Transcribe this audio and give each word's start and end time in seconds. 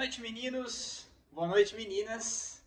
noite, 0.00 0.22
meninos. 0.22 1.06
Boa 1.30 1.46
noite, 1.46 1.76
meninas. 1.76 2.64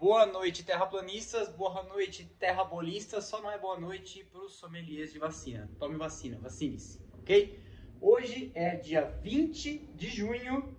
Boa 0.00 0.26
noite, 0.26 0.64
terraplanistas. 0.64 1.48
Boa 1.48 1.84
noite, 1.84 2.24
terrabolistas. 2.40 3.26
Só 3.26 3.40
não 3.40 3.48
é 3.48 3.56
boa 3.56 3.78
noite 3.78 4.24
para 4.24 4.40
os 4.40 4.54
sommeliers 4.54 5.12
de 5.12 5.18
vacina. 5.20 5.70
Tome 5.78 5.96
vacina, 5.96 6.36
vacine-se, 6.40 7.00
ok? 7.20 7.62
Hoje 8.00 8.50
é 8.52 8.74
dia 8.74 9.02
20 9.22 9.78
de 9.94 10.08
junho 10.08 10.76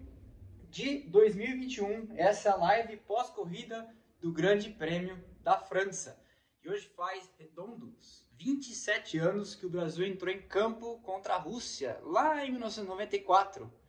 de 0.70 1.04
2021. 1.04 2.18
Essa 2.18 2.50
é 2.50 2.52
a 2.52 2.58
live 2.58 2.98
pós-corrida 2.98 3.90
do 4.20 4.34
Grande 4.34 4.70
Prêmio 4.70 5.18
da 5.42 5.58
França. 5.58 6.22
E 6.66 6.70
hoje 6.70 6.92
faz 6.98 7.32
redondos 7.40 8.28
27 8.34 9.20
anos 9.20 9.56
que 9.56 9.66
o 9.66 9.70
Brasil 9.70 10.06
entrou 10.06 10.34
em 10.34 10.42
campo 10.42 11.00
contra 11.00 11.36
a 11.36 11.39
Rússia, 11.39 11.97
lá 12.04 12.46
em 12.46 12.51
1994 12.51 13.86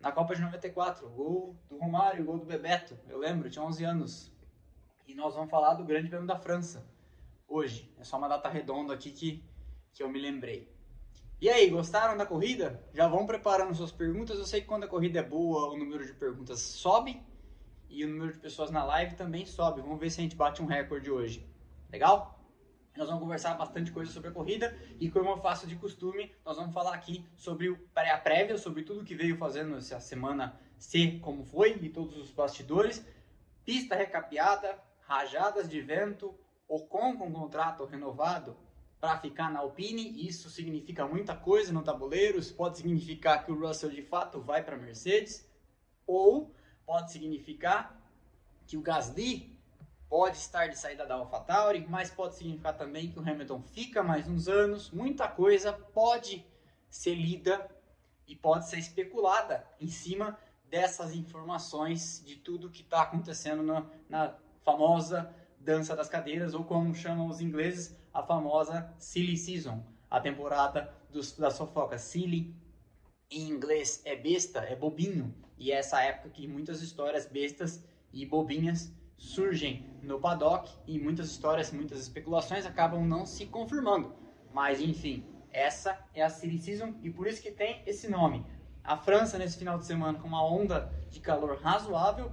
na 0.00 0.12
Copa 0.12 0.34
de 0.34 0.40
94, 0.40 1.08
gol 1.08 1.56
do 1.68 1.76
Romário, 1.76 2.24
gol 2.24 2.38
do 2.38 2.46
Bebeto, 2.46 2.96
eu 3.08 3.18
lembro, 3.18 3.50
tinha 3.50 3.64
11 3.64 3.84
anos. 3.84 4.32
E 5.06 5.14
nós 5.14 5.34
vamos 5.34 5.50
falar 5.50 5.74
do 5.74 5.84
Grande 5.84 6.08
Prêmio 6.08 6.26
da 6.26 6.36
França, 6.36 6.86
hoje. 7.46 7.92
É 7.98 8.04
só 8.04 8.18
uma 8.18 8.28
data 8.28 8.48
redonda 8.48 8.94
aqui 8.94 9.10
que, 9.10 9.44
que 9.92 10.02
eu 10.02 10.08
me 10.08 10.20
lembrei. 10.20 10.70
E 11.40 11.48
aí, 11.48 11.70
gostaram 11.70 12.16
da 12.16 12.26
corrida? 12.26 12.82
Já 12.92 13.06
vão 13.06 13.24
preparando 13.24 13.74
suas 13.74 13.92
perguntas. 13.92 14.38
Eu 14.38 14.44
sei 14.44 14.60
que 14.60 14.66
quando 14.66 14.84
a 14.84 14.88
corrida 14.88 15.20
é 15.20 15.22
boa, 15.22 15.70
o 15.70 15.76
número 15.76 16.04
de 16.04 16.12
perguntas 16.12 16.60
sobe 16.60 17.22
e 17.88 18.04
o 18.04 18.08
número 18.08 18.32
de 18.32 18.38
pessoas 18.38 18.70
na 18.70 18.84
live 18.84 19.14
também 19.14 19.46
sobe. 19.46 19.80
Vamos 19.80 19.98
ver 19.98 20.10
se 20.10 20.20
a 20.20 20.22
gente 20.22 20.36
bate 20.36 20.60
um 20.60 20.66
recorde 20.66 21.10
hoje. 21.10 21.48
Legal? 21.90 22.37
Nós 22.98 23.06
vamos 23.06 23.22
conversar 23.22 23.54
bastante 23.54 23.92
coisa 23.92 24.10
sobre 24.10 24.30
a 24.30 24.32
corrida 24.32 24.76
e 24.98 25.08
como 25.08 25.30
eu 25.30 25.36
faço 25.36 25.68
de 25.68 25.76
costume, 25.76 26.34
nós 26.44 26.56
vamos 26.56 26.74
falar 26.74 26.92
aqui 26.92 27.24
sobre 27.36 27.78
a 27.94 28.18
prévia, 28.18 28.58
sobre 28.58 28.82
tudo 28.82 29.04
que 29.04 29.14
veio 29.14 29.36
fazendo 29.36 29.76
essa 29.76 30.00
semana 30.00 30.60
ser 30.76 31.20
como 31.20 31.44
foi 31.44 31.78
e 31.80 31.88
todos 31.90 32.16
os 32.16 32.32
bastidores, 32.32 33.06
pista 33.64 33.94
recapeada, 33.94 34.76
rajadas 35.02 35.68
de 35.68 35.80
vento, 35.80 36.34
Ocon 36.66 37.16
com 37.16 37.32
contrato 37.32 37.84
renovado 37.84 38.56
para 39.00 39.16
ficar 39.16 39.48
na 39.48 39.60
Alpine, 39.60 40.26
isso 40.26 40.50
significa 40.50 41.06
muita 41.06 41.36
coisa 41.36 41.72
no 41.72 41.84
tabuleiro, 41.84 42.36
isso 42.36 42.52
pode 42.52 42.78
significar 42.78 43.46
que 43.46 43.52
o 43.52 43.60
Russell 43.60 43.90
de 43.90 44.02
fato 44.02 44.40
vai 44.40 44.64
para 44.64 44.74
a 44.74 44.78
Mercedes, 44.78 45.48
ou 46.04 46.52
pode 46.84 47.12
significar 47.12 47.96
que 48.66 48.76
o 48.76 48.82
Gasly 48.82 49.56
pode 50.08 50.38
estar 50.38 50.68
de 50.68 50.78
saída 50.78 51.04
da 51.04 51.14
AlphaTauri, 51.14 51.86
mas 51.88 52.10
pode 52.10 52.34
significar 52.34 52.76
também 52.76 53.10
que 53.10 53.18
o 53.18 53.22
Hamilton 53.22 53.62
fica 53.62 54.02
mais 54.02 54.26
uns 54.26 54.48
anos. 54.48 54.90
Muita 54.90 55.28
coisa 55.28 55.72
pode 55.72 56.44
ser 56.88 57.14
lida 57.14 57.68
e 58.26 58.34
pode 58.34 58.68
ser 58.68 58.78
especulada 58.78 59.66
em 59.80 59.88
cima 59.88 60.38
dessas 60.64 61.14
informações 61.14 62.22
de 62.24 62.36
tudo 62.36 62.70
que 62.70 62.82
está 62.82 63.02
acontecendo 63.02 63.62
na, 63.62 63.86
na, 64.08 64.34
famosa 64.64 65.34
dança 65.58 65.96
das 65.96 66.10
cadeiras, 66.10 66.52
ou 66.52 66.62
como 66.62 66.94
chamam 66.94 67.26
os 67.26 67.40
ingleses, 67.40 67.96
a 68.12 68.22
famosa 68.22 68.94
Silly 68.98 69.36
Season, 69.36 69.82
a 70.10 70.20
temporada 70.20 70.94
dos, 71.10 71.32
das. 71.32 71.58
Silly 71.98 72.54
em 73.30 73.48
inglês 73.48 74.02
é 74.04 74.14
besta, 74.14 74.60
é 74.60 74.76
bobinho, 74.76 75.34
e 75.56 75.72
é 75.72 75.76
essa 75.76 76.02
época 76.02 76.30
que 76.30 76.46
muitas 76.46 76.82
histórias 76.82 77.26
bestas 77.26 77.82
e 78.12 78.24
bobinhas 78.26 78.92
surgem 79.18 79.84
no 80.02 80.18
paddock 80.18 80.70
e 80.86 80.98
muitas 80.98 81.30
histórias, 81.30 81.72
muitas 81.72 82.00
especulações 82.00 82.64
acabam 82.64 83.04
não 83.04 83.26
se 83.26 83.44
confirmando. 83.46 84.14
Mas 84.54 84.80
enfim, 84.80 85.24
essa 85.52 85.98
é 86.14 86.22
a 86.22 86.30
City 86.30 86.58
Season 86.58 86.94
e 87.02 87.10
por 87.10 87.26
isso 87.26 87.42
que 87.42 87.50
tem 87.50 87.82
esse 87.84 88.08
nome. 88.08 88.46
A 88.82 88.96
França 88.96 89.36
nesse 89.36 89.58
final 89.58 89.76
de 89.76 89.84
semana 89.84 90.18
com 90.18 90.28
uma 90.28 90.42
onda 90.42 90.90
de 91.10 91.20
calor 91.20 91.58
razoável, 91.60 92.32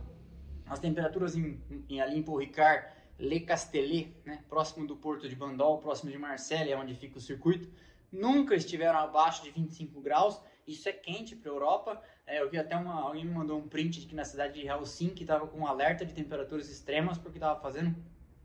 as 0.68 0.80
temperaturas 0.80 1.36
em, 1.36 1.60
em 1.90 2.00
ali 2.00 2.18
em 2.18 2.24
Paul 2.24 2.38
Ricard, 2.38 2.88
Le 3.20 3.42
Castellet, 3.42 4.16
né, 4.26 4.44
próximo 4.48 4.86
do 4.86 4.96
porto 4.96 5.28
de 5.28 5.36
Bandol, 5.36 5.80
próximo 5.80 6.12
de 6.12 6.18
Marseille, 6.18 6.72
é 6.72 6.78
onde 6.78 6.96
fica 6.96 7.18
o 7.18 7.22
circuito, 7.22 7.70
nunca 8.12 8.56
estiveram 8.56 9.00
abaixo 9.00 9.44
de 9.44 9.52
25 9.52 10.00
graus. 10.02 10.42
Isso 10.68 10.88
é 10.90 10.92
quente 10.92 11.36
para 11.36 11.52
a 11.52 11.54
Europa. 11.54 12.02
É, 12.28 12.42
eu 12.42 12.50
vi 12.50 12.58
até 12.58 12.76
uma, 12.76 13.02
alguém 13.02 13.24
me 13.24 13.34
mandou 13.34 13.60
um 13.60 13.68
print 13.68 14.02
que 14.08 14.16
na 14.16 14.26
cidade 14.26 14.60
de 14.60 14.68
Helsinki 14.68 15.22
estava 15.24 15.46
com 15.46 15.60
um 15.60 15.68
alerta 15.68 16.04
de 16.06 16.14
temperaturas 16.14 16.70
extremas 16.70 17.20
porque 17.20 17.38
estava 17.38 17.60
fazendo 17.60 17.96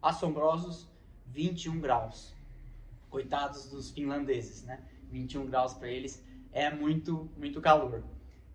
assombrosos 0.02 0.86
21 1.26 1.80
graus. 1.80 2.34
Coitados 3.08 3.70
dos 3.70 3.90
finlandeses, 3.90 4.62
né? 4.64 4.84
21 5.10 5.46
graus 5.46 5.72
para 5.72 5.88
eles 5.88 6.22
é 6.52 6.70
muito, 6.70 7.30
muito 7.36 7.60
calor. 7.60 8.04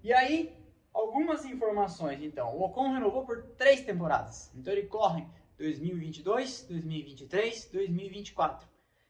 E 0.03 0.13
aí, 0.13 0.55
algumas 0.93 1.43
informações 1.43 2.21
então. 2.21 2.55
O 2.55 2.63
Ocon 2.63 2.93
renovou 2.93 3.25
por 3.25 3.41
três 3.57 3.81
temporadas. 3.81 4.51
Então 4.55 4.71
ele 4.71 4.87
corre 4.87 5.25
2022, 5.57 6.67
2023, 6.69 7.69
2024. 7.71 8.67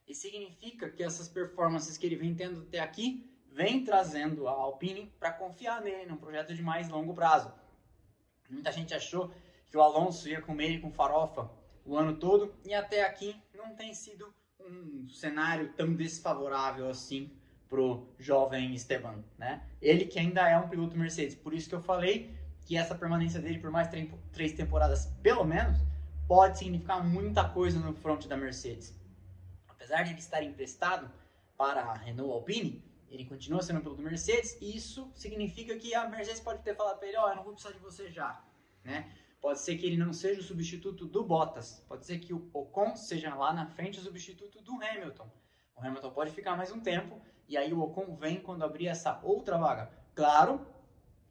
E 0.08 0.16
significa 0.16 0.90
que 0.90 1.04
essas 1.04 1.28
performances 1.28 1.98
que 1.98 2.06
ele 2.06 2.16
vem 2.16 2.34
tendo 2.34 2.62
até 2.62 2.80
aqui 2.80 3.30
vem 3.56 3.86
trazendo 3.86 4.50
a 4.50 4.52
Alpine 4.52 5.10
para 5.18 5.32
confiar 5.32 5.82
nele 5.82 6.06
num 6.06 6.18
projeto 6.18 6.54
de 6.54 6.62
mais 6.62 6.90
longo 6.90 7.14
prazo. 7.14 7.50
Muita 8.50 8.70
gente 8.70 8.94
achou 8.94 9.32
que 9.68 9.78
o 9.78 9.82
Alonso 9.82 10.28
ia 10.28 10.42
comer 10.42 10.66
ele 10.66 10.82
com 10.82 10.92
farofa 10.92 11.50
o 11.86 11.96
ano 11.96 12.18
todo 12.18 12.54
e 12.66 12.74
até 12.74 13.06
aqui 13.06 13.34
não 13.54 13.74
tem 13.74 13.94
sido 13.94 14.34
um 14.60 15.08
cenário 15.08 15.72
tão 15.72 15.94
desfavorável 15.94 16.90
assim 16.90 17.32
pro 17.70 18.06
jovem 18.20 18.76
Esteban, 18.76 19.24
né? 19.38 19.66
Ele 19.82 20.06
que 20.06 20.20
ainda 20.20 20.50
é 20.50 20.58
um 20.58 20.68
piloto 20.68 20.98
Mercedes, 20.98 21.36
por 21.36 21.54
isso 21.54 21.70
que 21.70 21.76
eu 21.76 21.82
falei 21.82 22.38
que 22.66 22.76
essa 22.76 22.94
permanência 22.94 23.40
dele 23.40 23.60
por 23.60 23.72
mais 23.72 23.88
três 24.34 24.52
temporadas, 24.52 25.06
pelo 25.24 25.46
menos, 25.46 25.80
pode 26.28 26.58
significar 26.58 27.02
muita 27.08 27.48
coisa 27.48 27.80
no 27.80 27.94
front 27.94 28.28
da 28.28 28.36
Mercedes. 28.36 28.94
Apesar 29.66 30.04
de 30.04 30.12
ele 30.12 30.20
estar 30.20 30.44
emprestado 30.44 31.10
para 31.58 31.82
a 31.82 31.94
Renault 31.94 32.34
Alpine, 32.34 32.84
ele 33.10 33.26
continua 33.26 33.62
sendo 33.62 33.82
piloto 33.82 34.02
Mercedes, 34.02 34.58
e 34.62 34.76
isso 34.76 35.12
significa 35.16 35.78
que 35.78 35.94
a 35.94 36.08
Mercedes 36.08 36.42
pode 36.42 36.64
ter 36.64 36.76
falado 36.76 36.98
para 36.98 37.08
ele, 37.08 37.18
ó, 37.18 37.26
oh, 37.26 37.30
eu 37.30 37.36
não 37.36 37.44
vou 37.44 37.54
precisar 37.54 37.74
de 37.74 37.80
você 37.80 38.10
já, 38.10 38.44
né? 38.84 39.12
Pode 39.40 39.60
ser 39.60 39.78
que 39.78 39.86
ele 39.86 39.98
não 39.98 40.12
seja 40.12 40.42
o 40.42 40.44
substituto 40.44 41.06
do 41.06 41.24
Bottas, 41.24 41.84
pode 41.88 42.06
ser 42.06 42.20
que 42.20 42.34
o 42.34 42.50
Ocon 42.52 42.96
seja 42.96 43.36
lá 43.36 43.54
na 43.54 43.68
frente 43.68 44.00
o 44.00 44.02
substituto 44.02 44.62
do 44.62 44.74
Hamilton. 44.74 45.30
O 45.76 45.86
Hamilton 45.86 46.12
pode 46.12 46.32
ficar 46.32 46.58
mais 46.58 46.72
um 46.72 46.80
tempo, 46.80 47.22
e 47.48 47.56
aí 47.56 47.72
o 47.72 47.82
Ocon 47.82 48.16
vem 48.16 48.42
quando 48.42 48.64
abrir 48.64 48.88
essa 48.88 49.20
outra 49.24 49.58
vaga. 49.58 49.92
Claro, 50.16 50.66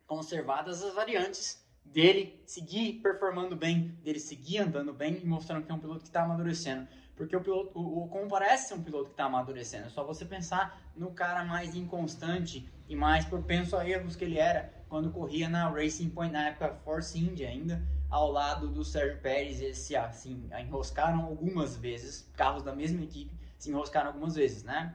conservadas 0.06 0.82
as 0.82 0.94
variantes 0.94 1.64
dele 1.84 2.42
seguir 2.46 3.00
performando 3.00 3.56
bem, 3.56 3.88
dele 4.02 4.18
seguir 4.18 4.58
andando 4.58 4.92
bem 4.92 5.20
e 5.22 5.26
mostrando 5.26 5.64
que 5.64 5.72
é 5.72 5.74
um 5.74 5.80
piloto 5.80 6.00
que 6.00 6.08
está 6.08 6.22
amadurecendo. 6.22 6.88
Porque 7.16 7.36
o, 7.36 7.40
piloto, 7.40 7.78
o 7.78 8.04
Ocon 8.04 8.26
parece 8.28 8.68
ser 8.68 8.74
um 8.74 8.82
piloto 8.82 9.06
que 9.06 9.12
está 9.12 9.24
amadurecendo. 9.24 9.86
É 9.86 9.90
só 9.90 10.02
você 10.04 10.24
pensar 10.24 10.80
no 10.96 11.12
cara 11.12 11.44
mais 11.44 11.74
inconstante 11.74 12.68
e 12.88 12.96
mais 12.96 13.24
propenso 13.24 13.76
a 13.76 13.88
erros 13.88 14.16
que 14.16 14.24
ele 14.24 14.38
era 14.38 14.72
quando 14.88 15.10
corria 15.10 15.48
na 15.48 15.68
Racing 15.70 16.10
Point, 16.10 16.32
na 16.32 16.48
época 16.48 16.74
Force 16.84 17.18
India 17.18 17.48
ainda, 17.48 17.82
ao 18.10 18.30
lado 18.30 18.68
do 18.68 18.84
Sérgio 18.84 19.20
Pérez. 19.20 19.60
Eles 19.60 19.78
se 19.78 19.94
assim, 19.94 20.48
enroscaram 20.60 21.24
algumas 21.24 21.76
vezes, 21.76 22.28
carros 22.36 22.62
da 22.62 22.74
mesma 22.74 23.02
equipe 23.02 23.34
se 23.64 23.70
enroscaram 23.70 24.08
algumas 24.08 24.34
vezes, 24.34 24.62
né? 24.62 24.94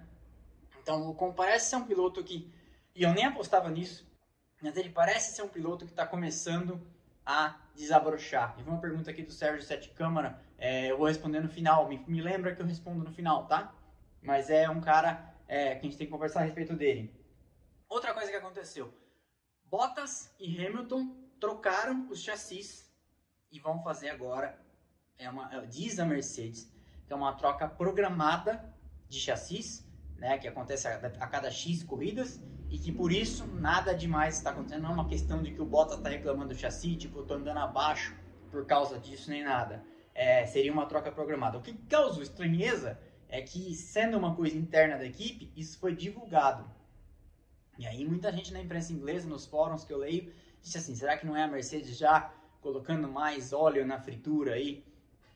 Então 0.81 1.01
o 1.01 1.09
Ocon 1.09 1.33
parece 1.33 1.71
ser 1.71 1.75
um 1.77 1.85
piloto 1.85 2.23
que, 2.23 2.53
e 2.95 3.01
eu 3.01 3.11
nem 3.13 3.25
apostava 3.25 3.69
nisso, 3.69 4.07
mas 4.61 4.77
ele 4.77 4.89
parece 4.89 5.35
ser 5.35 5.41
um 5.41 5.47
piloto 5.47 5.85
que 5.85 5.91
está 5.91 6.05
começando 6.05 6.79
a 7.25 7.55
desabrochar. 7.75 8.55
E 8.59 8.63
uma 8.63 8.79
pergunta 8.79 9.09
aqui 9.09 9.23
do 9.23 9.31
Sérgio 9.31 9.65
Sete 9.65 9.89
Câmara, 9.89 10.39
é, 10.59 10.91
eu 10.91 10.97
vou 10.97 11.07
responder 11.07 11.39
no 11.39 11.49
final, 11.49 11.87
me, 11.87 12.03
me, 12.07 12.21
lembra 12.21 12.53
que 12.53 12.61
eu 12.61 12.65
respondo 12.65 13.03
no 13.03 13.11
final, 13.11 13.47
tá? 13.47 13.73
Mas 14.21 14.49
é 14.49 14.69
um 14.69 14.81
cara 14.81 15.33
é, 15.47 15.75
que 15.75 15.79
a 15.79 15.89
gente 15.89 15.97
tem 15.97 16.07
que 16.07 16.11
conversar 16.11 16.41
a 16.41 16.43
respeito 16.43 16.75
dele. 16.75 17.13
Outra 17.87 18.13
coisa 18.13 18.29
que 18.29 18.35
aconteceu, 18.35 18.93
Bottas 19.65 20.35
e 20.39 20.65
Hamilton 20.65 21.15
trocaram 21.39 22.07
os 22.09 22.21
chassis 22.21 22.91
e 23.51 23.59
vão 23.59 23.81
fazer 23.81 24.09
agora, 24.09 24.59
é 25.17 25.29
uma, 25.29 25.53
é, 25.53 25.65
diz 25.65 25.97
a 25.97 26.05
Mercedes, 26.05 26.71
que 27.07 27.13
é 27.13 27.15
uma 27.15 27.33
troca 27.33 27.67
programada 27.67 28.73
de 29.07 29.19
chassis, 29.19 29.87
né, 30.17 30.37
que 30.37 30.47
acontece 30.47 30.87
a, 30.87 30.97
a 30.97 31.27
cada 31.27 31.49
X 31.49 31.83
corridas, 31.83 32.41
e 32.69 32.77
que 32.77 32.91
por 32.91 33.11
isso 33.11 33.47
nada 33.47 33.95
demais 33.95 34.37
está 34.37 34.51
acontecendo. 34.51 34.83
Não 34.83 34.91
é 34.91 34.93
uma 34.93 35.07
questão 35.07 35.41
de 35.41 35.51
que 35.51 35.61
o 35.61 35.65
Bottas 35.65 35.97
está 35.97 36.09
reclamando 36.09 36.53
do 36.53 36.59
chassi, 36.59 36.95
tipo, 36.95 37.19
eu 37.19 37.35
andando 37.35 37.57
abaixo 37.57 38.15
por 38.51 38.65
causa 38.65 38.99
disso, 38.99 39.29
nem 39.29 39.43
nada. 39.43 39.83
É, 40.21 40.45
seria 40.45 40.73
uma 40.73 40.85
troca 40.85 41.09
programada. 41.09 41.57
O 41.57 41.61
que 41.61 41.71
causou 41.71 42.21
estranheza 42.21 42.99
é 43.29 43.41
que, 43.41 43.73
sendo 43.73 44.17
uma 44.17 44.35
coisa 44.35 44.57
interna 44.57 44.97
da 44.97 45.05
equipe, 45.05 45.49
isso 45.55 45.79
foi 45.79 45.95
divulgado. 45.95 46.69
E 47.77 47.87
aí 47.87 48.03
muita 48.03 48.29
gente 48.29 48.51
na 48.51 48.59
imprensa 48.59 48.91
inglesa, 48.91 49.29
nos 49.29 49.45
fóruns 49.45 49.85
que 49.85 49.93
eu 49.93 49.97
leio, 49.97 50.33
disse 50.61 50.77
assim, 50.77 50.93
será 50.93 51.15
que 51.15 51.25
não 51.25 51.37
é 51.37 51.43
a 51.43 51.47
Mercedes 51.47 51.97
já 51.97 52.33
colocando 52.59 53.07
mais 53.07 53.53
óleo 53.53 53.87
na 53.87 53.97
fritura 53.97 54.55
aí 54.55 54.83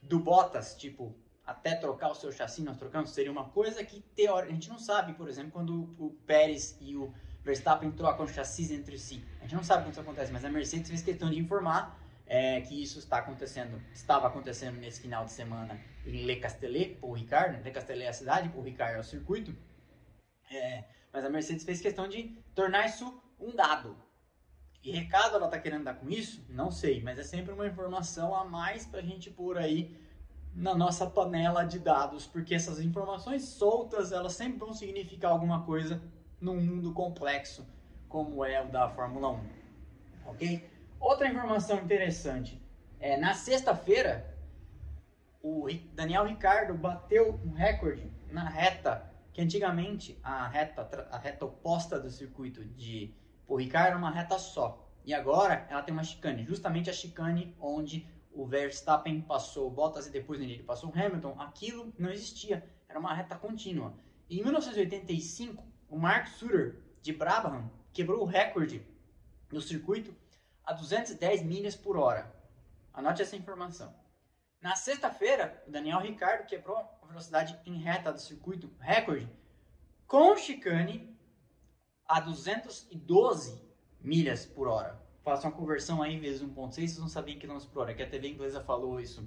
do 0.02 0.18
Bottas, 0.18 0.74
tipo, 0.74 1.16
até 1.46 1.74
trocar 1.74 2.10
o 2.10 2.14
seu 2.14 2.30
chassi, 2.30 2.60
nós 2.60 2.76
trocamos, 2.76 3.08
seria 3.08 3.32
uma 3.32 3.48
coisa 3.48 3.82
que 3.82 4.02
teoricamente 4.14 4.50
a 4.50 4.54
gente 4.54 4.68
não 4.68 4.78
sabe, 4.78 5.14
por 5.14 5.30
exemplo, 5.30 5.52
quando 5.52 5.94
o 5.98 6.10
Pérez 6.26 6.76
e 6.78 6.94
o 6.94 7.10
Verstappen 7.42 7.90
trocam 7.90 8.28
chassis 8.28 8.70
entre 8.70 8.98
si. 8.98 9.24
A 9.40 9.44
gente 9.44 9.54
não 9.54 9.64
sabe 9.64 9.84
como 9.84 9.92
isso 9.92 10.00
acontece, 10.02 10.30
mas 10.30 10.44
a 10.44 10.50
Mercedes 10.50 10.90
fez 10.90 11.02
questão 11.02 11.30
de 11.30 11.38
informar 11.38 12.03
é, 12.26 12.60
que 12.60 12.82
isso 12.82 12.98
está 12.98 13.18
acontecendo, 13.18 13.80
estava 13.92 14.26
acontecendo 14.26 14.78
nesse 14.78 15.00
final 15.00 15.24
de 15.24 15.32
semana 15.32 15.80
em 16.06 16.24
Le 16.24 16.36
Castellet, 16.36 16.96
por 16.96 17.12
Ricard. 17.12 17.62
Le 17.62 17.70
Castellet 17.70 18.06
é 18.06 18.08
a 18.08 18.12
cidade, 18.12 18.48
por 18.48 18.64
Ricard 18.64 18.96
é 18.96 19.00
o 19.00 19.04
circuito. 19.04 19.54
É, 20.50 20.84
mas 21.12 21.24
a 21.24 21.30
Mercedes 21.30 21.64
fez 21.64 21.80
questão 21.80 22.08
de 22.08 22.36
tornar 22.54 22.86
isso 22.86 23.22
um 23.38 23.54
dado. 23.54 23.96
Que 24.82 24.90
recado 24.90 25.36
ela 25.36 25.46
está 25.46 25.58
querendo 25.58 25.84
dar 25.84 25.94
com 25.94 26.08
isso? 26.10 26.44
Não 26.48 26.70
sei, 26.70 27.02
mas 27.02 27.18
é 27.18 27.22
sempre 27.22 27.52
uma 27.52 27.66
informação 27.66 28.34
a 28.34 28.44
mais 28.44 28.84
para 28.84 29.00
a 29.00 29.02
gente 29.02 29.30
pôr 29.30 29.56
aí 29.56 29.98
na 30.54 30.74
nossa 30.74 31.06
panela 31.06 31.64
de 31.64 31.78
dados, 31.78 32.26
porque 32.26 32.54
essas 32.54 32.78
informações 32.80 33.44
soltas 33.44 34.12
elas 34.12 34.34
sempre 34.34 34.58
vão 34.58 34.72
significar 34.72 35.32
alguma 35.32 35.64
coisa 35.64 36.02
num 36.40 36.60
mundo 36.60 36.92
complexo 36.92 37.66
como 38.14 38.44
é 38.44 38.62
o 38.62 38.70
da 38.70 38.88
Fórmula 38.88 39.30
1, 39.30 39.48
ok? 40.26 40.70
Outra 41.04 41.28
informação 41.28 41.76
interessante. 41.80 42.58
É 42.98 43.18
na 43.18 43.34
sexta-feira 43.34 44.34
o 45.42 45.66
Daniel 45.92 46.24
Ricardo 46.24 46.72
bateu 46.72 47.38
um 47.44 47.52
recorde 47.52 48.10
na 48.30 48.48
reta 48.48 49.12
que 49.30 49.42
antigamente 49.42 50.18
a 50.22 50.48
reta 50.48 51.08
a 51.10 51.18
reta 51.18 51.44
oposta 51.44 52.00
do 52.00 52.08
circuito 52.08 52.64
de 52.64 53.14
o 53.46 53.54
Ricardo 53.54 53.88
era 53.88 53.98
uma 53.98 54.10
reta 54.10 54.38
só. 54.38 54.90
E 55.04 55.12
agora 55.12 55.66
ela 55.68 55.82
tem 55.82 55.92
uma 55.92 56.02
chicane, 56.02 56.42
justamente 56.46 56.88
a 56.88 56.94
chicane 56.94 57.54
onde 57.60 58.08
o 58.32 58.46
Verstappen 58.46 59.20
passou 59.20 59.70
Bottas 59.70 60.06
e 60.06 60.10
depois 60.10 60.40
ele 60.40 60.62
passou 60.62 60.88
o 60.88 60.98
Hamilton, 60.98 61.38
aquilo 61.38 61.92
não 61.98 62.08
existia, 62.08 62.64
era 62.88 62.98
uma 62.98 63.12
reta 63.12 63.36
contínua. 63.36 63.92
E 64.26 64.40
em 64.40 64.42
1985, 64.42 65.62
o 65.86 65.98
Mark 65.98 66.28
Sutter 66.28 66.80
de 67.02 67.12
Brabham 67.12 67.70
quebrou 67.92 68.22
o 68.22 68.26
recorde 68.26 68.82
no 69.52 69.60
circuito 69.60 70.23
a 70.64 70.72
210 70.72 71.42
milhas 71.42 71.76
por 71.76 71.96
hora. 71.96 72.34
Anote 72.92 73.22
essa 73.22 73.36
informação. 73.36 73.94
Na 74.60 74.74
sexta-feira, 74.76 75.62
o 75.66 75.70
Daniel 75.70 76.00
Ricciardo 76.00 76.46
quebrou 76.46 76.78
a 77.02 77.06
velocidade 77.06 77.58
em 77.66 77.78
reta 77.78 78.12
do 78.12 78.20
circuito 78.20 78.72
recorde 78.80 79.28
com 80.06 80.36
chicane 80.36 81.18
a 82.06 82.20
212 82.20 83.62
milhas 84.00 84.46
por 84.46 84.68
hora 84.68 85.04
faça 85.24 85.48
uma 85.48 85.56
conversão 85.56 86.02
aí 86.02 86.20
vezes 86.20 86.42
1.6, 86.42 86.54
vocês 86.54 86.98
não 86.98 87.08
sabiam 87.08 87.38
quilômetros 87.38 87.70
por 87.70 87.80
hora, 87.80 87.94
que 87.94 88.02
a 88.02 88.08
TV 88.08 88.28
inglesa 88.28 88.60
falou 88.60 89.00
isso 89.00 89.26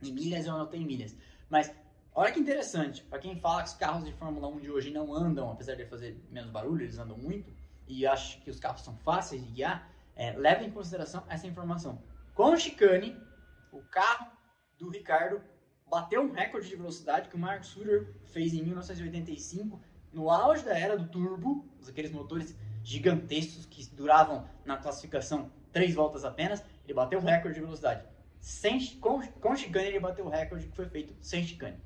em 0.00 0.12
milhas, 0.12 0.46
eu 0.46 0.54
anotei 0.54 0.80
em 0.80 0.86
milhas. 0.86 1.16
Mas 1.50 1.74
olha 2.14 2.32
que 2.32 2.38
interessante, 2.38 3.02
para 3.02 3.18
quem 3.18 3.40
fala 3.40 3.62
que 3.62 3.68
os 3.68 3.74
carros 3.74 4.04
de 4.04 4.12
Fórmula 4.12 4.46
1 4.46 4.60
de 4.60 4.70
hoje 4.70 4.90
não 4.92 5.12
andam, 5.12 5.50
apesar 5.50 5.74
de 5.74 5.84
fazer 5.86 6.24
menos 6.30 6.50
barulho, 6.50 6.84
eles 6.84 6.98
andam 6.98 7.18
muito, 7.18 7.52
e 7.88 8.06
acha 8.06 8.38
que 8.40 8.48
os 8.48 8.60
carros 8.60 8.82
são 8.82 8.96
fáceis 8.98 9.44
de 9.44 9.50
guiar, 9.50 9.90
é, 10.16 10.32
leve 10.32 10.64
em 10.64 10.70
consideração 10.70 11.24
essa 11.28 11.46
informação. 11.46 12.02
Com 12.34 12.52
o 12.52 12.56
chicane, 12.56 13.16
o 13.72 13.80
carro 13.82 14.30
do 14.78 14.90
Ricardo 14.90 15.42
bateu 15.86 16.22
um 16.22 16.32
recorde 16.32 16.68
de 16.68 16.76
velocidade 16.76 17.28
que 17.28 17.36
o 17.36 17.38
Mark 17.38 17.64
Sutter 17.64 18.14
fez 18.24 18.52
em 18.54 18.62
1985, 18.62 19.80
no 20.12 20.30
auge 20.30 20.64
da 20.64 20.78
era 20.78 20.96
do 20.96 21.08
turbo, 21.08 21.68
aqueles 21.88 22.10
motores 22.10 22.56
gigantescos 22.82 23.66
que 23.66 23.84
duravam 23.94 24.48
na 24.64 24.76
classificação 24.76 25.50
três 25.72 25.94
voltas 25.94 26.24
apenas, 26.24 26.64
ele 26.84 26.94
bateu 26.94 27.18
o 27.18 27.22
recorde 27.22 27.54
de 27.54 27.60
velocidade. 27.60 28.06
Sem, 28.40 28.78
com, 28.96 29.20
com 29.26 29.56
chicane, 29.56 29.86
ele 29.86 30.00
bateu 30.00 30.26
o 30.26 30.28
recorde 30.28 30.66
que 30.66 30.76
foi 30.76 30.86
feito 30.86 31.14
sem 31.20 31.44
chicane. 31.44 31.78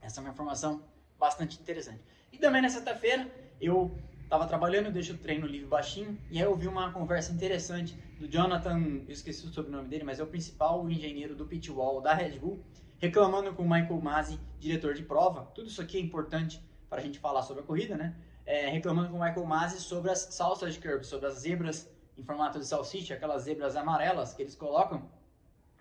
Essa 0.00 0.20
é 0.20 0.22
uma 0.22 0.30
informação 0.30 0.84
bastante 1.18 1.60
interessante. 1.60 2.02
E 2.30 2.38
também 2.38 2.62
na 2.62 2.68
sexta-feira, 2.68 3.28
eu 3.60 3.96
estava 4.26 4.46
trabalhando, 4.46 4.92
deixo 4.92 5.14
o 5.14 5.18
treino 5.18 5.46
livre 5.46 5.66
baixinho, 5.66 6.18
e 6.30 6.38
aí 6.38 6.44
eu 6.44 6.54
vi 6.54 6.68
uma 6.68 6.92
conversa 6.92 7.32
interessante 7.32 7.96
do 8.18 8.28
Jonathan, 8.28 9.02
eu 9.06 9.12
esqueci 9.12 9.46
o 9.46 9.52
sobrenome 9.52 9.88
dele, 9.88 10.04
mas 10.04 10.20
é 10.20 10.22
o 10.22 10.26
principal 10.26 10.88
engenheiro 10.90 11.34
do 11.34 11.46
pit 11.46 11.70
wall 11.70 12.00
da 12.00 12.12
Red 12.12 12.38
Bull, 12.38 12.60
reclamando 12.98 13.52
com 13.54 13.62
o 13.62 13.70
Michael 13.70 14.00
Masi, 14.00 14.38
diretor 14.58 14.94
de 14.94 15.02
prova. 15.02 15.50
Tudo 15.54 15.68
isso 15.68 15.80
aqui 15.80 15.96
é 15.96 16.00
importante 16.00 16.60
para 16.88 17.00
a 17.00 17.04
gente 17.04 17.18
falar 17.18 17.42
sobre 17.42 17.62
a 17.62 17.66
corrida, 17.66 17.96
né? 17.96 18.14
é, 18.46 18.68
reclamando 18.68 19.10
com 19.10 19.16
o 19.16 19.22
Michael 19.22 19.44
Masi 19.44 19.80
sobre 19.80 20.10
as 20.10 20.20
salsas 20.20 20.78
curb, 20.78 21.04
sobre 21.04 21.26
as 21.26 21.40
zebras 21.40 21.90
em 22.16 22.22
formato 22.22 22.58
de 22.58 22.66
salsicha, 22.66 23.14
aquelas 23.14 23.42
zebras 23.42 23.76
amarelas 23.76 24.32
que 24.32 24.40
eles 24.40 24.54
colocam, 24.54 25.10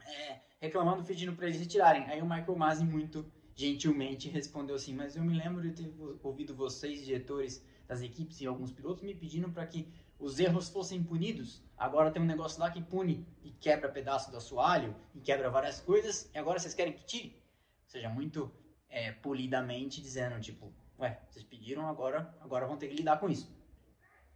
é, 0.05 0.39
reclamando, 0.59 1.03
pedindo 1.03 1.33
para 1.33 1.45
eles 1.45 1.59
retirarem. 1.59 2.05
Aí 2.07 2.21
o 2.21 2.25
Michael 2.25 2.55
Masi 2.57 2.83
muito 2.83 3.25
gentilmente 3.55 4.27
respondeu 4.27 4.75
assim, 4.75 4.93
mas 4.93 5.15
eu 5.15 5.23
me 5.23 5.33
lembro 5.33 5.61
de 5.61 5.71
ter 5.71 5.93
ouvido 6.21 6.53
vocês, 6.53 7.05
diretores 7.05 7.63
das 7.87 8.01
equipes 8.01 8.41
e 8.41 8.45
alguns 8.45 8.71
pilotos, 8.71 9.03
me 9.03 9.13
pedindo 9.13 9.49
para 9.49 9.65
que 9.65 9.87
os 10.19 10.39
erros 10.39 10.69
fossem 10.69 11.03
punidos. 11.03 11.63
Agora 11.77 12.11
tem 12.11 12.21
um 12.21 12.25
negócio 12.25 12.59
lá 12.59 12.71
que 12.71 12.81
pune 12.81 13.27
e 13.43 13.51
quebra 13.51 13.89
pedaço 13.89 14.31
do 14.31 14.37
assoalho 14.37 14.95
e 15.13 15.19
quebra 15.19 15.49
várias 15.49 15.79
coisas, 15.79 16.29
e 16.33 16.37
agora 16.37 16.59
vocês 16.59 16.73
querem 16.73 16.93
que 16.93 17.05
tire? 17.05 17.41
Ou 17.83 17.89
seja, 17.89 18.09
muito 18.09 18.51
é, 18.89 19.11
polidamente 19.11 20.01
dizendo, 20.01 20.39
tipo, 20.39 20.73
Ué, 20.97 21.19
vocês 21.29 21.43
pediram, 21.43 21.87
agora, 21.87 22.33
agora 22.39 22.65
vão 22.65 22.77
ter 22.77 22.87
que 22.87 22.95
lidar 22.95 23.19
com 23.19 23.29
isso. 23.29 23.53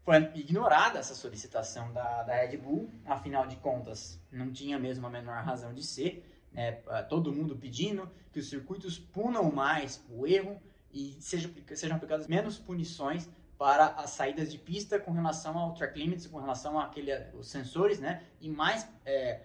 Foi 0.04 0.16
ignorada 0.36 1.00
essa 1.00 1.16
solicitação 1.16 1.94
da, 1.94 2.24
da 2.24 2.36
Red 2.36 2.58
Bull, 2.58 2.92
afinal 3.06 3.48
de 3.48 3.56
contas, 3.58 4.22
não 4.32 4.52
tinha 4.52 4.78
mesmo 4.78 5.08
a 5.08 5.10
menor 5.10 5.44
razão 5.44 5.74
de 5.74 5.84
ser. 5.84 6.26
Né? 6.52 6.74
Todo 7.08 7.32
mundo 7.32 7.56
pedindo 7.56 8.10
que 8.32 8.40
os 8.40 8.50
circuitos 8.50 8.98
punam 9.00 9.52
mais 9.52 10.04
o 10.10 10.28
erro 10.28 10.62
e 10.92 11.18
sejam, 11.22 11.52
sejam 11.76 11.96
aplicadas 11.96 12.28
menos 12.28 12.58
punições 12.58 13.30
para 13.60 13.88
as 13.88 14.12
saídas 14.12 14.50
de 14.50 14.58
pista 14.58 14.98
com 14.98 15.12
relação 15.12 15.58
ao 15.58 15.74
track 15.74 16.00
limits, 16.00 16.26
com 16.26 16.40
relação 16.40 16.80
àquele, 16.80 17.12
sensores, 17.44 18.00
né? 18.00 18.24
E 18.40 18.50
mais 18.50 18.88
é, 19.06 19.42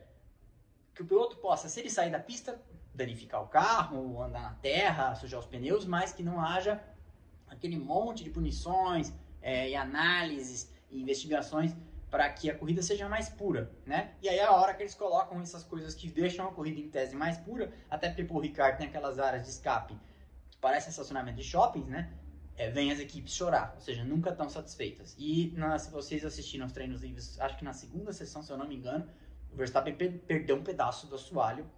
que 0.94 1.02
o 1.02 1.04
piloto 1.04 1.36
possa, 1.38 1.68
se 1.68 1.80
ele 1.80 1.90
sair 1.90 2.12
da 2.12 2.20
pista, 2.20 2.62
danificar 2.94 3.42
o 3.42 3.48
carro, 3.48 4.22
andar 4.22 4.40
na 4.40 4.54
terra, 4.54 5.16
sujar 5.16 5.40
os 5.40 5.46
pneus, 5.46 5.84
mas 5.84 6.12
que 6.12 6.22
não 6.22 6.40
haja 6.40 6.80
aquele 7.48 7.76
monte 7.76 8.22
de 8.22 8.30
punições 8.30 9.12
é, 9.42 9.70
e 9.70 9.74
análises 9.74 10.72
e 10.88 11.02
investigações 11.02 11.74
para 12.08 12.30
que 12.30 12.48
a 12.48 12.56
corrida 12.56 12.82
seja 12.82 13.08
mais 13.08 13.28
pura, 13.28 13.72
né? 13.84 14.14
E 14.22 14.28
aí 14.28 14.38
é 14.38 14.44
a 14.44 14.52
hora 14.52 14.74
que 14.74 14.84
eles 14.84 14.94
colocam 14.94 15.40
essas 15.40 15.64
coisas 15.64 15.92
que 15.92 16.08
deixam 16.08 16.46
a 16.46 16.52
corrida 16.52 16.78
em 16.78 16.88
tese 16.88 17.16
mais 17.16 17.36
pura, 17.38 17.72
até 17.90 18.08
porque 18.08 18.32
o 18.32 18.38
Ricardo 18.38 18.78
tem 18.78 18.86
aquelas 18.86 19.18
áreas 19.18 19.42
de 19.42 19.50
escape 19.50 19.98
que 20.52 20.56
parecem 20.58 20.90
estacionamento 20.90 21.38
de 21.38 21.42
shoppings, 21.42 21.88
né? 21.88 22.12
É, 22.56 22.70
vem 22.70 22.92
as 22.92 23.00
equipes 23.00 23.34
chorar, 23.34 23.72
ou 23.74 23.80
seja, 23.80 24.04
nunca 24.04 24.30
estão 24.30 24.48
satisfeitas. 24.48 25.16
E 25.18 25.52
na, 25.56 25.78
se 25.78 25.90
vocês 25.90 26.24
assistiram 26.24 26.66
os 26.66 26.72
treinos 26.72 27.02
livres, 27.02 27.40
acho 27.40 27.58
que 27.58 27.64
na 27.64 27.72
segunda 27.72 28.12
sessão, 28.12 28.42
se 28.42 28.52
eu 28.52 28.56
não 28.56 28.68
me 28.68 28.76
engano, 28.76 29.08
o 29.52 29.56
Verstappen 29.56 29.94
per 29.94 30.20
perdeu 30.20 30.56
um 30.56 30.62
pedaço 30.62 31.06
do 31.06 31.16
assoalho 31.16 31.68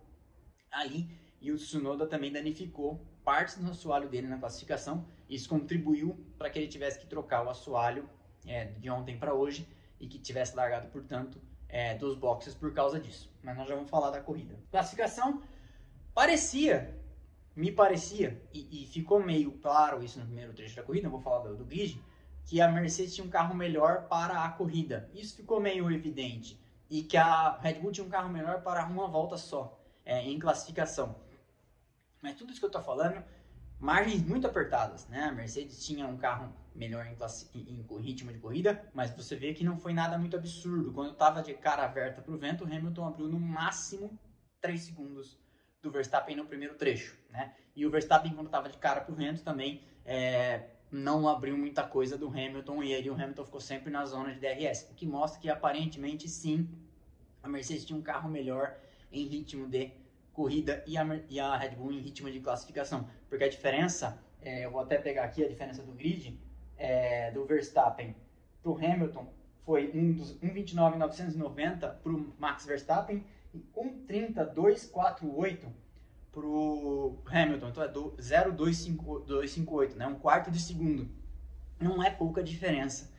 ali 0.70 1.08
e 1.40 1.50
o 1.50 1.56
Tsunoda 1.56 2.06
também 2.06 2.32
danificou 2.32 3.06
partes 3.24 3.56
do 3.58 3.70
assoalho 3.70 4.08
dele 4.08 4.26
na 4.26 4.38
classificação. 4.38 5.06
Isso 5.28 5.48
contribuiu 5.48 6.16
para 6.38 6.50
que 6.50 6.58
ele 6.58 6.68
tivesse 6.68 6.98
que 6.98 7.06
trocar 7.06 7.44
o 7.44 7.50
assoalho 7.50 8.08
é, 8.46 8.66
de 8.66 8.88
ontem 8.90 9.18
para 9.18 9.34
hoje 9.34 9.66
e 9.98 10.06
que 10.06 10.18
tivesse 10.18 10.54
largado, 10.54 10.88
portanto, 10.88 11.40
é, 11.68 11.94
dos 11.94 12.16
boxes 12.16 12.54
por 12.54 12.72
causa 12.72 13.00
disso. 13.00 13.30
Mas 13.42 13.56
nós 13.56 13.68
já 13.68 13.74
vamos 13.74 13.90
falar 13.90 14.10
da 14.10 14.20
corrida. 14.20 14.58
Classificação 14.70 15.42
parecia, 16.14 16.98
me 17.56 17.72
parecia, 17.72 18.40
e, 18.52 18.82
e 18.82 18.86
ficou 18.86 19.18
meio 19.18 19.52
claro 19.52 20.04
isso 20.04 20.20
no 20.20 20.26
primeiro 20.26 20.52
trecho 20.52 20.76
da 20.76 20.82
corrida, 20.82 21.04
não 21.04 21.10
vou 21.10 21.22
falar 21.22 21.48
do, 21.48 21.56
do 21.56 21.64
grid, 21.64 21.98
que 22.44 22.60
a 22.60 22.70
Mercedes 22.70 23.14
tinha 23.14 23.26
um 23.26 23.30
carro 23.30 23.54
melhor 23.54 24.06
para 24.08 24.44
a 24.44 24.50
corrida. 24.50 25.10
Isso 25.14 25.34
ficou 25.34 25.58
meio 25.58 25.90
evidente. 25.90 26.60
E 26.88 27.02
que 27.02 27.16
a 27.16 27.58
Red 27.58 27.80
Bull 27.80 27.90
tinha 27.90 28.06
um 28.06 28.10
carro 28.10 28.28
melhor 28.28 28.62
para 28.62 28.84
uma 28.86 29.08
volta 29.08 29.36
só, 29.36 29.82
é, 30.04 30.22
em 30.22 30.38
classificação. 30.38 31.16
Mas 32.22 32.36
tudo 32.36 32.50
isso 32.50 32.60
que 32.60 32.66
eu 32.66 32.68
estou 32.68 32.82
falando, 32.82 33.24
margens 33.80 34.22
muito 34.22 34.46
apertadas, 34.46 35.08
né? 35.08 35.24
A 35.24 35.32
Mercedes 35.32 35.84
tinha 35.84 36.06
um 36.06 36.16
carro 36.16 36.52
melhor 36.74 37.04
em, 37.06 37.16
em, 37.58 37.80
em, 37.80 38.00
ritmo 38.00 38.32
de 38.32 38.38
corrida, 38.38 38.86
mas 38.94 39.10
você 39.10 39.34
vê 39.34 39.54
que 39.54 39.64
não 39.64 39.78
foi 39.78 39.94
nada 39.94 40.18
muito 40.18 40.36
absurdo. 40.36 40.92
Quando 40.92 41.12
estava 41.12 41.42
de 41.42 41.54
cara 41.54 41.84
aberta 41.84 42.20
para 42.20 42.34
o 42.34 42.38
vento, 42.38 42.64
o 42.64 42.66
Hamilton 42.66 43.06
abriu 43.06 43.28
no 43.28 43.40
máximo 43.40 44.16
3 44.60 44.80
segundos 44.80 45.38
do 45.86 45.92
Verstappen 45.92 46.36
no 46.36 46.44
primeiro 46.44 46.74
trecho, 46.74 47.16
né? 47.30 47.54
E 47.74 47.86
o 47.86 47.90
Verstappen, 47.90 48.32
quando 48.32 48.46
estava 48.46 48.68
de 48.68 48.76
cara 48.76 49.00
para 49.00 49.12
o 49.12 49.14
vento, 49.14 49.42
também 49.42 49.82
é, 50.04 50.64
não 50.90 51.28
abriu 51.28 51.56
muita 51.56 51.84
coisa 51.84 52.18
do 52.18 52.28
Hamilton 52.28 52.82
e 52.82 53.08
o 53.08 53.14
Hamilton 53.14 53.44
ficou 53.44 53.60
sempre 53.60 53.90
na 53.90 54.04
zona 54.04 54.32
de 54.32 54.40
DRS, 54.40 54.88
o 54.90 54.94
que 54.94 55.06
mostra 55.06 55.40
que 55.40 55.48
aparentemente 55.48 56.28
sim, 56.28 56.68
a 57.42 57.48
Mercedes 57.48 57.84
tinha 57.84 57.98
um 57.98 58.02
carro 58.02 58.28
melhor 58.28 58.76
em 59.12 59.24
ritmo 59.26 59.68
de 59.68 59.92
corrida 60.32 60.82
e 60.86 60.98
a, 60.98 61.04
e 61.28 61.38
a 61.38 61.56
Red 61.56 61.70
Bull 61.70 61.92
em 61.92 62.00
ritmo 62.00 62.30
de 62.30 62.40
classificação. 62.40 63.08
Porque 63.28 63.44
a 63.44 63.48
diferença, 63.48 64.20
é, 64.42 64.64
eu 64.64 64.70
vou 64.72 64.80
até 64.80 64.98
pegar 64.98 65.24
aqui 65.24 65.44
a 65.44 65.48
diferença 65.48 65.82
do 65.82 65.92
grid, 65.92 66.38
é, 66.76 67.30
do 67.30 67.44
Verstappen 67.44 68.14
para 68.62 68.72
o 68.72 68.76
Hamilton 68.76 69.32
foi 69.64 69.92
1,29,990 69.92 71.78
para 71.78 72.12
o 72.12 72.34
Max 72.38 72.66
Verstappen 72.66 73.24
e 73.56 73.64
1,3248 73.74 75.66
para 76.32 76.46
o 76.46 77.18
Hamilton. 77.26 77.68
Então 77.68 77.82
é 77.82 77.88
0,258, 77.88 79.96
né? 79.96 80.06
um 80.06 80.16
quarto 80.16 80.50
de 80.50 80.60
segundo. 80.60 81.08
Não 81.80 82.02
é 82.02 82.10
pouca 82.10 82.42
diferença 82.42 83.10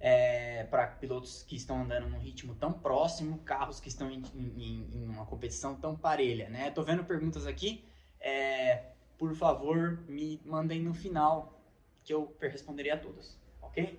é, 0.00 0.64
para 0.64 0.86
pilotos 0.86 1.42
que 1.42 1.56
estão 1.56 1.82
andando 1.82 2.08
num 2.08 2.18
ritmo 2.18 2.54
tão 2.54 2.72
próximo, 2.72 3.38
carros 3.38 3.80
que 3.80 3.88
estão 3.88 4.10
em, 4.10 4.22
em, 4.34 4.88
em 4.94 5.08
uma 5.08 5.26
competição 5.26 5.74
tão 5.74 5.96
parelha, 5.96 6.48
né? 6.48 6.70
Tô 6.70 6.82
vendo 6.82 7.04
perguntas 7.04 7.46
aqui, 7.46 7.84
é, 8.20 8.84
por 9.18 9.34
favor, 9.34 10.02
me 10.08 10.40
mandem 10.44 10.82
no 10.82 10.94
final, 10.94 11.60
que 12.04 12.12
eu 12.12 12.34
responderei 12.40 12.92
a 12.92 12.98
todas, 12.98 13.38
ok? 13.60 13.98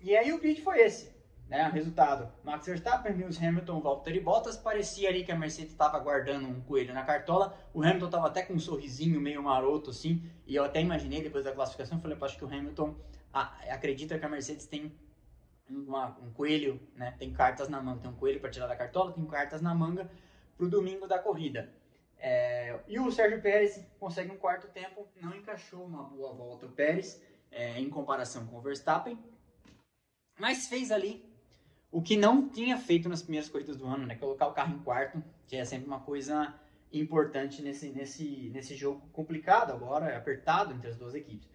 E 0.00 0.16
aí 0.16 0.32
o 0.32 0.38
vídeo 0.38 0.62
foi 0.62 0.80
esse, 0.80 1.12
né? 1.48 1.70
Resultado, 1.72 2.32
Max 2.42 2.66
Verstappen, 2.66 3.12
Lewis 3.12 3.42
Hamilton, 3.42 3.80
Valtteri 3.80 4.20
Bottas, 4.20 4.56
parecia 4.56 5.08
ali 5.08 5.24
que 5.24 5.32
a 5.32 5.36
Mercedes 5.36 5.72
estava 5.72 5.98
guardando 5.98 6.48
um 6.48 6.60
coelho 6.62 6.94
na 6.94 7.02
cartola, 7.02 7.56
o 7.72 7.82
Hamilton 7.82 8.06
estava 8.06 8.26
até 8.26 8.42
com 8.42 8.54
um 8.54 8.58
sorrisinho 8.58 9.20
meio 9.20 9.42
maroto 9.42 9.90
assim, 9.90 10.22
e 10.46 10.54
eu 10.54 10.64
até 10.64 10.80
imaginei 10.80 11.22
depois 11.22 11.44
da 11.44 11.52
classificação, 11.52 12.00
falei, 12.00 12.16
acho 12.20 12.38
que 12.38 12.44
o 12.44 12.48
Hamilton 12.48 12.94
acredita 13.32 14.18
que 14.18 14.24
a 14.24 14.28
Mercedes 14.28 14.66
tem 14.66 14.92
uma, 15.68 16.16
um 16.20 16.30
coelho, 16.32 16.80
né? 16.94 17.14
Tem 17.18 17.32
cartas 17.32 17.68
na 17.68 17.82
manga, 17.82 18.00
tem 18.00 18.10
um 18.10 18.14
coelho 18.14 18.40
para 18.40 18.50
tirar 18.50 18.66
da 18.66 18.76
cartola, 18.76 19.12
tem 19.12 19.24
cartas 19.26 19.60
na 19.60 19.74
manga 19.74 20.10
para 20.56 20.66
o 20.66 20.70
domingo 20.70 21.06
da 21.06 21.18
corrida. 21.18 21.72
É, 22.18 22.80
e 22.86 22.98
o 22.98 23.10
Sérgio 23.10 23.42
Pérez 23.42 23.84
consegue 23.98 24.30
um 24.30 24.36
quarto 24.36 24.68
tempo, 24.68 25.06
não 25.20 25.34
encaixou 25.34 25.84
uma 25.84 26.04
boa 26.04 26.32
volta 26.32 26.66
o 26.66 26.70
Pérez 26.70 27.20
é, 27.50 27.78
em 27.78 27.90
comparação 27.90 28.46
com 28.46 28.56
o 28.56 28.60
Verstappen, 28.60 29.18
mas 30.38 30.66
fez 30.66 30.90
ali 30.90 31.33
o 31.94 32.02
que 32.02 32.16
não 32.16 32.48
tinha 32.48 32.76
feito 32.76 33.08
nas 33.08 33.22
primeiras 33.22 33.48
corridas 33.48 33.76
do 33.76 33.86
ano, 33.86 34.04
né? 34.04 34.16
Colocar 34.16 34.48
o 34.48 34.52
carro 34.52 34.74
em 34.74 34.80
quarto, 34.80 35.22
que 35.46 35.54
é 35.54 35.64
sempre 35.64 35.86
uma 35.86 36.00
coisa 36.00 36.52
importante 36.92 37.62
nesse, 37.62 37.90
nesse, 37.90 38.50
nesse 38.52 38.74
jogo 38.74 39.00
complicado 39.12 39.70
agora, 39.70 40.16
apertado 40.16 40.74
entre 40.74 40.88
as 40.88 40.96
duas 40.96 41.14
equipes. 41.14 41.48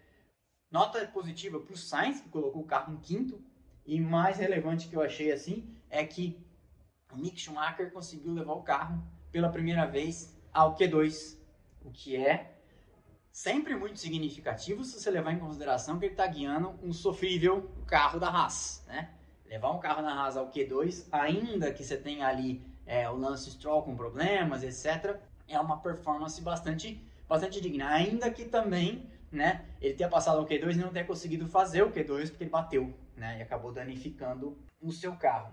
Nota 0.70 1.06
positiva 1.08 1.60
para 1.60 1.74
o 1.74 1.76
Sainz, 1.76 2.22
que 2.22 2.30
colocou 2.30 2.62
o 2.62 2.66
carro 2.66 2.94
em 2.94 2.96
quinto, 2.96 3.38
e 3.84 4.00
mais 4.00 4.38
relevante 4.38 4.88
que 4.88 4.96
eu 4.96 5.02
achei 5.02 5.30
assim 5.30 5.76
é 5.90 6.06
que 6.06 6.42
o 7.12 7.18
Mick 7.18 7.38
Schumacher 7.38 7.92
conseguiu 7.92 8.32
levar 8.32 8.54
o 8.54 8.62
carro 8.62 9.02
pela 9.30 9.50
primeira 9.50 9.84
vez 9.84 10.40
ao 10.54 10.74
Q2, 10.74 11.36
o 11.82 11.90
que 11.90 12.16
é 12.16 12.56
sempre 13.30 13.76
muito 13.76 13.98
significativo 13.98 14.86
se 14.86 14.98
você 14.98 15.10
levar 15.10 15.32
em 15.34 15.38
consideração 15.38 15.98
que 15.98 16.06
ele 16.06 16.14
está 16.14 16.26
guiando 16.26 16.78
um 16.82 16.94
sofrível 16.94 17.70
carro 17.86 18.18
da 18.18 18.28
Haas, 18.28 18.82
né? 18.86 19.19
Levar 19.50 19.72
um 19.72 19.80
carro 19.80 20.00
da 20.00 20.12
Haas 20.12 20.36
ao 20.36 20.48
Q2, 20.48 21.08
ainda 21.10 21.72
que 21.72 21.82
você 21.82 21.96
tenha 21.96 22.28
ali 22.28 22.62
é, 22.86 23.10
o 23.10 23.16
Lance 23.16 23.50
Stroll 23.50 23.82
com 23.82 23.96
problemas, 23.96 24.62
etc., 24.62 25.18
é 25.48 25.58
uma 25.58 25.80
performance 25.80 26.40
bastante, 26.40 27.04
bastante 27.28 27.60
digna. 27.60 27.88
Ainda 27.88 28.30
que 28.30 28.44
também 28.44 29.10
né, 29.32 29.64
ele 29.80 29.94
tenha 29.94 30.08
passado 30.08 30.38
ao 30.38 30.46
Q2 30.46 30.74
e 30.74 30.78
não 30.78 30.92
tenha 30.92 31.04
conseguido 31.04 31.48
fazer 31.48 31.82
o 31.82 31.90
Q2 31.90 32.28
porque 32.28 32.44
ele 32.44 32.50
bateu 32.50 32.94
né, 33.16 33.40
e 33.40 33.42
acabou 33.42 33.72
danificando 33.72 34.56
o 34.80 34.92
seu 34.92 35.16
carro. 35.16 35.52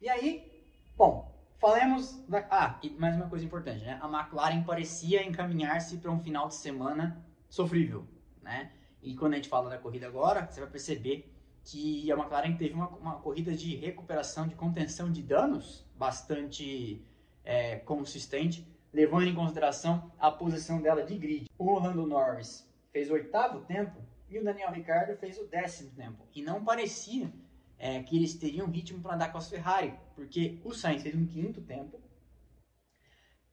E 0.00 0.08
aí, 0.08 0.48
bom, 0.96 1.28
falemos 1.58 2.24
da... 2.28 2.46
Ah, 2.48 2.78
e 2.80 2.90
mais 2.90 3.16
uma 3.16 3.28
coisa 3.28 3.44
importante, 3.44 3.84
né? 3.84 3.98
A 4.00 4.06
McLaren 4.06 4.62
parecia 4.62 5.26
encaminhar-se 5.26 5.96
para 5.96 6.12
um 6.12 6.20
final 6.20 6.46
de 6.46 6.54
semana 6.54 7.20
sofrível, 7.48 8.06
né? 8.40 8.70
E 9.02 9.16
quando 9.16 9.32
a 9.32 9.36
gente 9.36 9.48
fala 9.48 9.68
da 9.68 9.78
corrida 9.78 10.06
agora, 10.06 10.46
você 10.46 10.60
vai 10.60 10.70
perceber 10.70 11.35
que 11.66 12.10
a 12.12 12.14
McLaren 12.14 12.56
teve 12.56 12.74
uma, 12.74 12.88
uma 12.88 13.18
corrida 13.18 13.52
de 13.52 13.74
recuperação, 13.74 14.46
de 14.46 14.54
contenção 14.54 15.10
de 15.10 15.20
danos 15.20 15.84
bastante 15.96 17.02
é, 17.44 17.76
consistente, 17.78 18.64
levando 18.92 19.24
em 19.24 19.34
consideração 19.34 20.12
a 20.16 20.30
posição 20.30 20.80
dela 20.80 21.02
de 21.02 21.18
grid. 21.18 21.50
O 21.58 21.72
Orlando 21.72 22.06
Norris 22.06 22.64
fez 22.92 23.10
o 23.10 23.14
oitavo 23.14 23.62
tempo 23.62 24.00
e 24.30 24.38
o 24.38 24.44
Daniel 24.44 24.70
Ricciardo 24.70 25.16
fez 25.16 25.38
o 25.38 25.44
décimo 25.48 25.90
tempo. 25.90 26.24
E 26.32 26.40
não 26.40 26.64
parecia 26.64 27.32
é, 27.78 28.00
que 28.00 28.16
eles 28.16 28.34
teriam 28.34 28.70
ritmo 28.70 29.00
para 29.02 29.16
andar 29.16 29.32
com 29.32 29.38
as 29.38 29.50
Ferrari, 29.50 29.92
porque 30.14 30.60
o 30.64 30.72
Sainz 30.72 31.02
fez 31.02 31.16
um 31.16 31.26
quinto 31.26 31.60
tempo 31.60 32.00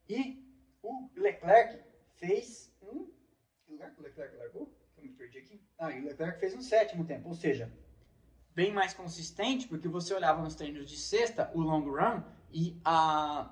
e 0.08 0.40
o 0.84 1.10
Leclerc 1.16 1.80
fez 2.18 2.72
um. 2.80 3.12
Lugar 3.68 3.90
que 3.92 4.02
o 4.02 4.04
Leclerc 4.04 4.38
largou? 4.38 4.72
Eu 4.98 5.04
me 5.04 5.10
perdi 5.10 5.40
aqui. 5.40 5.60
Ah, 5.80 5.92
e 5.92 6.00
o 6.00 6.06
Leclerc 6.06 6.40
fez 6.40 6.54
um 6.54 6.62
sétimo 6.62 7.06
tempo, 7.06 7.28
ou 7.28 7.34
seja, 7.34 7.72
bem 8.56 8.72
mais 8.72 8.94
consistente, 8.94 9.68
porque 9.68 9.88
você 9.88 10.14
olhava 10.14 10.42
nos 10.42 10.56
treinos 10.56 10.90
de 10.90 10.98
sexta, 10.98 11.52
o 11.54 11.62
long 11.62 11.82
run, 11.82 12.22
e 12.52 12.80
a, 12.86 13.52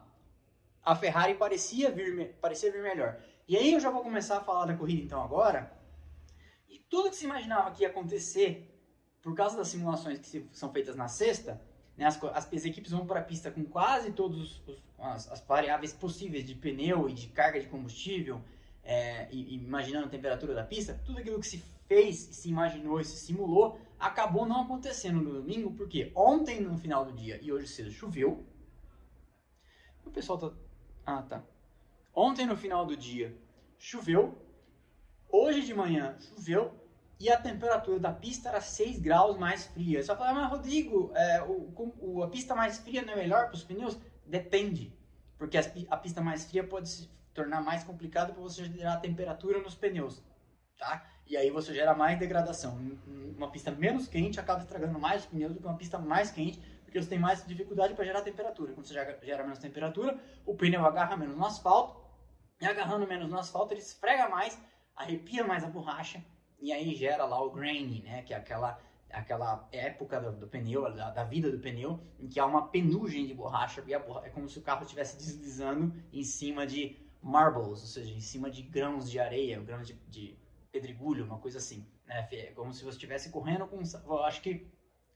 a 0.84 0.96
Ferrari 0.96 1.36
parecia 1.36 1.92
vir, 1.92 2.36
parecia 2.42 2.72
vir 2.72 2.84
melhor. 2.84 3.20
E 3.48 3.58
aí 3.58 3.74
eu 3.74 3.80
já 3.80 3.90
vou 3.90 4.04
começar 4.04 4.38
a 4.38 4.42
falar 4.42 4.66
da 4.66 4.76
corrida 4.76 5.02
então 5.02 5.22
agora, 5.24 5.72
tudo 6.92 7.10
que 7.10 7.16
se 7.16 7.24
imaginava 7.24 7.72
que 7.72 7.84
ia 7.84 7.88
acontecer 7.88 8.68
por 9.22 9.34
causa 9.34 9.56
das 9.56 9.70
simulações 9.70 10.20
que 10.20 10.46
são 10.52 10.74
feitas 10.74 10.96
na 10.98 11.08
sexta, 11.08 11.62
né, 11.96 12.06
as, 12.06 12.22
as, 12.22 12.54
as, 12.54 12.66
equipes 12.66 12.92
vão 12.92 13.06
para 13.06 13.22
a 13.22 13.24
pista 13.24 13.50
com 13.50 13.64
quase 13.64 14.12
todas 14.12 14.62
as, 15.00 15.42
variáveis 15.48 15.94
possíveis 15.94 16.46
de 16.46 16.54
pneu 16.54 17.08
e 17.08 17.14
de 17.14 17.28
carga 17.28 17.62
de 17.62 17.68
combustível, 17.68 18.42
é, 18.84 19.30
e, 19.32 19.56
e, 19.56 19.64
imaginando 19.64 20.08
a 20.08 20.10
temperatura 20.10 20.54
da 20.54 20.66
pista, 20.66 21.00
tudo 21.06 21.20
aquilo 21.20 21.40
que 21.40 21.48
se 21.48 21.64
fez, 21.88 22.18
se 22.18 22.50
imaginou 22.50 23.00
e 23.00 23.06
se 23.06 23.16
simulou, 23.16 23.80
acabou 24.02 24.46
não 24.46 24.62
acontecendo 24.62 25.22
no 25.22 25.34
domingo, 25.34 25.74
porque 25.74 26.12
ontem 26.16 26.60
no 26.60 26.78
final 26.78 27.06
do 27.06 27.14
dia 27.14 27.40
e 27.42 27.52
hoje 27.52 27.68
cedo 27.68 27.92
choveu. 27.92 28.46
O 30.06 30.10
pessoal 30.10 30.38
tá. 30.38 30.52
Ah, 31.06 31.22
tá. 31.22 31.44
Ontem 32.14 32.46
no 32.46 32.58
final 32.58 32.86
do 32.86 32.98
dia 32.98 33.38
choveu. 33.78 34.38
Hoje 35.30 35.62
de 35.62 35.74
manhã 35.74 36.18
choveu 36.20 36.74
e 37.20 37.30
a 37.30 37.40
temperatura 37.40 38.00
da 38.00 38.12
pista 38.12 38.50
era 38.50 38.60
6 38.60 39.00
graus 39.00 39.38
mais 39.38 39.68
fria. 39.68 40.04
Só 40.04 40.16
falar, 40.18 40.34
mas 40.34 40.50
Rodrigo, 40.50 41.12
é, 41.14 41.44
o, 41.44 41.72
o, 42.00 42.24
a 42.24 42.28
pista 42.28 42.56
mais 42.56 42.80
fria 42.80 43.04
não 43.04 43.14
é 43.14 43.16
melhor 43.16 43.46
para 43.46 43.56
os 43.56 43.64
pneus? 43.64 43.98
Depende, 44.26 44.92
porque 45.38 45.58
a, 45.58 45.62
a, 45.90 45.98
pista 45.98 46.20
mais 46.20 46.46
fria 46.46 46.64
pode 46.64 46.90
se 46.90 47.10
tornar 47.34 47.62
mais 47.62 47.84
complicado 47.84 48.34
para 48.34 48.42
você 48.42 48.66
gerar 48.66 48.98
temperatura 48.98 49.62
nos 49.62 49.76
pneus, 49.76 50.22
tá? 50.82 51.06
E 51.28 51.38
aí 51.38 51.52
você 51.52 51.74
gera 51.74 51.94
mais 51.94 52.18
degradação. 52.18 52.76
Uma 53.38 53.52
pista 53.52 53.72
menos 53.72 54.08
quente 54.08 54.40
acaba 54.40 54.62
estragando 54.62 55.00
mais 55.00 55.22
os 55.22 55.30
pneus 55.30 55.54
do 55.54 55.60
que 55.60 55.66
uma 55.66 55.78
pista 55.78 56.00
mais 56.00 56.32
quente, 56.32 56.60
porque 56.84 57.00
você 57.00 57.08
tem 57.08 57.20
mais 57.20 57.46
dificuldade 57.46 57.94
para 57.94 58.04
gerar 58.04 58.22
temperatura. 58.22 58.74
Quando 58.74 58.88
você 58.88 58.96
gera 59.22 59.44
menos 59.44 59.60
temperatura, 59.60 60.20
o 60.44 60.56
pneu 60.56 60.84
agarra 60.84 61.16
menos 61.16 61.38
no 61.38 61.46
asfalto, 61.46 62.02
e 62.60 62.66
agarrando 62.66 63.08
menos 63.08 63.30
no 63.30 63.38
asfalto, 63.38 63.74
ele 63.74 63.82
esfrega 63.82 64.28
mais, 64.28 64.60
arrepia 64.96 65.44
mais 65.44 65.64
a 65.64 65.68
borracha, 65.68 66.24
e 66.60 66.74
aí 66.74 66.94
gera 66.96 67.26
lá 67.26 67.42
o 67.42 67.52
grain, 67.52 68.02
né? 68.02 68.24
Que 68.24 68.34
é 68.34 68.38
aquela, 68.38 68.80
aquela 69.10 69.68
época 69.72 70.20
do, 70.20 70.32
do 70.34 70.48
pneu, 70.48 70.92
da, 70.94 71.12
da, 71.12 71.24
vida 71.24 71.50
do 71.50 71.60
pneu, 71.60 72.00
em 72.20 72.28
que 72.28 72.40
há 72.40 72.46
uma 72.46 72.68
penugem 72.68 73.26
de 73.26 73.34
borracha, 73.34 73.84
e 73.88 73.98
borracha, 74.00 74.28
é 74.28 74.30
como 74.30 74.50
se 74.50 74.60
o 74.60 74.62
carro 74.62 74.84
estivesse 74.84 75.18
deslizando 75.18 75.94
em 76.12 76.24
cima 76.24 76.68
de 76.68 76.98
marbles, 77.22 77.68
ou 77.68 77.76
seja, 77.78 78.14
em 78.14 78.20
cima 78.20 78.50
de 78.50 78.64
grãos 78.64 79.10
de 79.10 79.20
areia, 79.20 79.60
grãos 79.62 79.88
de, 79.88 79.94
de 80.10 80.41
pedregulho, 80.72 81.26
uma 81.26 81.38
coisa 81.38 81.58
assim. 81.58 81.86
Né? 82.06 82.24
Como 82.56 82.74
se 82.74 82.84
você 82.84 82.96
estivesse 82.96 83.30
correndo 83.30 83.68
com. 83.68 83.82
Eu 84.06 84.24
acho 84.24 84.42
que 84.42 84.68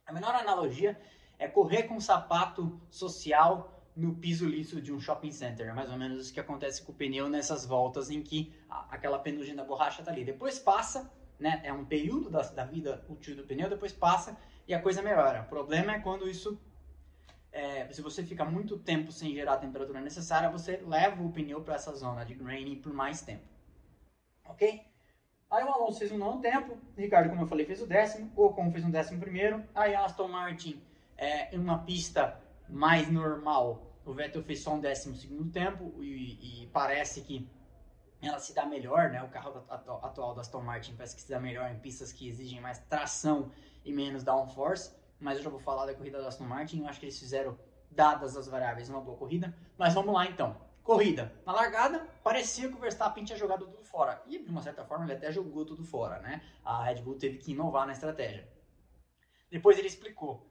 a 0.05 0.13
menor 0.13 0.35
analogia 0.35 0.99
é 1.39 1.47
correr 1.47 1.83
com 1.83 1.95
um 1.95 1.99
sapato 1.99 2.81
social 2.89 3.71
no 3.95 4.15
piso 4.15 4.45
liso 4.45 4.81
de 4.81 4.91
um 4.91 4.99
shopping 4.99 5.31
center. 5.31 5.69
É 5.69 5.73
mais 5.73 5.89
ou 5.89 5.97
menos 5.97 6.19
isso 6.19 6.33
que 6.33 6.39
acontece 6.39 6.83
com 6.83 6.91
o 6.91 6.95
pneu 6.95 7.29
nessas 7.29 7.65
voltas 7.65 8.09
em 8.09 8.21
que 8.21 8.53
aquela 8.89 9.17
penugem 9.17 9.55
da 9.55 9.63
borracha 9.63 10.01
está 10.01 10.11
ali. 10.11 10.25
Depois 10.25 10.59
passa, 10.59 11.11
né? 11.39 11.61
É 11.63 11.71
um 11.71 11.85
período 11.85 12.29
da, 12.29 12.41
da 12.41 12.65
vida 12.65 13.05
útil 13.09 13.35
do 13.35 13.43
pneu, 13.43 13.69
depois 13.69 13.93
passa 13.93 14.37
e 14.67 14.73
a 14.73 14.81
coisa 14.81 15.01
melhora. 15.01 15.43
O 15.43 15.45
problema 15.45 15.93
é 15.93 15.99
quando 15.99 16.27
isso 16.27 16.59
é, 17.55 17.87
se 17.93 18.01
você 18.01 18.21
fica 18.21 18.43
muito 18.43 18.77
tempo 18.77 19.13
sem 19.13 19.33
gerar 19.33 19.53
a 19.53 19.57
temperatura 19.57 20.01
necessária, 20.01 20.49
você 20.49 20.75
leva 20.85 21.23
o 21.23 21.31
pneu 21.31 21.61
para 21.61 21.75
essa 21.75 21.95
zona 21.95 22.25
de 22.25 22.33
graining 22.33 22.81
por 22.81 22.91
mais 22.91 23.21
tempo. 23.21 23.47
Ok? 24.43 24.81
Aí 25.55 25.63
o 25.63 25.69
Alonso 25.69 25.99
fez 25.99 26.11
um 26.11 26.17
nono 26.17 26.41
tempo, 26.41 26.77
Ricardo, 26.97 27.29
como 27.29 27.43
eu 27.43 27.47
falei, 27.47 27.65
fez 27.65 27.81
o 27.81 27.87
décimo, 27.87 28.29
o 28.35 28.45
Ocon 28.47 28.69
fez 28.71 28.83
um 28.83 28.91
décimo 28.91 29.21
primeiro, 29.21 29.63
aí 29.73 29.95
Aston 29.95 30.27
Martin, 30.27 30.81
é, 31.17 31.55
em 31.55 31.57
uma 31.57 31.79
pista 31.79 32.37
mais 32.67 33.09
normal, 33.09 33.81
o 34.05 34.13
Vettel 34.13 34.43
fez 34.43 34.59
só 34.59 34.73
um 34.73 34.81
décimo 34.81 35.15
segundo 35.15 35.49
tempo 35.49 35.93
e, 36.03 36.63
e 36.63 36.67
parece 36.67 37.21
que 37.21 37.49
ela 38.21 38.37
se 38.37 38.53
dá 38.53 38.65
melhor, 38.65 39.09
né? 39.11 39.23
O 39.23 39.29
carro 39.29 39.63
atual 39.69 40.35
da 40.35 40.41
Aston 40.41 40.61
Martin 40.61 40.93
parece 40.95 41.15
que 41.15 41.21
se 41.21 41.29
dá 41.29 41.39
melhor 41.39 41.71
em 41.71 41.79
pistas 41.79 42.11
que 42.11 42.27
exigem 42.27 42.59
mais 42.59 42.79
tração 42.79 43.49
e 43.83 43.93
menos 43.93 44.23
downforce. 44.23 44.93
Mas 45.19 45.37
eu 45.37 45.43
já 45.43 45.49
vou 45.49 45.59
falar 45.59 45.85
da 45.85 45.93
corrida 45.93 46.21
da 46.21 46.27
Aston 46.27 46.43
Martin. 46.43 46.81
Eu 46.81 46.87
acho 46.87 46.99
que 46.99 47.05
eles 47.05 47.19
fizeram, 47.19 47.57
dadas 47.89 48.35
as 48.35 48.47
variáveis, 48.47 48.89
uma 48.89 49.01
boa 49.01 49.17
corrida. 49.17 49.55
Mas 49.77 49.93
vamos 49.93 50.13
lá 50.13 50.25
então. 50.25 50.55
Corrida. 50.85 51.33
Na 51.45 51.51
largada, 51.51 52.07
parecia 52.23 52.69
que 52.69 52.75
o 52.75 52.79
Verstappen 52.79 53.25
tinha 53.25 53.37
jogado 53.37 53.65
tudo 53.65 53.83
fora. 53.83 54.21
E 54.25 54.39
de 54.39 54.49
uma 54.49 54.61
certa 54.61 54.85
forma 54.85 55.03
ele 55.03 55.13
até 55.13 55.31
jogou 55.31 55.65
tudo 55.65 55.83
fora, 55.83 56.19
né? 56.19 56.41
A 56.63 56.85
Red 56.85 57.01
Bull 57.01 57.17
teve 57.17 57.39
que 57.39 57.51
inovar 57.51 57.85
na 57.85 57.91
estratégia. 57.91 58.47
Depois 59.51 59.77
ele 59.77 59.87
explicou, 59.87 60.49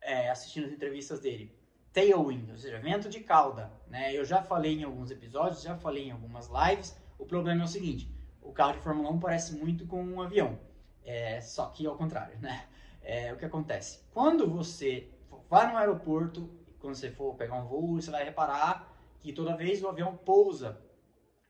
é, 0.00 0.30
assistindo 0.30 0.66
as 0.66 0.72
entrevistas 0.72 1.18
dele, 1.18 1.52
tailwind, 1.92 2.50
ou 2.50 2.58
seja, 2.58 2.78
vento 2.78 3.08
de 3.08 3.20
cauda. 3.20 3.72
Né? 3.88 4.14
Eu 4.14 4.24
já 4.24 4.42
falei 4.42 4.78
em 4.78 4.84
alguns 4.84 5.10
episódios, 5.10 5.62
já 5.62 5.76
falei 5.76 6.08
em 6.08 6.12
algumas 6.12 6.48
lives. 6.48 6.96
O 7.18 7.26
problema 7.26 7.62
é 7.62 7.64
o 7.64 7.68
seguinte: 7.68 8.08
o 8.40 8.52
carro 8.52 8.74
de 8.74 8.80
Fórmula 8.80 9.10
1 9.10 9.18
parece 9.18 9.56
muito 9.56 9.86
com 9.86 10.04
um 10.04 10.20
avião, 10.20 10.58
é, 11.04 11.40
só 11.40 11.66
que 11.66 11.86
ao 11.86 11.96
contrário, 11.96 12.38
né? 12.38 12.68
é, 13.02 13.32
o 13.32 13.36
que 13.36 13.44
acontece? 13.44 14.00
Quando 14.12 14.48
você 14.48 15.08
vai 15.48 15.70
no 15.70 15.76
aeroporto, 15.76 16.48
quando 16.78 16.94
você 16.94 17.10
for 17.10 17.34
pegar 17.34 17.56
um 17.56 17.66
voo, 17.66 18.00
você 18.00 18.10
vai 18.10 18.24
reparar 18.24 18.89
que 19.20 19.32
toda 19.32 19.56
vez 19.56 19.82
o 19.82 19.88
avião 19.88 20.16
pousa 20.16 20.80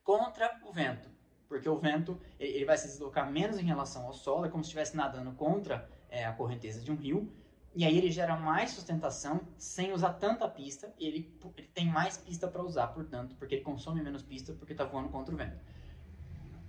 contra 0.03 0.61
o 0.65 0.73
vento, 0.73 1.09
porque 1.49 1.69
o 1.69 1.79
vento 1.79 2.21
ele 2.39 2.65
vai 2.65 2.77
se 2.77 2.89
deslocar 2.89 3.31
menos 3.31 3.59
em 3.59 3.65
relação 3.65 4.07
ao 4.07 4.13
solo, 4.13 4.47
é 4.47 4.49
como 4.49 4.65
se 4.65 4.69
estivesse 4.69 4.97
nadando 4.97 5.33
contra 5.33 5.89
é, 6.09 6.25
a 6.25 6.33
correnteza 6.33 6.81
de 6.81 6.91
um 6.91 6.97
rio, 6.97 7.33
e 7.75 7.85
aí 7.85 7.97
ele 7.97 8.11
gera 8.11 8.37
mais 8.37 8.73
sustentação 8.73 9.41
sem 9.57 9.93
usar 9.93 10.15
tanta 10.15 10.49
pista, 10.49 10.93
e 10.99 11.07
ele, 11.07 11.41
ele 11.57 11.69
tem 11.69 11.87
mais 11.87 12.17
pista 12.17 12.49
para 12.49 12.63
usar, 12.63 12.89
portanto, 12.89 13.37
porque 13.37 13.55
ele 13.55 13.65
consome 13.65 14.03
menos 14.03 14.23
pista 14.23 14.53
porque 14.55 14.73
está 14.73 14.85
voando 14.85 15.09
contra 15.09 15.35
o 15.35 15.39
vento. 15.39 15.59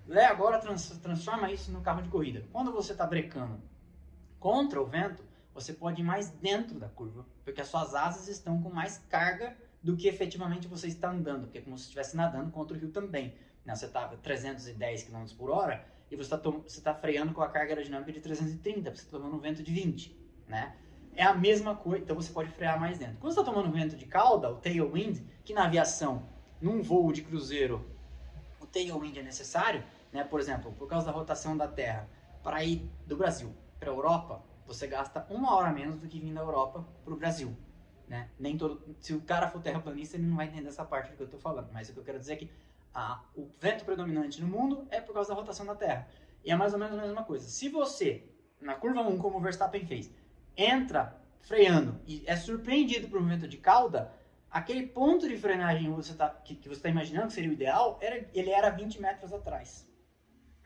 Lé 0.06 0.26
agora 0.26 0.60
trans, 0.60 0.90
transforma 1.00 1.52
isso 1.52 1.72
no 1.72 1.82
carro 1.82 2.02
de 2.02 2.10
corrida. 2.10 2.46
Quando 2.52 2.72
você 2.72 2.92
está 2.92 3.06
brecando 3.08 3.62
contra 4.40 4.82
o 4.82 4.86
vento, 4.86 5.24
você 5.54 5.74
pode 5.74 6.02
ir 6.02 6.04
mais 6.04 6.30
dentro 6.30 6.80
da 6.80 6.90
curva, 6.90 7.26
porque 7.44 7.62
as 7.62 7.68
suas 7.68 7.96
asas 7.96 8.28
estão 8.28 8.62
com 8.62 8.70
mais 8.70 8.98
carga 9.10 9.56
do 9.82 9.96
que 9.96 10.08
efetivamente 10.08 10.68
você 10.68 10.88
está 10.88 11.10
andando, 11.10 11.44
porque 11.44 11.58
é 11.58 11.62
como 11.62 11.78
se 11.78 11.86
estivesse 11.86 12.16
nadando 12.16 12.52
contra 12.52 12.76
o 12.76 12.80
rio 12.80 12.92
também. 12.92 13.34
Né? 13.66 13.76
Você 13.76 13.86
está 13.86 14.08
310 14.08 15.04
km 15.04 15.26
por 15.38 15.50
hora 15.50 15.86
e 16.10 16.16
você 16.16 16.36
está 16.36 16.92
tá 16.92 17.00
freando 17.00 17.34
com 17.34 17.42
a 17.42 17.50
carga 17.50 17.72
aerodinâmica 17.72 18.12
de 18.12 18.20
330, 18.20 18.94
você 18.94 19.02
está 19.02 19.18
tomando 19.18 19.36
um 19.36 19.40
vento 19.40 19.64
de 19.64 19.72
20, 19.72 20.16
né? 20.48 20.76
É 21.14 21.24
a 21.24 21.34
mesma 21.34 21.76
coisa, 21.76 22.04
então 22.04 22.16
você 22.16 22.32
pode 22.32 22.50
frear 22.52 22.80
mais 22.80 22.98
dentro. 22.98 23.18
Quando 23.18 23.34
você 23.34 23.40
está 23.40 23.52
tomando 23.52 23.72
vento 23.72 23.96
de 23.96 24.06
cauda, 24.06 24.50
o 24.50 24.56
tailwind, 24.56 25.20
que 25.44 25.54
na 25.54 25.66
aviação, 25.66 26.28
num 26.62 26.82
voo 26.82 27.12
de 27.12 27.22
cruzeiro, 27.22 27.86
o 28.60 28.66
tailwind 28.66 29.18
é 29.18 29.24
necessário, 29.24 29.84
né? 30.12 30.24
Por 30.24 30.40
exemplo, 30.40 30.72
por 30.74 30.88
causa 30.88 31.06
da 31.06 31.12
rotação 31.12 31.56
da 31.56 31.68
Terra, 31.68 32.08
para 32.44 32.64
ir 32.64 32.90
do 33.06 33.16
Brasil 33.18 33.54
para 33.80 33.90
a 33.90 33.94
Europa, 33.94 34.44
você 34.66 34.88
gasta 34.88 35.26
uma 35.30 35.56
hora 35.56 35.72
menos 35.72 36.00
do 36.00 36.08
que 36.08 36.20
vir 36.20 36.34
da 36.34 36.42
Europa 36.42 36.86
para 37.04 37.14
o 37.14 37.18
Brasil. 37.18 37.56
Né? 38.12 38.28
Nem 38.38 38.58
todo, 38.58 38.84
se 39.00 39.14
o 39.14 39.22
cara 39.22 39.48
for 39.48 39.62
terraplanista, 39.62 40.18
ele 40.18 40.26
não 40.26 40.36
vai 40.36 40.46
entender 40.46 40.68
essa 40.68 40.84
parte 40.84 41.14
que 41.14 41.22
eu 41.22 41.24
estou 41.24 41.40
falando. 41.40 41.70
Mas 41.72 41.88
o 41.88 41.94
que 41.94 42.00
eu 42.00 42.04
quero 42.04 42.20
dizer 42.20 42.34
é 42.34 42.36
que 42.36 42.52
a, 42.94 43.24
o 43.34 43.48
vento 43.58 43.86
predominante 43.86 44.42
no 44.42 44.48
mundo 44.50 44.86
é 44.92 45.00
por 45.00 45.14
causa 45.14 45.30
da 45.30 45.36
rotação 45.36 45.66
da 45.66 45.76
Terra. 45.76 46.06
E 46.44 46.52
é 46.52 46.56
mais 46.58 46.74
ou 46.74 46.80
menos 46.80 47.00
a 47.00 47.02
mesma 47.02 47.24
coisa. 47.24 47.48
Se 47.48 47.70
você, 47.70 48.26
na 48.60 48.76
curva 48.76 49.00
1, 49.00 49.18
como 49.18 49.38
o 49.38 49.40
Verstappen 49.40 49.86
fez, 49.86 50.12
entra 50.58 51.18
freando 51.40 52.02
e 52.06 52.22
é 52.26 52.36
surpreendido 52.36 53.08
por 53.08 53.22
um 53.22 53.26
vento 53.26 53.48
de 53.48 53.56
cauda, 53.56 54.12
aquele 54.50 54.88
ponto 54.88 55.26
de 55.26 55.38
frenagem 55.38 55.86
que 55.86 55.96
você 55.96 56.12
está 56.12 56.28
tá 56.28 56.90
imaginando 56.90 57.28
que 57.28 57.34
seria 57.34 57.50
o 57.50 57.54
ideal, 57.54 57.98
era, 58.02 58.30
ele 58.34 58.50
era 58.50 58.70
20 58.72 59.00
metros 59.00 59.32
atrás. 59.32 59.90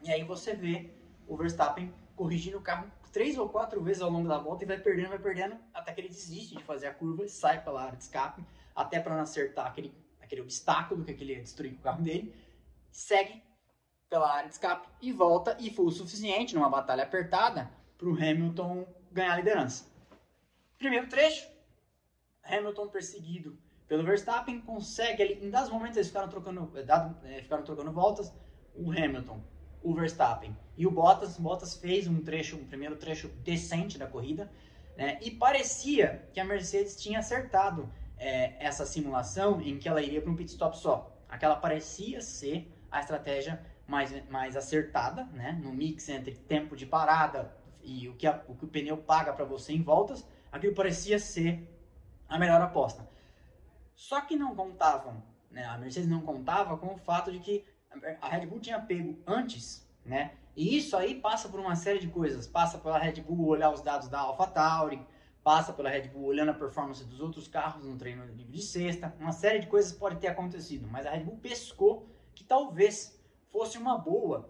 E 0.02 0.12
aí 0.12 0.24
você 0.24 0.56
vê 0.56 0.90
o 1.28 1.38
Verstappen 1.38 1.94
corrigindo 2.16 2.58
o 2.58 2.62
carro 2.62 2.88
três 3.16 3.38
ou 3.38 3.48
quatro 3.48 3.82
vezes 3.82 4.02
ao 4.02 4.10
longo 4.10 4.28
da 4.28 4.38
volta 4.38 4.66
e 4.66 4.68
vai 4.68 4.78
perdendo, 4.78 5.08
vai 5.08 5.20
perdendo, 5.20 5.56
até 5.74 5.94
que 5.94 6.02
ele 6.02 6.10
desiste 6.10 6.58
de 6.58 6.62
fazer 6.66 6.88
a 6.88 6.94
curva 6.94 7.24
e 7.24 7.30
sai 7.30 7.64
pela 7.64 7.82
área 7.82 7.96
de 7.96 8.04
escape, 8.04 8.44
até 8.76 9.00
para 9.00 9.16
não 9.16 9.22
acertar 9.22 9.68
aquele, 9.68 9.96
aquele 10.22 10.42
obstáculo 10.42 11.06
que 11.06 11.12
aquele 11.12 11.36
destruir 11.38 11.76
o 11.76 11.78
carro 11.78 12.04
dele, 12.04 12.36
segue 12.92 13.42
pela 14.10 14.30
área 14.30 14.50
de 14.50 14.56
escape 14.56 14.90
e 15.02 15.14
volta, 15.14 15.56
e 15.62 15.72
foi 15.72 15.86
o 15.86 15.92
suficiente 15.92 16.54
numa 16.54 16.70
batalha 16.70 17.04
apertada 17.04 17.72
para 17.98 18.10
o 18.10 18.14
Hamilton 18.14 18.86
ganhar 19.14 19.32
a 19.32 19.38
liderança. 19.38 19.86
Primeiro 20.78 21.08
trecho, 21.08 21.48
Hamilton 22.44 22.90
perseguido 22.90 23.58
pelo 23.88 24.04
Verstappen, 24.04 24.60
consegue 24.60 25.24
ali, 25.24 25.46
em 25.46 25.50
dados 25.50 25.70
momentos 25.70 25.96
eles 25.96 26.10
ficaram 26.10 26.28
trocando, 26.28 26.70
eh, 26.76 27.38
é, 27.38 27.42
ficaram 27.42 27.64
trocando 27.64 27.94
voltas, 27.94 28.34
o 28.76 28.92
Hamilton 28.92 29.42
o 29.82 29.94
Verstappen. 29.94 30.65
E 30.78 30.86
o 30.86 30.92
Bottas, 30.92 31.38
Bottas 31.38 31.76
fez 31.76 32.08
um 32.08 32.22
trecho, 32.22 32.58
um 32.58 32.66
primeiro 32.66 32.96
trecho 32.98 33.30
decente 33.44 33.98
da 33.98 34.08
corrida, 34.08 34.52
né? 34.98 35.18
E 35.22 35.32
parecia 35.32 36.28
que 36.34 36.40
a 36.40 36.46
Mercedes 36.46 36.96
tinha 36.96 37.20
acertado 37.20 37.90
é, 38.18 38.56
essa 38.64 38.86
simulação 38.86 39.62
em 39.62 39.78
que 39.78 39.88
ela 39.88 40.02
iria 40.02 40.22
para 40.22 40.32
um 40.32 40.36
pit 40.36 40.52
stop 40.52 40.78
só. 40.78 41.12
Aquela 41.30 41.56
parecia 41.56 42.22
ser 42.22 42.72
a 42.92 43.00
estratégia 43.00 43.62
mais, 43.88 44.28
mais 44.30 44.56
acertada, 44.56 45.26
né? 45.34 45.60
No 45.62 45.74
mix 45.74 46.10
entre 46.10 46.36
tempo 46.36 46.76
de 46.76 46.86
parada 46.86 47.56
e 47.82 48.08
o 48.10 48.16
que, 48.16 48.26
a, 48.26 48.44
o, 48.48 48.56
que 48.56 48.66
o 48.66 48.68
pneu 48.68 48.98
paga 48.98 49.32
para 49.34 49.46
você 49.46 49.74
em 49.74 49.82
voltas, 49.82 50.28
aquilo 50.52 50.74
parecia 50.74 51.20
ser 51.20 51.70
a 52.28 52.40
melhor 52.40 52.62
aposta. 52.62 53.08
Só 53.94 54.22
que 54.22 54.36
não 54.36 54.56
contavam, 54.56 55.24
né? 55.50 55.66
A 55.66 55.78
Mercedes 55.78 56.10
não 56.10 56.22
contava 56.22 56.78
com 56.78 56.94
o 56.94 56.98
fato 56.98 57.32
de 57.32 57.40
que 57.40 57.66
a 58.22 58.28
Red 58.28 58.46
Bull 58.46 58.60
tinha 58.60 58.80
pego 58.80 59.22
antes, 59.26 59.88
né? 60.04 60.34
E 60.56 60.78
isso 60.78 60.96
aí 60.96 61.20
passa 61.20 61.50
por 61.50 61.60
uma 61.60 61.76
série 61.76 62.00
de 62.00 62.08
coisas. 62.08 62.48
Passa 62.48 62.78
pela 62.78 62.98
Red 62.98 63.22
Bull 63.22 63.48
olhar 63.48 63.72
os 63.72 63.82
dados 63.82 64.08
da 64.08 64.20
AlphaTauri, 64.20 65.06
passa 65.44 65.74
pela 65.74 65.90
Red 65.90 66.08
Bull 66.08 66.26
olhando 66.26 66.50
a 66.50 66.54
performance 66.54 67.04
dos 67.04 67.20
outros 67.20 67.48
carros 67.48 67.86
no 67.86 67.98
treino 67.98 68.26
livre 68.26 68.46
de 68.46 68.62
sexta. 68.62 69.14
Uma 69.20 69.34
série 69.34 69.60
de 69.60 69.68
coisas 69.68 69.92
pode 69.92 70.18
ter 70.18 70.28
acontecido, 70.28 70.88
mas 70.88 71.06
a 71.06 71.12
Red 71.12 71.24
Bull 71.24 71.38
pescou 71.38 72.10
que 72.34 72.44
talvez 72.44 73.22
fosse 73.52 73.78
uma 73.78 73.98
boa. 73.98 74.50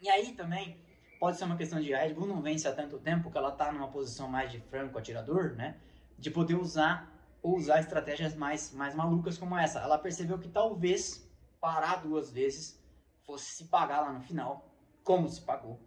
E 0.00 0.08
aí 0.08 0.32
também 0.32 0.80
pode 1.20 1.36
ser 1.36 1.44
uma 1.44 1.56
questão 1.56 1.80
de 1.80 1.94
a 1.94 2.00
Red 2.00 2.14
Bull 2.14 2.26
não 2.26 2.40
vence 2.40 2.66
há 2.66 2.72
tanto 2.72 2.98
tempo 2.98 3.30
que 3.30 3.38
ela 3.38 3.50
está 3.50 3.70
numa 3.70 3.88
posição 3.88 4.28
mais 4.28 4.50
de 4.50 4.60
franco 4.60 4.98
atirador, 4.98 5.54
né? 5.54 5.78
De 6.18 6.30
poder 6.30 6.54
usar 6.54 7.12
ou 7.42 7.56
usar 7.56 7.80
estratégias 7.80 8.34
mais, 8.34 8.72
mais 8.72 8.94
malucas 8.94 9.36
como 9.36 9.56
essa. 9.56 9.80
Ela 9.80 9.98
percebeu 9.98 10.38
que 10.38 10.48
talvez 10.48 11.28
parar 11.60 12.02
duas 12.02 12.32
vezes 12.32 12.82
fosse 13.24 13.52
se 13.52 13.64
pagar 13.66 14.00
lá 14.00 14.12
no 14.12 14.20
final, 14.20 14.71
como 15.02 15.28
se 15.28 15.40
pagou. 15.40 15.80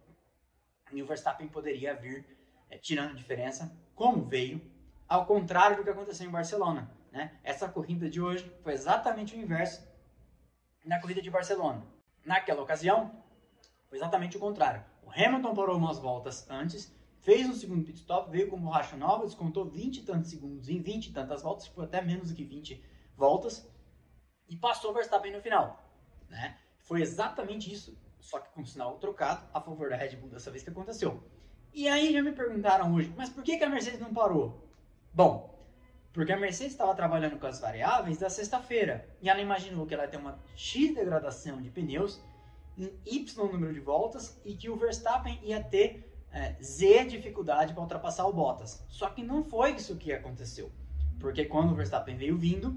E 0.92 1.02
o 1.02 1.06
Verstappen 1.06 1.48
poderia 1.48 1.94
vir 1.94 2.24
é, 2.70 2.78
tirando 2.78 3.14
diferença, 3.14 3.76
como 3.94 4.24
veio, 4.24 4.60
ao 5.08 5.26
contrário 5.26 5.76
do 5.76 5.84
que 5.84 5.90
aconteceu 5.90 6.26
em 6.26 6.30
Barcelona. 6.30 6.90
Né? 7.10 7.38
Essa 7.42 7.68
corrida 7.68 8.08
de 8.08 8.20
hoje 8.20 8.50
foi 8.62 8.72
exatamente 8.72 9.34
o 9.34 9.38
inverso 9.38 9.86
na 10.84 11.00
corrida 11.00 11.22
de 11.22 11.30
Barcelona. 11.30 11.84
Naquela 12.24 12.62
ocasião, 12.62 13.24
foi 13.88 13.98
exatamente 13.98 14.36
o 14.36 14.40
contrário. 14.40 14.84
O 15.02 15.10
Hamilton 15.10 15.54
parou 15.54 15.76
umas 15.76 15.98
voltas 15.98 16.48
antes, 16.50 16.94
fez 17.20 17.48
um 17.48 17.54
segundo 17.54 17.84
pit 17.84 17.98
stop, 17.98 18.30
veio 18.30 18.48
com 18.48 18.60
borracha 18.60 18.96
nova, 18.96 19.24
descontou 19.24 19.64
20 19.64 19.98
e 19.98 20.02
tantos 20.02 20.30
segundos 20.30 20.68
em 20.68 20.80
20 20.80 21.06
e 21.06 21.12
tantas 21.12 21.42
voltas, 21.42 21.66
foi 21.66 21.84
até 21.84 22.00
menos 22.02 22.28
do 22.28 22.34
que 22.34 22.44
20 22.44 22.84
voltas, 23.16 23.68
e 24.48 24.56
passou 24.56 24.90
o 24.90 24.94
Verstappen 24.94 25.32
no 25.32 25.40
final. 25.40 25.82
Né? 26.28 26.58
Foi 26.80 27.00
exatamente 27.00 27.72
isso, 27.72 27.98
só 28.26 28.40
que 28.40 28.50
com 28.50 28.64
sinal 28.64 28.98
trocado 28.98 29.46
a 29.54 29.60
favor 29.60 29.88
da 29.88 29.96
Red 29.96 30.16
Bull 30.16 30.30
dessa 30.30 30.50
vez 30.50 30.64
que 30.64 30.70
aconteceu. 30.70 31.22
E 31.72 31.86
aí 31.86 32.12
já 32.12 32.20
me 32.20 32.32
perguntaram 32.32 32.92
hoje, 32.92 33.12
mas 33.16 33.28
por 33.28 33.44
que, 33.44 33.56
que 33.56 33.62
a 33.62 33.68
Mercedes 33.68 34.00
não 34.00 34.12
parou? 34.12 34.68
Bom, 35.14 35.56
porque 36.12 36.32
a 36.32 36.36
Mercedes 36.36 36.72
estava 36.72 36.92
trabalhando 36.92 37.38
com 37.38 37.46
as 37.46 37.60
variáveis 37.60 38.18
da 38.18 38.28
sexta-feira 38.28 39.08
e 39.22 39.30
ela 39.30 39.40
imaginou 39.40 39.86
que 39.86 39.94
ela 39.94 40.08
ter 40.08 40.16
uma 40.16 40.40
X 40.56 40.92
degradação 40.92 41.62
de 41.62 41.70
pneus 41.70 42.20
em 42.76 42.92
Y 43.06 43.52
número 43.52 43.72
de 43.72 43.78
voltas 43.78 44.40
e 44.44 44.54
que 44.54 44.68
o 44.68 44.76
Verstappen 44.76 45.38
ia 45.44 45.62
ter 45.62 46.12
é, 46.32 46.56
Z 46.60 47.04
dificuldade 47.04 47.74
para 47.74 47.82
ultrapassar 47.82 48.26
o 48.26 48.32
Bottas. 48.32 48.84
Só 48.88 49.08
que 49.08 49.22
não 49.22 49.44
foi 49.44 49.76
isso 49.76 49.94
que 49.94 50.12
aconteceu. 50.12 50.72
Porque 51.20 51.44
quando 51.44 51.70
o 51.70 51.74
Verstappen 51.76 52.16
veio 52.16 52.36
vindo, 52.36 52.76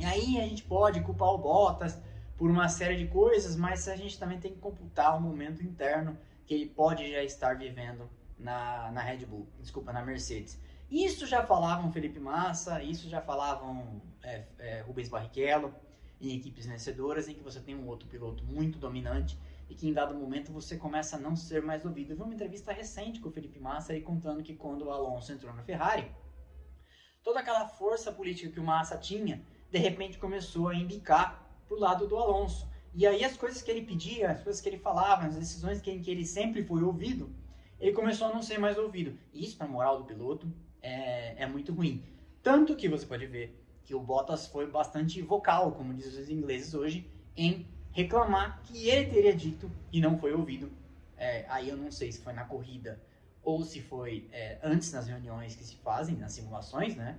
e 0.00 0.04
aí 0.04 0.40
a 0.40 0.48
gente 0.48 0.64
pode 0.64 1.00
culpar 1.00 1.28
o 1.28 1.38
Bottas 1.38 1.96
por 2.36 2.50
uma 2.50 2.68
série 2.68 2.96
de 2.96 3.06
coisas, 3.06 3.56
mas 3.56 3.88
a 3.88 3.96
gente 3.96 4.18
também 4.18 4.38
tem 4.38 4.52
que 4.52 4.58
computar 4.58 5.16
o 5.16 5.20
momento 5.20 5.62
interno 5.62 6.18
que 6.46 6.54
ele 6.54 6.66
pode 6.66 7.10
já 7.10 7.22
estar 7.22 7.56
vivendo 7.56 8.08
na, 8.38 8.90
na 8.90 9.00
Red 9.00 9.24
Bull, 9.26 9.46
desculpa, 9.60 9.92
na 9.92 10.04
Mercedes. 10.04 10.60
Isso 10.90 11.26
já 11.26 11.44
falavam 11.44 11.90
Felipe 11.92 12.20
Massa, 12.20 12.82
isso 12.82 13.08
já 13.08 13.20
falavam 13.20 14.02
é, 14.22 14.44
é, 14.58 14.80
Rubens 14.82 15.08
Barrichello 15.08 15.74
em 16.20 16.36
equipes 16.36 16.66
vencedoras, 16.66 17.28
em 17.28 17.34
que 17.34 17.42
você 17.42 17.60
tem 17.60 17.74
um 17.74 17.86
outro 17.88 18.08
piloto 18.08 18.44
muito 18.44 18.78
dominante 18.78 19.38
e 19.68 19.74
que 19.74 19.88
em 19.88 19.92
dado 19.92 20.14
momento 20.14 20.52
você 20.52 20.76
começa 20.76 21.16
a 21.16 21.18
não 21.18 21.34
ser 21.34 21.62
mais 21.62 21.84
ouvido. 21.84 22.12
Eu 22.12 22.16
vi 22.16 22.22
uma 22.22 22.34
entrevista 22.34 22.72
recente 22.72 23.20
com 23.20 23.28
o 23.28 23.32
Felipe 23.32 23.58
Massa 23.58 23.92
aí 23.92 24.00
contando 24.00 24.42
que 24.42 24.54
quando 24.54 24.82
o 24.82 24.90
Alonso 24.90 25.32
entrou 25.32 25.52
na 25.54 25.62
Ferrari, 25.62 26.10
toda 27.22 27.40
aquela 27.40 27.66
força 27.66 28.12
política 28.12 28.50
que 28.50 28.60
o 28.60 28.64
Massa 28.64 28.96
tinha 28.98 29.42
de 29.70 29.78
repente 29.78 30.18
começou 30.18 30.68
a 30.68 30.74
indicar 30.74 31.43
para 31.66 31.76
o 31.76 31.80
lado 31.80 32.06
do 32.06 32.16
Alonso. 32.16 32.68
E 32.94 33.06
aí 33.06 33.24
as 33.24 33.36
coisas 33.36 33.60
que 33.60 33.70
ele 33.70 33.82
pedia, 33.82 34.30
as 34.30 34.42
coisas 34.42 34.60
que 34.60 34.68
ele 34.68 34.78
falava, 34.78 35.26
as 35.26 35.36
decisões 35.36 35.80
que, 35.80 35.90
em 35.90 36.00
que 36.00 36.10
ele 36.10 36.24
sempre 36.24 36.62
foi 36.62 36.82
ouvido, 36.82 37.30
ele 37.80 37.92
começou 37.92 38.28
a 38.28 38.32
não 38.32 38.42
ser 38.42 38.58
mais 38.58 38.78
ouvido. 38.78 39.18
E 39.32 39.44
isso, 39.44 39.56
para 39.56 39.66
moral 39.66 39.98
do 39.98 40.04
piloto, 40.04 40.46
é, 40.80 41.42
é 41.42 41.46
muito 41.46 41.72
ruim. 41.72 42.04
Tanto 42.42 42.76
que 42.76 42.88
você 42.88 43.04
pode 43.04 43.26
ver 43.26 43.60
que 43.84 43.94
o 43.94 44.00
Bottas 44.00 44.46
foi 44.46 44.70
bastante 44.70 45.20
vocal, 45.20 45.72
como 45.72 45.92
dizem 45.92 46.22
os 46.22 46.30
ingleses 46.30 46.74
hoje, 46.74 47.10
em 47.36 47.66
reclamar 47.90 48.62
que 48.62 48.88
ele 48.88 49.10
teria 49.10 49.34
dito 49.34 49.70
e 49.92 50.00
não 50.00 50.18
foi 50.18 50.32
ouvido. 50.32 50.70
É, 51.16 51.44
aí 51.48 51.68
eu 51.68 51.76
não 51.76 51.90
sei 51.90 52.10
se 52.10 52.20
foi 52.20 52.32
na 52.32 52.44
corrida 52.44 53.00
ou 53.42 53.62
se 53.62 53.80
foi 53.80 54.28
é, 54.32 54.58
antes 54.62 54.92
nas 54.92 55.06
reuniões 55.06 55.54
que 55.54 55.64
se 55.64 55.76
fazem, 55.76 56.16
nas 56.16 56.32
simulações, 56.32 56.96
né? 56.96 57.18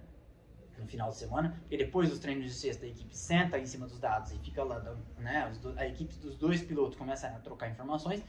No 0.79 0.87
final 0.87 1.09
de 1.09 1.17
semana, 1.17 1.57
porque 1.61 1.77
depois 1.77 2.09
dos 2.09 2.19
treinos 2.19 2.45
de 2.45 2.53
sexta 2.53 2.85
a 2.85 2.89
equipe 2.89 3.15
senta 3.15 3.57
em 3.59 3.65
cima 3.65 3.87
dos 3.87 3.99
dados 3.99 4.31
e 4.31 4.39
fica 4.39 4.63
lá, 4.63 4.79
né, 5.17 5.51
a 5.77 5.87
equipe 5.87 6.15
dos 6.15 6.35
dois 6.35 6.61
pilotos 6.61 6.97
começa 6.97 7.27
a 7.27 7.39
trocar 7.39 7.69
informações, 7.69 8.23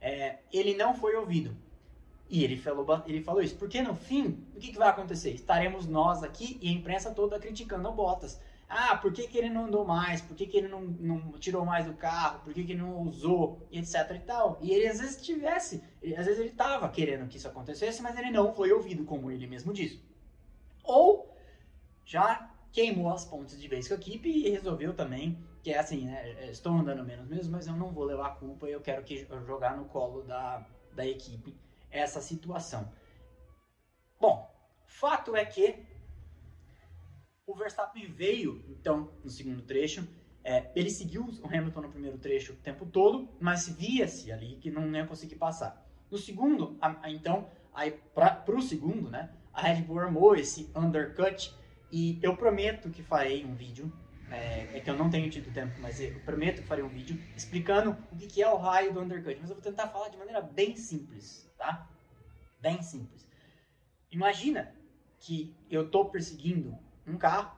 é, 0.00 0.38
ele 0.52 0.74
não 0.74 0.94
foi 0.94 1.14
ouvido. 1.16 1.56
E 2.30 2.44
ele 2.44 2.58
falou, 2.58 2.86
ele 3.06 3.22
falou 3.22 3.42
isso, 3.42 3.56
porque 3.56 3.80
no 3.80 3.94
fim, 3.94 4.44
o 4.54 4.58
que, 4.58 4.72
que 4.72 4.78
vai 4.78 4.88
acontecer? 4.88 5.30
Estaremos 5.30 5.86
nós 5.86 6.22
aqui 6.22 6.58
e 6.60 6.68
a 6.68 6.72
imprensa 6.72 7.10
toda 7.10 7.38
criticando 7.38 7.88
o 7.88 7.92
Bottas. 7.92 8.38
Ah, 8.68 8.98
por 8.98 9.10
que, 9.14 9.26
que 9.26 9.38
ele 9.38 9.48
não 9.48 9.64
andou 9.64 9.86
mais? 9.86 10.20
Por 10.20 10.36
que, 10.36 10.46
que 10.46 10.58
ele 10.58 10.68
não, 10.68 10.82
não 10.82 11.32
tirou 11.38 11.64
mais 11.64 11.86
do 11.86 11.94
carro? 11.94 12.40
Por 12.40 12.52
que, 12.52 12.64
que 12.64 12.72
ele 12.72 12.82
não 12.82 13.00
usou? 13.00 13.66
E 13.70 13.78
etc 13.78 13.94
e 14.14 14.18
tal. 14.18 14.58
E 14.60 14.70
ele 14.70 14.86
às 14.86 15.00
vezes 15.00 15.22
tivesse, 15.22 15.82
ele, 16.02 16.14
às 16.14 16.26
vezes 16.26 16.38
ele 16.38 16.50
estava 16.50 16.86
querendo 16.90 17.26
que 17.26 17.38
isso 17.38 17.48
acontecesse, 17.48 18.02
mas 18.02 18.18
ele 18.18 18.30
não 18.30 18.52
foi 18.52 18.70
ouvido, 18.70 19.04
como 19.06 19.30
ele 19.30 19.46
mesmo 19.46 19.72
disse. 19.72 20.02
Ou 20.84 21.34
já 22.08 22.50
queimou 22.72 23.12
as 23.12 23.24
pontes 23.24 23.60
de 23.60 23.68
vez 23.68 23.86
com 23.86 23.94
a 23.94 23.96
equipe 23.98 24.28
e 24.30 24.48
resolveu 24.48 24.94
também 24.94 25.38
que 25.62 25.72
é 25.72 25.78
assim, 25.78 26.06
né? 26.06 26.30
É, 26.40 26.50
estou 26.50 26.72
andando 26.72 27.04
menos 27.04 27.28
mesmo, 27.28 27.52
mas 27.52 27.66
eu 27.66 27.74
não 27.74 27.92
vou 27.92 28.04
levar 28.04 28.28
a 28.28 28.34
culpa, 28.34 28.66
eu 28.66 28.80
quero 28.80 29.02
que 29.04 29.26
jogar 29.46 29.76
no 29.76 29.84
colo 29.84 30.22
da, 30.22 30.66
da 30.94 31.06
equipe 31.06 31.54
essa 31.90 32.22
situação. 32.22 32.90
Bom, 34.18 34.50
fato 34.86 35.36
é 35.36 35.44
que 35.44 35.84
o 37.46 37.54
Verstappen 37.54 38.10
veio, 38.10 38.64
então, 38.68 39.12
no 39.22 39.30
segundo 39.30 39.62
trecho. 39.62 40.08
É, 40.42 40.70
ele 40.74 40.88
seguiu 40.88 41.26
o 41.42 41.46
Hamilton 41.46 41.82
no 41.82 41.90
primeiro 41.90 42.16
trecho 42.16 42.54
o 42.54 42.56
tempo 42.56 42.86
todo, 42.86 43.28
mas 43.38 43.68
via-se 43.68 44.32
ali 44.32 44.56
que 44.56 44.70
não 44.70 44.90
ia 44.94 45.06
conseguir 45.06 45.36
passar. 45.36 45.86
No 46.10 46.16
segundo, 46.16 46.78
a, 46.80 47.06
a, 47.06 47.10
então, 47.10 47.50
para 48.14 48.56
o 48.56 48.62
segundo, 48.62 49.10
né, 49.10 49.30
a 49.52 49.60
Red 49.60 49.82
Bull 49.82 49.98
armou 49.98 50.34
esse 50.34 50.70
undercut 50.74 51.54
e 51.90 52.18
eu 52.22 52.36
prometo 52.36 52.90
que 52.90 53.02
farei 53.02 53.44
um 53.44 53.54
vídeo, 53.54 53.92
é, 54.30 54.76
é, 54.76 54.80
que 54.80 54.90
eu 54.90 54.96
não 54.96 55.08
tenho 55.08 55.30
tido 55.30 55.52
tempo, 55.52 55.78
mas 55.80 56.00
eu 56.00 56.20
prometo 56.20 56.60
que 56.60 56.68
farei 56.68 56.84
um 56.84 56.88
vídeo 56.88 57.18
explicando 57.34 57.96
o 58.12 58.16
que, 58.16 58.26
que 58.26 58.42
é 58.42 58.48
o 58.48 58.56
raio 58.56 58.92
do 58.92 59.00
undercut. 59.00 59.38
Mas 59.40 59.48
eu 59.48 59.56
vou 59.56 59.62
tentar 59.62 59.88
falar 59.88 60.08
de 60.08 60.18
maneira 60.18 60.40
bem 60.42 60.76
simples, 60.76 61.50
tá? 61.56 61.88
Bem 62.60 62.82
simples. 62.82 63.26
Imagina 64.10 64.74
que 65.18 65.54
eu 65.70 65.86
estou 65.86 66.10
perseguindo 66.10 66.78
um 67.06 67.16
carro 67.16 67.56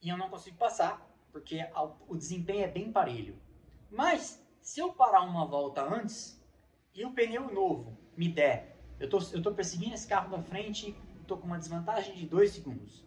e 0.00 0.08
eu 0.08 0.16
não 0.16 0.28
consigo 0.28 0.56
passar, 0.56 1.06
porque 1.30 1.58
o 2.08 2.16
desempenho 2.16 2.64
é 2.64 2.68
bem 2.68 2.90
parelho. 2.90 3.36
Mas, 3.90 4.42
se 4.60 4.80
eu 4.80 4.92
parar 4.92 5.22
uma 5.22 5.46
volta 5.46 5.82
antes 5.82 6.42
e 6.94 7.04
o 7.04 7.12
pneu 7.12 7.52
novo 7.52 7.96
me 8.16 8.28
der, 8.28 8.78
eu 8.98 9.08
tô, 9.08 9.18
eu 9.32 9.42
tô 9.42 9.52
perseguindo 9.52 9.94
esse 9.94 10.06
carro 10.06 10.30
da 10.30 10.42
frente, 10.42 10.96
estou 11.20 11.36
com 11.38 11.46
uma 11.46 11.58
desvantagem 11.58 12.14
de 12.14 12.26
2 12.26 12.50
segundos. 12.50 13.03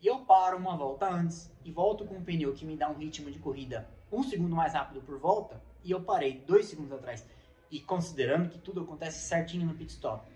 E 0.00 0.06
eu 0.06 0.20
paro 0.20 0.56
uma 0.56 0.76
volta 0.76 1.08
antes 1.08 1.50
e 1.64 1.72
volto 1.72 2.04
com 2.04 2.16
um 2.16 2.24
pneu 2.24 2.54
que 2.54 2.64
me 2.64 2.76
dá 2.76 2.88
um 2.88 2.94
ritmo 2.94 3.30
de 3.30 3.38
corrida 3.38 3.88
um 4.10 4.22
segundo 4.22 4.56
mais 4.56 4.74
rápido 4.74 5.02
por 5.02 5.18
volta, 5.18 5.60
e 5.84 5.90
eu 5.90 6.02
parei 6.02 6.40
2 6.40 6.66
segundos 6.66 6.92
atrás. 6.92 7.24
E 7.70 7.80
considerando 7.80 8.48
que 8.48 8.58
tudo 8.58 8.80
acontece 8.80 9.28
certinho 9.28 9.66
no 9.66 9.74
pit 9.74 9.92
stop, 9.92 10.26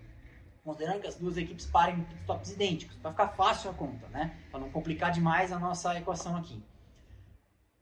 considerando 0.62 1.00
que 1.00 1.06
as 1.06 1.16
duas 1.16 1.36
equipes 1.36 1.66
parem 1.66 1.98
em 1.98 2.04
pitstops 2.04 2.52
idênticos, 2.52 2.96
para 2.96 3.10
ficar 3.10 3.28
fácil 3.28 3.70
a 3.70 3.74
conta, 3.74 4.06
né? 4.08 4.38
Para 4.50 4.60
não 4.60 4.70
complicar 4.70 5.10
demais 5.10 5.52
a 5.52 5.58
nossa 5.58 5.98
equação 5.98 6.36
aqui. 6.36 6.62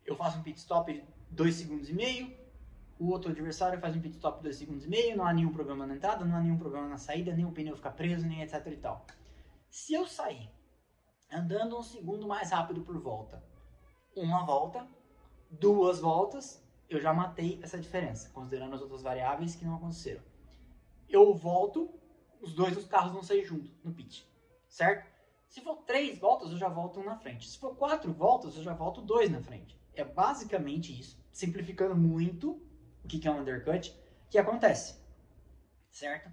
Eu 0.07 0.17
faço 0.17 0.39
um 0.39 0.43
pit 0.43 0.59
stop 0.59 0.93
de 0.93 1.03
2 1.31 1.55
segundos 1.55 1.91
e 1.91 1.93
meio, 1.93 2.33
o 2.99 3.09
outro 3.09 3.31
adversário 3.31 3.81
faz 3.81 3.97
um 3.97 4.01
pit 4.01 4.15
stop 4.15 4.39
de 4.39 4.45
2 4.45 4.57
segundos 4.57 4.85
e 4.85 4.89
meio, 4.89 5.17
não 5.17 5.27
há 5.27 5.33
nenhum 5.33 5.53
problema 5.53 5.87
na 5.87 5.97
entrada, 5.97 6.25
não 6.25 6.37
há 6.37 6.41
nenhum 6.41 6.59
problema 6.59 6.87
na 6.87 6.99
saída, 6.99 7.35
nem 7.35 7.45
o 7.45 7.51
pneu 7.51 7.77
ficar 7.77 7.93
preso, 7.93 8.27
nem 8.27 8.43
etc 8.43 8.65
e 8.67 8.77
tal. 8.77 9.05
Se 9.69 9.95
eu 9.95 10.07
sair 10.07 10.49
andando 11.33 11.79
um 11.79 11.83
segundo 11.83 12.27
mais 12.27 12.51
rápido 12.51 12.83
por 12.83 12.99
volta, 12.99 13.43
uma 14.15 14.45
volta, 14.45 14.87
duas 15.51 16.01
voltas, 16.01 16.63
eu 16.89 17.01
já 17.01 17.13
matei 17.13 17.61
essa 17.63 17.79
diferença, 17.79 18.31
considerando 18.31 18.75
as 18.75 18.83
outras 18.83 19.03
variáveis 19.03 19.55
que 19.55 19.65
não 19.65 19.77
aconteceram. 19.77 20.23
Eu 21.09 21.33
volto 21.35 21.93
os 22.41 22.55
dois 22.55 22.75
dos 22.75 22.87
carros 22.87 23.13
vão 23.13 23.23
sair 23.23 23.45
junto 23.45 23.71
no 23.85 23.93
pit, 23.93 24.27
certo? 24.69 25.09
Se 25.49 25.61
for 25.61 25.77
três 25.79 26.19
voltas, 26.19 26.53
eu 26.53 26.59
já 26.59 26.69
volto 26.69 27.01
um 27.01 27.05
na 27.05 27.17
frente. 27.17 27.49
Se 27.49 27.59
for 27.59 27.75
quatro 27.77 28.13
voltas, 28.13 28.57
eu 28.57 28.63
já 28.63 28.73
volto 28.73 29.03
dois 29.03 29.29
na 29.31 29.43
frente. 29.43 29.79
É 29.95 30.05
basicamente 30.05 30.99
isso, 30.99 31.21
simplificando 31.33 31.95
muito 31.97 32.63
o 33.05 33.09
que 33.09 33.27
é 33.27 33.31
um 33.31 33.41
undercut, 33.41 33.95
que 34.31 34.39
acontece, 34.39 34.97
certo? 35.91 36.33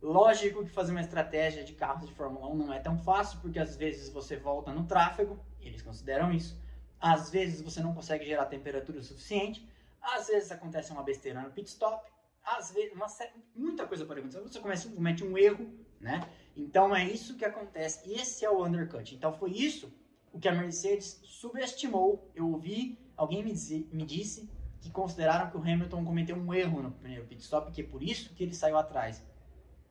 Lógico 0.00 0.64
que 0.64 0.70
fazer 0.70 0.92
uma 0.92 1.00
estratégia 1.00 1.64
de 1.64 1.72
carros 1.72 2.08
de 2.08 2.14
Fórmula 2.14 2.46
1 2.48 2.56
não 2.56 2.72
é 2.72 2.78
tão 2.78 2.96
fácil, 2.98 3.40
porque 3.40 3.58
às 3.58 3.76
vezes 3.76 4.08
você 4.10 4.36
volta 4.36 4.72
no 4.72 4.84
tráfego, 4.84 5.38
eles 5.60 5.82
consideram 5.82 6.32
isso. 6.32 6.60
Às 7.00 7.30
vezes 7.30 7.60
você 7.60 7.80
não 7.80 7.94
consegue 7.94 8.24
gerar 8.24 8.46
temperatura 8.46 9.02
suficiente. 9.02 9.68
Às 10.00 10.28
vezes 10.28 10.52
acontece 10.52 10.92
uma 10.92 11.02
besteira 11.02 11.40
no 11.42 11.50
pit 11.50 11.68
stop 11.68 12.08
às 12.56 12.70
vezes, 12.70 12.92
uma, 12.92 13.06
muita 13.54 13.86
coisa 13.86 14.06
pode 14.06 14.20
acontecer. 14.20 14.40
Você 14.42 14.60
começa, 14.60 14.88
comete 14.88 15.24
um 15.24 15.36
erro, 15.36 15.68
né? 16.00 16.28
Então 16.56 16.94
é 16.94 17.04
isso 17.04 17.36
que 17.36 17.44
acontece. 17.44 18.10
Esse 18.10 18.44
é 18.44 18.50
o 18.50 18.64
undercut. 18.64 19.14
Então 19.14 19.32
foi 19.32 19.50
isso 19.50 19.92
o 20.32 20.38
que 20.38 20.48
a 20.48 20.52
Mercedes 20.52 21.20
subestimou. 21.24 22.30
Eu 22.34 22.50
ouvi, 22.50 22.98
alguém 23.16 23.44
me, 23.44 23.52
dizer, 23.52 23.88
me 23.92 24.04
disse 24.04 24.48
que 24.80 24.90
consideraram 24.90 25.50
que 25.50 25.56
o 25.56 25.60
Hamilton 25.60 26.04
cometeu 26.04 26.36
um 26.36 26.54
erro 26.54 26.82
no 26.82 26.92
primeiro 26.92 27.26
pit 27.26 27.42
stop, 27.42 27.70
que 27.70 27.82
é 27.82 27.84
por 27.84 28.02
isso 28.02 28.34
que 28.34 28.42
ele 28.44 28.54
saiu 28.54 28.78
atrás 28.78 29.22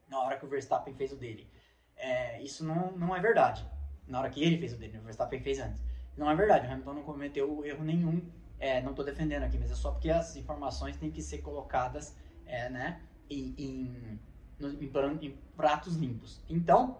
na 0.10 0.20
hora 0.20 0.38
que 0.38 0.46
o 0.46 0.48
Verstappen 0.48 0.94
fez 0.94 1.12
o 1.12 1.16
dele. 1.16 1.50
É, 1.96 2.42
isso 2.42 2.64
não, 2.64 2.92
não 2.92 3.16
é 3.16 3.20
verdade. 3.20 3.66
Na 4.08 4.20
hora 4.20 4.30
que 4.30 4.44
ele 4.44 4.58
fez 4.58 4.74
o 4.74 4.78
dele, 4.78 4.98
o 4.98 5.02
Verstappen 5.02 5.42
fez 5.42 5.60
antes. 5.60 5.84
Não 6.16 6.30
é 6.30 6.36
verdade, 6.36 6.66
o 6.66 6.72
Hamilton 6.72 6.94
não 6.94 7.04
cometeu 7.04 7.66
erro 7.66 7.84
nenhum. 7.84 8.22
É, 8.60 8.82
não 8.82 8.92
estou 8.92 9.06
defendendo 9.06 9.44
aqui, 9.44 9.58
mas 9.58 9.72
é 9.72 9.76
só 9.76 9.92
porque 9.92 10.10
as 10.10 10.36
informações 10.36 10.98
têm 10.98 11.12
que 11.12 11.22
ser 11.22 11.40
colocadas 11.40 12.16
é, 12.46 12.70
né, 12.70 13.02
em, 13.30 13.54
em, 13.58 14.20
em, 14.60 15.28
em 15.28 15.38
pratos 15.56 15.96
limpos. 15.96 16.42
Então, 16.50 16.98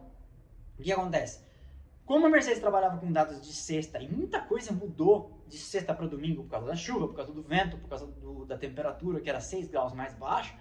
o 0.78 0.84
que 0.84 0.92
acontece? 0.92 1.48
Como 2.06 2.26
a 2.26 2.30
Mercedes 2.30 2.60
trabalhava 2.60 2.98
com 2.98 3.12
dados 3.12 3.42
de 3.42 3.52
sexta 3.52 4.00
e 4.00 4.08
muita 4.08 4.40
coisa 4.40 4.72
mudou 4.72 5.44
de 5.48 5.58
sexta 5.58 5.94
para 5.94 6.08
domingo 6.08 6.44
por 6.44 6.52
causa 6.52 6.68
da 6.68 6.76
chuva, 6.76 7.08
por 7.08 7.16
causa 7.16 7.34
do 7.34 7.42
vento, 7.42 7.78
por 7.78 7.90
causa 7.90 8.06
do, 8.06 8.46
da 8.46 8.58
temperatura 8.58 9.20
que 9.20 9.30
era 9.30 9.42
6 9.42 9.68
graus 9.68 9.94
mais 9.94 10.14
baixo, 10.14 10.56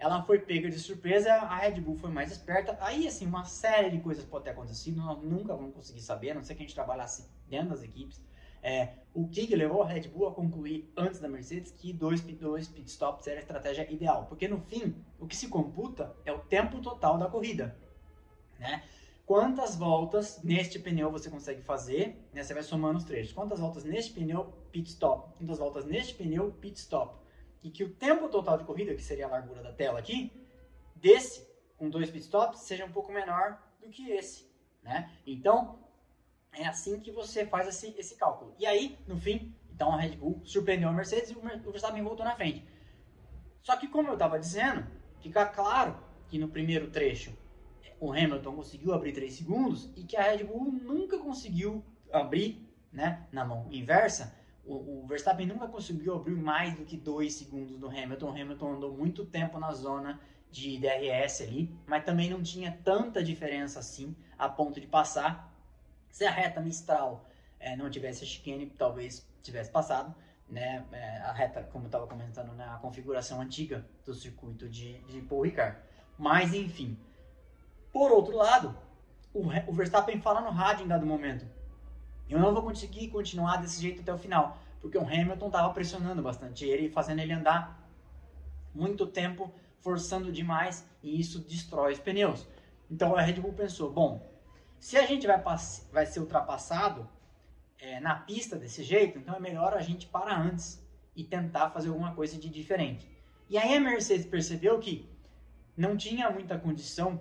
ela 0.00 0.22
foi 0.22 0.38
pega 0.38 0.70
de 0.70 0.78
surpresa, 0.78 1.30
a 1.30 1.56
Red 1.58 1.80
Bull 1.80 1.94
foi 1.94 2.10
mais 2.10 2.32
esperta. 2.32 2.76
Aí, 2.80 3.06
assim, 3.06 3.26
uma 3.26 3.44
série 3.44 3.90
de 3.90 4.00
coisas 4.00 4.24
pode 4.24 4.44
ter 4.44 4.50
acontecido, 4.50 4.96
nós 4.96 5.22
nunca 5.22 5.54
vamos 5.54 5.74
conseguir 5.74 6.00
saber, 6.00 6.30
a 6.30 6.34
não 6.34 6.42
ser 6.42 6.54
que 6.54 6.62
a 6.62 6.66
gente 6.66 6.74
trabalhasse 6.74 7.28
dentro 7.48 7.68
das 7.68 7.82
equipes. 7.82 8.18
É, 8.62 8.94
o 9.12 9.28
que, 9.28 9.46
que 9.46 9.54
levou 9.54 9.82
a 9.82 9.86
Red 9.86 10.08
Bull 10.08 10.28
a 10.28 10.34
concluir 10.34 10.90
antes 10.96 11.20
da 11.20 11.28
Mercedes 11.28 11.70
que 11.70 11.92
dois, 11.92 12.22
dois 12.22 12.66
pitstops 12.66 13.26
era 13.26 13.38
a 13.38 13.42
estratégia 13.42 13.90
ideal? 13.92 14.24
Porque 14.26 14.48
no 14.48 14.58
fim, 14.58 14.94
o 15.18 15.26
que 15.26 15.36
se 15.36 15.48
computa 15.48 16.16
é 16.24 16.32
o 16.32 16.38
tempo 16.38 16.80
total 16.80 17.18
da 17.18 17.28
corrida. 17.28 17.76
Né? 18.58 18.82
Quantas 19.26 19.76
voltas 19.76 20.42
neste 20.42 20.78
pneu 20.78 21.10
você 21.10 21.28
consegue 21.28 21.60
fazer? 21.60 22.26
Né? 22.32 22.42
Você 22.42 22.54
vai 22.54 22.62
somando 22.62 22.98
os 22.98 23.04
trechos. 23.04 23.32
Quantas 23.32 23.60
voltas 23.60 23.84
neste 23.84 24.12
pneu, 24.12 24.52
pit 24.72 24.88
stop? 24.88 25.36
Quantas 25.36 25.58
voltas 25.58 25.84
neste 25.84 26.14
pneu, 26.14 26.52
pit 26.52 26.78
stop? 26.78 27.19
E 27.62 27.70
que 27.70 27.84
o 27.84 27.90
tempo 27.90 28.28
total 28.28 28.58
de 28.58 28.64
corrida, 28.64 28.94
que 28.94 29.02
seria 29.02 29.26
a 29.26 29.30
largura 29.30 29.62
da 29.62 29.72
tela 29.72 29.98
aqui, 29.98 30.32
desse, 30.94 31.46
com 31.76 31.90
dois 31.90 32.10
pit 32.10 32.24
stops, 32.24 32.60
seja 32.60 32.84
um 32.84 32.92
pouco 32.92 33.12
menor 33.12 33.58
do 33.80 33.88
que 33.88 34.10
esse. 34.10 34.50
Né? 34.82 35.10
Então, 35.26 35.78
é 36.52 36.66
assim 36.66 37.00
que 37.00 37.10
você 37.10 37.46
faz 37.46 37.68
esse, 37.68 37.94
esse 37.98 38.16
cálculo. 38.16 38.54
E 38.58 38.66
aí, 38.66 38.98
no 39.06 39.16
fim, 39.16 39.54
então 39.72 39.92
a 39.92 39.96
Red 39.96 40.16
Bull 40.16 40.40
surpreendeu 40.44 40.88
a 40.88 40.92
Mercedes 40.92 41.30
e 41.30 41.34
o 41.34 41.70
Verstappen 41.70 42.02
voltou 42.02 42.24
na 42.24 42.34
frente. 42.34 42.64
Só 43.62 43.76
que, 43.76 43.88
como 43.88 44.08
eu 44.08 44.14
estava 44.14 44.38
dizendo, 44.38 44.86
fica 45.20 45.46
claro 45.46 45.96
que 46.28 46.38
no 46.38 46.48
primeiro 46.48 46.90
trecho 46.90 47.36
o 47.98 48.12
Hamilton 48.12 48.56
conseguiu 48.56 48.94
abrir 48.94 49.12
3 49.12 49.32
segundos 49.32 49.90
e 49.94 50.04
que 50.04 50.16
a 50.16 50.22
Red 50.22 50.44
Bull 50.44 50.72
nunca 50.72 51.18
conseguiu 51.18 51.84
abrir 52.10 52.66
né, 52.90 53.26
na 53.30 53.44
mão 53.44 53.68
inversa. 53.70 54.34
O, 54.70 55.02
o 55.02 55.06
Verstappen 55.08 55.46
nunca 55.46 55.66
conseguiu 55.66 56.14
abrir 56.14 56.36
mais 56.36 56.74
do 56.74 56.84
que 56.84 56.96
2 56.96 57.34
segundos 57.34 57.76
do 57.76 57.88
Hamilton. 57.88 58.26
O 58.26 58.30
Hamilton 58.30 58.72
andou 58.74 58.96
muito 58.96 59.26
tempo 59.26 59.58
na 59.58 59.72
zona 59.72 60.20
de 60.48 60.78
DRS 60.78 61.42
ali, 61.42 61.74
mas 61.86 62.04
também 62.04 62.30
não 62.30 62.40
tinha 62.40 62.78
tanta 62.84 63.22
diferença 63.22 63.80
assim 63.80 64.14
a 64.38 64.48
ponto 64.48 64.80
de 64.80 64.86
passar 64.86 65.52
se 66.10 66.24
a 66.24 66.30
reta 66.30 66.60
Mistral 66.60 67.24
é, 67.58 67.76
não 67.76 67.90
tivesse 67.90 68.24
a 68.24 68.26
chicane, 68.26 68.66
talvez 68.66 69.26
tivesse 69.42 69.70
passado. 69.70 70.14
Né, 70.48 70.84
é, 70.90 71.18
a 71.18 71.32
reta, 71.32 71.62
como 71.62 71.84
eu 71.84 71.88
estava 71.88 72.06
comentando, 72.08 72.52
na 72.54 72.76
configuração 72.78 73.40
antiga 73.40 73.86
do 74.04 74.12
circuito 74.12 74.68
de, 74.68 74.98
de 75.02 75.20
Paul 75.22 75.42
Ricard. 75.42 75.78
Mas, 76.18 76.54
enfim. 76.54 76.98
Por 77.92 78.10
outro 78.10 78.36
lado, 78.36 78.76
o, 79.32 79.40
o 79.40 79.72
Verstappen 79.72 80.20
fala 80.20 80.40
no 80.40 80.50
rádio 80.50 80.84
em 80.84 80.88
dado 80.88 81.06
momento. 81.06 81.46
Eu 82.30 82.38
não 82.38 82.54
vou 82.54 82.62
conseguir 82.62 83.08
continuar 83.08 83.56
desse 83.56 83.82
jeito 83.82 84.02
até 84.02 84.12
o 84.14 84.18
final. 84.18 84.58
Porque 84.80 84.96
o 84.96 85.02
Hamilton 85.02 85.46
estava 85.46 85.72
pressionando 85.74 86.22
bastante 86.22 86.64
ele, 86.64 86.88
fazendo 86.88 87.18
ele 87.18 87.32
andar 87.32 87.78
muito 88.74 89.06
tempo, 89.06 89.52
forçando 89.80 90.32
demais, 90.32 90.88
e 91.02 91.20
isso 91.20 91.40
destrói 91.40 91.92
os 91.92 91.98
pneus. 91.98 92.46
Então 92.90 93.14
a 93.14 93.20
Red 93.20 93.34
Bull 93.34 93.52
pensou, 93.52 93.92
bom, 93.92 94.26
se 94.78 94.96
a 94.96 95.06
gente 95.06 95.26
vai, 95.26 95.42
vai 95.92 96.06
ser 96.06 96.20
ultrapassado 96.20 97.08
é, 97.78 98.00
na 98.00 98.14
pista 98.14 98.56
desse 98.56 98.82
jeito, 98.82 99.18
então 99.18 99.34
é 99.34 99.40
melhor 99.40 99.74
a 99.74 99.80
gente 99.80 100.06
parar 100.06 100.40
antes 100.40 100.82
e 101.14 101.24
tentar 101.24 101.70
fazer 101.70 101.88
alguma 101.88 102.14
coisa 102.14 102.38
de 102.38 102.48
diferente. 102.48 103.06
E 103.48 103.58
aí 103.58 103.74
a 103.74 103.80
Mercedes 103.80 104.24
percebeu 104.24 104.78
que 104.78 105.08
não 105.76 105.96
tinha 105.96 106.30
muita 106.30 106.58
condição 106.58 107.20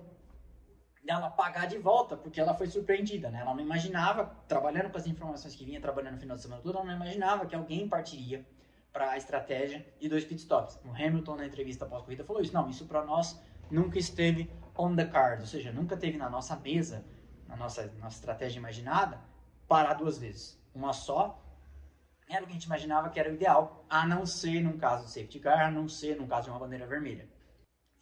dela 1.10 1.32
pagar 1.32 1.66
de 1.66 1.80
volta, 1.80 2.16
porque 2.16 2.40
ela 2.40 2.54
foi 2.54 2.68
surpreendida, 2.68 3.32
né? 3.32 3.40
Ela 3.42 3.56
não 3.56 3.62
imaginava, 3.62 4.32
trabalhando 4.48 4.92
com 4.92 4.98
as 5.00 5.08
informações 5.08 5.56
que 5.56 5.66
vinha 5.66 5.82
trabalhando 5.82 6.14
no 6.14 6.20
final 6.20 6.36
de 6.38 6.44
semana 6.44 6.62
todo, 6.62 6.78
ela 6.78 6.86
não 6.86 6.94
imaginava 6.94 7.48
que 7.48 7.56
alguém 7.56 7.90
partiria 7.90 8.46
para 8.94 9.10
a 9.10 9.18
estratégia 9.18 9.84
de 10.00 10.08
dois 10.08 10.24
pitstops. 10.24 10.80
O 10.86 10.92
Hamilton, 10.92 11.38
na 11.38 11.48
entrevista 11.48 11.84
pós-corrida, 11.84 12.24
falou 12.24 12.44
isso. 12.44 12.54
Não, 12.54 12.70
isso 12.70 12.86
para 12.86 13.04
nós 13.04 13.42
nunca 13.72 13.98
esteve 13.98 14.52
on 14.78 14.96
the 14.96 15.06
card, 15.06 15.42
ou 15.42 15.48
seja, 15.48 15.72
nunca 15.72 15.98
teve 15.98 16.16
na 16.16 16.30
nossa 16.30 16.56
mesa, 16.56 17.04
na 17.48 17.56
nossa, 17.56 17.92
nossa 18.00 18.18
estratégia 18.18 18.60
imaginada, 18.60 19.20
parar 19.68 19.96
duas 19.96 20.20
vezes. 20.20 20.62
Uma 20.76 20.94
só 20.94 21.44
era 22.30 22.44
o 22.44 22.46
que 22.46 22.52
a 22.52 22.54
gente 22.54 22.66
imaginava 22.66 23.10
que 23.10 23.20
era 23.20 23.32
o 23.32 23.34
ideal, 23.34 23.84
a 23.90 24.06
não 24.06 24.28
ser 24.28 24.62
num 24.62 24.78
caso 24.78 25.06
de 25.06 25.12
safety 25.12 25.40
car, 25.40 25.60
a 25.60 25.72
não 25.72 25.88
ser 25.88 26.16
num 26.18 26.28
caso 26.28 26.44
de 26.44 26.50
uma 26.52 26.60
bandeira 26.60 26.86
vermelha. 26.86 27.28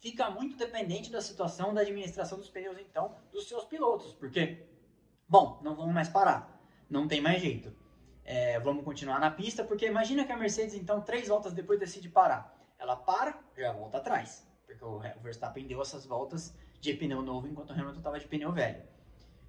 Fica 0.00 0.30
muito 0.30 0.56
dependente 0.56 1.10
da 1.10 1.20
situação 1.20 1.74
da 1.74 1.80
administração 1.80 2.38
dos 2.38 2.48
pneus, 2.48 2.78
então, 2.78 3.14
dos 3.32 3.48
seus 3.48 3.64
pilotos, 3.64 4.12
porque, 4.14 4.64
bom, 5.28 5.58
não 5.62 5.74
vamos 5.74 5.92
mais 5.92 6.08
parar, 6.08 6.62
não 6.88 7.08
tem 7.08 7.20
mais 7.20 7.42
jeito. 7.42 7.74
É, 8.24 8.60
vamos 8.60 8.84
continuar 8.84 9.18
na 9.18 9.30
pista, 9.30 9.64
porque 9.64 9.86
imagina 9.86 10.24
que 10.24 10.30
a 10.30 10.36
Mercedes, 10.36 10.74
então, 10.74 11.00
três 11.00 11.28
voltas 11.28 11.52
depois 11.52 11.80
decide 11.80 12.08
parar. 12.08 12.54
Ela 12.78 12.94
para, 12.94 13.40
já 13.56 13.72
volta 13.72 13.98
atrás, 13.98 14.46
porque 14.66 14.84
o 14.84 15.00
Verstappen 15.20 15.66
deu 15.66 15.82
essas 15.82 16.06
voltas 16.06 16.54
de 16.80 16.94
pneu 16.94 17.22
novo 17.22 17.48
enquanto 17.48 17.70
o 17.70 17.72
Hamilton 17.72 17.98
estava 17.98 18.20
de 18.20 18.28
pneu 18.28 18.52
velho. 18.52 18.82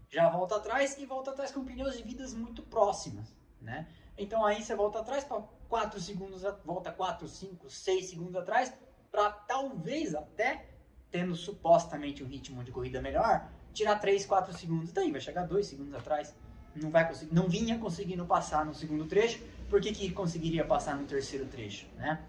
Já 0.10 0.30
volta 0.30 0.56
atrás 0.56 0.98
e 0.98 1.06
volta 1.06 1.30
atrás 1.30 1.52
com 1.52 1.64
pneus 1.64 1.96
de 1.96 2.04
vidas 2.04 2.34
muito 2.34 2.64
próximas, 2.64 3.36
né? 3.62 3.88
Então 4.18 4.44
aí 4.44 4.64
você 4.64 4.76
volta 4.76 5.00
atrás 5.00 5.24
para 5.24 5.42
4 5.68 6.00
segundos, 6.00 6.42
volta 6.66 6.92
4, 6.92 7.28
5, 7.28 7.70
6 7.70 8.10
segundos 8.10 8.36
atrás, 8.36 8.74
para 9.12 9.32
talvez 9.32 10.16
até, 10.16 10.66
tendo 11.12 11.36
supostamente 11.36 12.24
um 12.24 12.28
ritmo 12.28 12.64
de 12.64 12.72
corrida 12.72 13.02
melhor, 13.02 13.50
tirar 13.74 13.98
3, 13.98 14.26
4 14.26 14.58
segundos. 14.58 14.92
Daí 14.92 15.12
vai 15.12 15.22
chegar 15.22 15.46
2 15.46 15.66
segundos 15.66 15.94
atrás. 15.94 16.36
Não, 16.76 16.90
vai 16.90 17.08
conseguir, 17.08 17.34
não 17.34 17.48
vinha 17.48 17.78
conseguindo 17.78 18.26
passar 18.26 18.66
no 18.66 18.74
segundo 18.74 19.06
trecho, 19.06 19.44
por 19.70 19.82
que, 19.82 19.92
que 19.92 20.12
conseguiria 20.12 20.64
passar 20.64 20.96
no 20.96 21.06
terceiro 21.06 21.46
trecho? 21.46 21.88
Né? 21.96 22.22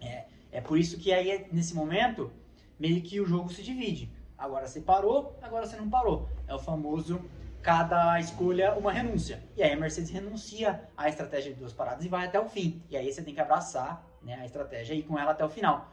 É, 0.00 0.24
é 0.52 0.60
por 0.60 0.78
isso 0.78 0.98
que 0.98 1.12
aí, 1.12 1.46
nesse 1.52 1.74
momento, 1.74 2.32
meio 2.78 3.00
que 3.02 3.20
o 3.20 3.26
jogo 3.26 3.52
se 3.52 3.62
divide. 3.62 4.10
Agora 4.36 4.66
você 4.66 4.80
parou, 4.80 5.36
agora 5.42 5.66
você 5.66 5.76
não 5.76 5.88
parou. 5.88 6.28
É 6.46 6.54
o 6.54 6.58
famoso 6.58 7.20
cada 7.62 8.18
escolha 8.20 8.74
uma 8.74 8.92
renúncia. 8.92 9.42
E 9.56 9.62
aí 9.62 9.72
a 9.72 9.76
Mercedes 9.76 10.10
renuncia 10.10 10.88
à 10.96 11.08
estratégia 11.08 11.52
de 11.52 11.58
duas 11.58 11.72
paradas 11.72 12.04
e 12.04 12.08
vai 12.08 12.26
até 12.26 12.38
o 12.38 12.48
fim. 12.48 12.82
E 12.88 12.96
aí 12.96 13.12
você 13.12 13.22
tem 13.22 13.34
que 13.34 13.40
abraçar 13.40 14.04
né, 14.22 14.34
a 14.34 14.44
estratégia 14.44 14.94
e 14.94 15.00
ir 15.00 15.02
com 15.02 15.18
ela 15.18 15.32
até 15.32 15.44
o 15.44 15.48
final. 15.48 15.92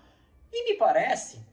E 0.58 0.72
me 0.72 0.78
parece, 0.78 1.46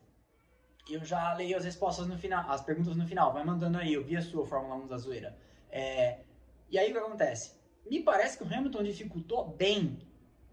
eu 0.88 1.04
já 1.04 1.34
leio 1.34 1.56
as 1.56 1.64
respostas 1.64 2.06
no 2.06 2.16
final, 2.16 2.48
as 2.48 2.62
perguntas 2.62 2.94
no 2.94 3.04
final, 3.04 3.32
vai 3.32 3.44
mandando 3.44 3.76
aí, 3.78 3.94
eu 3.94 4.04
vi 4.04 4.16
a 4.16 4.22
sua 4.22 4.46
Fórmula 4.46 4.76
1 4.76 4.86
da 4.86 4.96
zoeira. 4.96 5.36
É, 5.72 6.20
e 6.70 6.78
aí 6.78 6.88
o 6.88 6.92
que 6.92 6.98
acontece? 7.00 7.56
Me 7.84 8.00
parece 8.00 8.38
que 8.38 8.44
o 8.44 8.46
Hamilton 8.46 8.84
dificultou 8.84 9.48
bem 9.48 9.98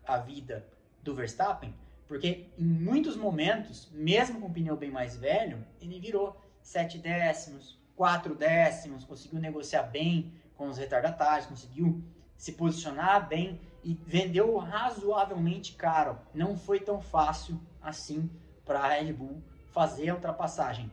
a 0.04 0.18
vida 0.18 0.68
do 1.04 1.14
Verstappen, 1.14 1.76
porque 2.08 2.50
em 2.58 2.66
muitos 2.66 3.16
momentos, 3.16 3.88
mesmo 3.92 4.42
com 4.42 4.48
o 4.48 4.52
pneu 4.52 4.76
bem 4.76 4.90
mais 4.90 5.16
velho, 5.16 5.64
ele 5.80 6.00
virou 6.00 6.36
7 6.64 6.98
décimos, 6.98 7.80
4 7.96 8.34
décimos, 8.34 9.04
conseguiu 9.04 9.40
negociar 9.40 9.84
bem 9.84 10.34
com 10.58 10.68
os 10.68 10.80
retardatários, 10.80 11.46
conseguiu 11.46 12.04
se 12.36 12.54
posicionar 12.54 13.28
bem 13.30 13.62
e 13.84 13.94
vendeu 13.94 14.58
razoavelmente 14.58 15.74
caro. 15.74 16.18
Não 16.34 16.58
foi 16.58 16.80
tão 16.80 17.00
fácil 17.00 17.62
assim 17.82 18.30
para 18.66 18.80
a 18.80 18.88
Red 18.90 19.14
Bull 19.14 19.42
fazer 19.72 20.10
a 20.10 20.16
ultrapassagem. 20.16 20.92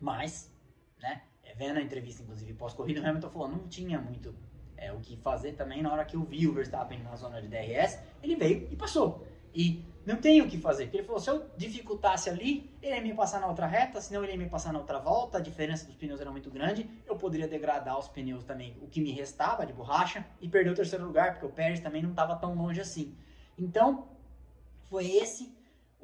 Mas, 0.00 0.52
né, 1.00 1.22
é, 1.42 1.54
vendo 1.54 1.78
a 1.78 1.82
entrevista, 1.82 2.22
inclusive 2.22 2.52
pós-corrida, 2.54 3.00
o 3.00 3.06
Hamilton 3.06 3.30
falou: 3.30 3.48
não 3.48 3.68
tinha 3.68 4.00
muito 4.00 4.34
é, 4.76 4.92
o 4.92 5.00
que 5.00 5.16
fazer 5.16 5.52
também. 5.52 5.82
Na 5.82 5.92
hora 5.92 6.04
que 6.04 6.16
eu 6.16 6.22
vi 6.22 6.46
o 6.46 6.52
Verstappen 6.52 7.02
na 7.02 7.16
zona 7.16 7.40
de 7.40 7.48
DRS, 7.48 7.98
ele 8.22 8.36
veio 8.36 8.68
e 8.70 8.76
passou. 8.76 9.26
E 9.54 9.82
não 10.04 10.16
tem 10.16 10.42
o 10.42 10.48
que 10.48 10.58
fazer. 10.58 10.84
Porque 10.84 10.98
ele 10.98 11.06
falou, 11.06 11.20
se 11.20 11.30
eu 11.30 11.46
dificultasse 11.56 12.28
ali, 12.28 12.70
ele 12.82 12.94
ia 12.94 13.00
me 13.00 13.14
passar 13.14 13.40
na 13.40 13.46
outra 13.48 13.66
reta, 13.66 14.00
senão 14.00 14.22
ele 14.22 14.32
ia 14.32 14.38
me 14.38 14.48
passar 14.48 14.72
na 14.72 14.78
outra 14.78 14.98
volta, 14.98 15.38
a 15.38 15.40
diferença 15.40 15.86
dos 15.86 15.96
pneus 15.96 16.20
era 16.20 16.30
muito 16.30 16.50
grande, 16.50 16.88
eu 17.06 17.16
poderia 17.16 17.48
degradar 17.48 17.98
os 17.98 18.06
pneus 18.06 18.44
também, 18.44 18.76
o 18.82 18.86
que 18.86 19.00
me 19.00 19.10
restava 19.10 19.66
de 19.66 19.72
borracha, 19.72 20.24
e 20.40 20.48
perder 20.48 20.70
o 20.70 20.74
terceiro 20.74 21.06
lugar, 21.06 21.32
porque 21.32 21.46
o 21.46 21.48
Pérez 21.48 21.80
também 21.80 22.02
não 22.02 22.10
estava 22.10 22.36
tão 22.36 22.54
longe 22.54 22.80
assim. 22.80 23.16
Então, 23.58 24.06
foi 24.88 25.10
esse 25.10 25.55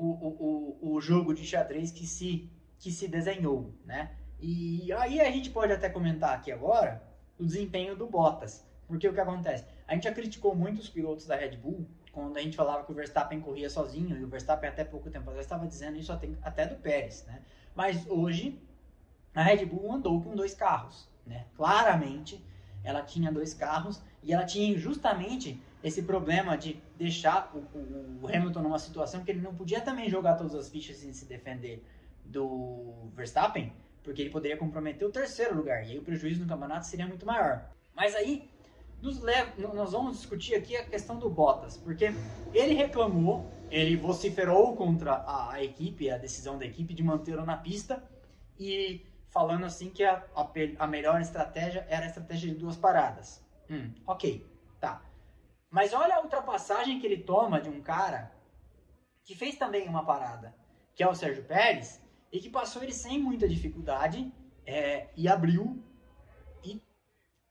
o, 0.02 0.78
o, 0.80 0.94
o, 0.94 1.00
jogo 1.00 1.32
de 1.32 1.44
xadrez 1.44 1.90
que 1.90 2.06
se, 2.06 2.50
que 2.78 2.90
se 2.90 3.06
desenhou, 3.06 3.72
né? 3.84 4.10
E 4.40 4.92
aí 4.92 5.20
a 5.20 5.30
gente 5.30 5.50
pode 5.50 5.72
até 5.72 5.88
comentar 5.88 6.34
aqui 6.34 6.50
agora 6.50 7.02
o 7.38 7.44
desempenho 7.44 7.96
do 7.96 8.06
Bottas. 8.06 8.64
Porque 8.88 9.08
o 9.08 9.14
que 9.14 9.20
acontece? 9.20 9.64
A 9.86 9.94
gente 9.94 10.04
já 10.04 10.12
criticou 10.12 10.54
muito 10.54 10.80
os 10.80 10.88
pilotos 10.88 11.26
da 11.26 11.36
Red 11.36 11.56
Bull 11.56 11.86
quando 12.12 12.36
a 12.36 12.42
gente 12.42 12.56
falava 12.56 12.84
que 12.84 12.92
o 12.92 12.94
Verstappen 12.94 13.40
corria 13.40 13.70
sozinho, 13.70 14.18
e 14.18 14.22
o 14.22 14.28
Verstappen 14.28 14.68
até 14.68 14.84
pouco 14.84 15.10
tempo 15.10 15.30
atrás 15.30 15.46
estava 15.46 15.66
dizendo 15.66 15.96
isso 15.98 16.12
até 16.42 16.66
do 16.66 16.76
Pérez, 16.76 17.24
né? 17.26 17.40
Mas 17.74 18.06
hoje 18.06 18.60
a 19.34 19.42
Red 19.42 19.64
Bull 19.64 19.92
andou 19.92 20.20
com 20.20 20.36
dois 20.36 20.52
carros, 20.52 21.08
né? 21.26 21.46
Claramente 21.56 22.44
ela 22.84 23.02
tinha 23.02 23.30
dois 23.30 23.54
carros 23.54 24.00
e 24.22 24.32
ela 24.32 24.44
tinha 24.44 24.76
justamente 24.78 25.60
esse 25.82 26.02
problema 26.02 26.56
de 26.56 26.80
deixar 26.96 27.50
o, 27.54 27.58
o, 27.76 28.20
o 28.22 28.28
Hamilton 28.28 28.62
numa 28.62 28.78
situação 28.78 29.24
que 29.24 29.30
ele 29.30 29.40
não 29.40 29.54
podia 29.54 29.80
também 29.80 30.08
jogar 30.08 30.36
todas 30.36 30.54
as 30.54 30.68
fichas 30.68 31.02
e 31.02 31.12
se 31.12 31.24
defender 31.24 31.84
do 32.24 33.10
Verstappen, 33.14 33.72
porque 34.02 34.22
ele 34.22 34.30
poderia 34.30 34.56
comprometer 34.56 35.06
o 35.06 35.10
terceiro 35.10 35.56
lugar 35.56 35.84
e 35.84 35.92
aí 35.92 35.98
o 35.98 36.02
prejuízo 36.02 36.40
no 36.40 36.46
campeonato 36.46 36.86
seria 36.86 37.06
muito 37.06 37.26
maior. 37.26 37.68
Mas 37.94 38.14
aí 38.14 38.48
leva, 39.20 39.50
nós 39.74 39.92
vamos 39.92 40.18
discutir 40.18 40.54
aqui 40.54 40.76
a 40.76 40.84
questão 40.84 41.18
do 41.18 41.28
Bottas, 41.28 41.76
porque 41.76 42.12
ele 42.54 42.74
reclamou, 42.74 43.50
ele 43.70 43.96
vociferou 43.96 44.76
contra 44.76 45.14
a, 45.14 45.54
a 45.54 45.64
equipe, 45.64 46.08
a 46.08 46.18
decisão 46.18 46.56
da 46.56 46.64
equipe 46.64 46.94
de 46.94 47.02
mantê-lo 47.02 47.44
na 47.44 47.56
pista 47.56 48.02
e 48.58 49.04
falando 49.32 49.64
assim 49.64 49.90
que 49.90 50.04
a, 50.04 50.22
a, 50.36 50.48
a, 50.78 50.86
melhor 50.86 51.20
estratégia 51.20 51.86
era 51.88 52.04
a 52.04 52.08
estratégia 52.08 52.50
de 52.50 52.56
duas 52.56 52.76
paradas. 52.76 53.42
Hum, 53.68 53.92
ok, 54.06 54.46
tá. 54.78 55.02
Mas 55.70 55.94
olha 55.94 56.16
a 56.16 56.20
ultrapassagem 56.20 57.00
que 57.00 57.06
ele 57.06 57.22
toma 57.22 57.60
de 57.60 57.70
um 57.70 57.80
cara 57.80 58.30
que 59.24 59.34
fez 59.34 59.56
também 59.56 59.88
uma 59.88 60.04
parada, 60.04 60.54
que 60.94 61.02
é 61.02 61.08
o 61.08 61.14
Sérgio 61.14 61.44
Pérez, 61.44 62.00
e 62.30 62.40
que 62.40 62.50
passou 62.50 62.82
ele 62.82 62.92
sem 62.92 63.18
muita 63.18 63.48
dificuldade 63.48 64.30
é, 64.66 65.08
e 65.16 65.26
abriu 65.26 65.82
e 66.62 66.82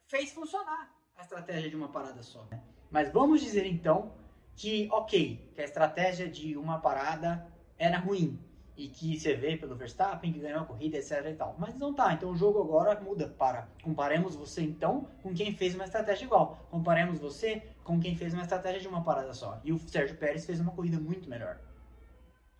fez 0.07 0.31
funcionar 0.31 0.93
a 1.15 1.21
estratégia 1.21 1.69
de 1.69 1.75
uma 1.75 1.89
parada 1.89 2.21
só. 2.21 2.45
Né? 2.51 2.61
Mas 2.91 3.11
vamos 3.11 3.41
dizer 3.41 3.65
então 3.65 4.13
que, 4.55 4.87
ok, 4.91 5.51
que 5.55 5.61
a 5.61 5.65
estratégia 5.65 6.29
de 6.29 6.55
uma 6.55 6.79
parada 6.79 7.51
era 7.77 7.97
ruim 7.97 8.39
e 8.75 8.87
que 8.87 9.19
você 9.19 9.35
vê 9.35 9.57
pelo 9.57 9.75
Verstappen 9.75 10.31
que 10.31 10.39
ganhou 10.39 10.61
a 10.61 10.65
corrida, 10.65 10.97
etc 10.97 11.25
e 11.27 11.33
tal. 11.33 11.55
Mas 11.59 11.75
não 11.75 11.93
tá, 11.93 12.13
então 12.13 12.31
o 12.31 12.35
jogo 12.35 12.61
agora 12.61 12.99
muda 12.99 13.27
para 13.27 13.67
comparemos 13.83 14.35
você 14.35 14.61
então 14.61 15.07
com 15.21 15.33
quem 15.33 15.53
fez 15.53 15.75
uma 15.75 15.83
estratégia 15.83 16.25
igual. 16.25 16.57
Comparemos 16.69 17.19
você 17.19 17.61
com 17.83 17.99
quem 17.99 18.15
fez 18.15 18.33
uma 18.33 18.43
estratégia 18.43 18.81
de 18.81 18.87
uma 18.87 19.03
parada 19.03 19.33
só. 19.33 19.59
E 19.63 19.71
o 19.71 19.79
Sérgio 19.79 20.17
Pérez 20.17 20.45
fez 20.45 20.59
uma 20.59 20.71
corrida 20.71 20.99
muito 20.99 21.29
melhor. 21.29 21.59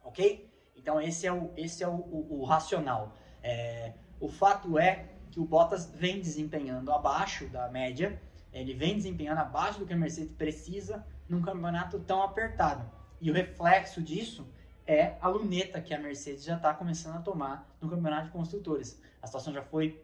OK? 0.04 0.50
Então 0.76 1.00
esse 1.02 1.26
é 1.26 1.32
o 1.32 1.52
esse 1.56 1.84
é 1.84 1.88
o, 1.88 1.96
o, 1.96 2.42
o 2.42 2.44
racional. 2.44 3.16
É, 3.42 3.94
o 4.20 4.28
fato 4.28 4.78
é 4.78 5.10
que 5.32 5.40
o 5.40 5.46
Bottas 5.46 5.86
vem 5.86 6.20
desempenhando 6.20 6.92
abaixo 6.92 7.48
da 7.48 7.70
média 7.70 8.20
ele 8.54 8.74
vem 8.74 8.96
desempenhando 8.96 9.40
abaixo 9.40 9.80
do 9.80 9.86
que 9.86 9.94
a 9.94 9.98
Mercedes 9.98 10.34
precisa 10.34 11.06
num 11.28 11.42
campeonato 11.42 12.00
tão 12.00 12.22
apertado. 12.22 12.90
E 13.20 13.32
o 13.32 13.34
reflexo 13.34 14.02
disso 14.02 14.48
é 14.86 15.16
a 15.22 15.28
luneta 15.28 15.82
que 15.82 15.94
a 15.94 16.00
Mercedes 16.00 16.44
já 16.44 16.56
está 16.56 16.74
começando 16.74 17.18
a 17.18 17.22
tomar 17.22 17.76
no 17.80 17.90
campeonato 17.90 18.26
de 18.26 18.32
construtores. 18.32 19.02
A 19.22 19.28
situação 19.28 19.54
já 19.54 19.62
foi, 19.62 20.04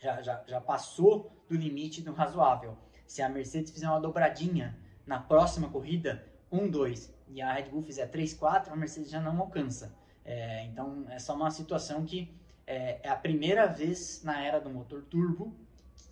já, 0.00 0.22
já, 0.22 0.42
já 0.46 0.60
passou 0.60 1.32
do 1.48 1.56
limite 1.56 2.02
do 2.02 2.12
razoável. 2.12 2.76
Se 3.06 3.22
a 3.22 3.28
Mercedes 3.28 3.70
fizer 3.70 3.88
uma 3.88 4.00
dobradinha 4.00 4.76
na 5.06 5.18
próxima 5.18 5.68
corrida, 5.68 6.24
1, 6.50 6.70
2, 6.70 7.14
e 7.28 7.42
a 7.42 7.52
Red 7.52 7.64
Bull 7.64 7.82
fizer 7.82 8.06
3, 8.06 8.34
4, 8.34 8.72
a 8.72 8.76
Mercedes 8.76 9.10
já 9.10 9.20
não 9.20 9.38
alcança. 9.38 9.94
É, 10.24 10.64
então 10.64 11.04
é 11.08 11.18
só 11.18 11.34
uma 11.34 11.50
situação 11.50 12.04
que 12.04 12.34
é, 12.66 13.00
é 13.02 13.08
a 13.08 13.16
primeira 13.16 13.66
vez 13.66 14.22
na 14.22 14.42
era 14.42 14.58
do 14.58 14.70
motor 14.70 15.02
turbo 15.02 15.54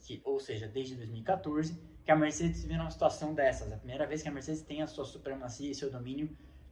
que, 0.03 0.21
ou 0.25 0.39
seja, 0.41 0.67
desde 0.67 0.97
2014, 0.97 1.79
que 2.05 2.11
a 2.11 2.17
Mercedes 2.17 2.63
vive 2.63 2.77
numa 2.77 2.91
situação 2.91 3.33
dessas. 3.35 3.71
É 3.71 3.75
a 3.75 3.79
primeira 3.79 4.07
vez 4.07 4.23
que 4.23 4.29
a 4.29 4.33
Mercedes 4.33 4.63
tem 4.63 4.83
a 4.83 4.87
sua 4.87 5.05
supremacia 5.05 5.71
e 5.71 5.75
seu 5.75 5.91
domínio 5.91 6.29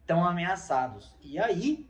tão 0.06 0.24
ameaçados. 0.24 1.14
E 1.22 1.38
aí 1.38 1.88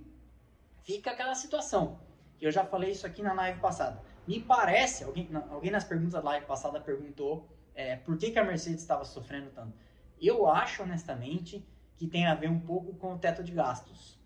fica 0.83 1.11
aquela 1.11 1.35
situação. 1.35 2.01
Eu 2.41 2.51
já 2.51 2.65
falei 2.65 2.91
isso 2.91 3.07
aqui 3.07 3.23
na 3.23 3.33
live 3.33 3.61
passada. 3.61 4.03
Me 4.27 4.41
parece, 4.41 5.05
alguém, 5.05 5.29
alguém 5.51 5.71
nas 5.71 5.85
perguntas 5.85 6.13
da 6.15 6.21
live 6.21 6.47
passada 6.47 6.81
perguntou 6.81 7.49
é, 7.75 7.97
por 7.97 8.17
que, 8.17 8.31
que 8.31 8.39
a 8.39 8.45
Mercedes 8.45 8.81
estava 8.81 9.05
sofrendo 9.05 9.51
tanto. 9.51 9.75
Eu 10.21 10.47
acho, 10.47 10.83
honestamente, 10.83 11.67
que 11.97 12.07
tem 12.07 12.27
a 12.27 12.35
ver 12.35 12.51
um 12.51 12.61
pouco 12.61 12.95
com 12.95 13.15
o 13.15 13.19
teto 13.19 13.43
de 13.43 13.53
gastos. 13.53 14.19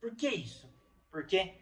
Por 0.00 0.14
que 0.14 0.28
isso? 0.28 0.72
Porque 1.10 1.54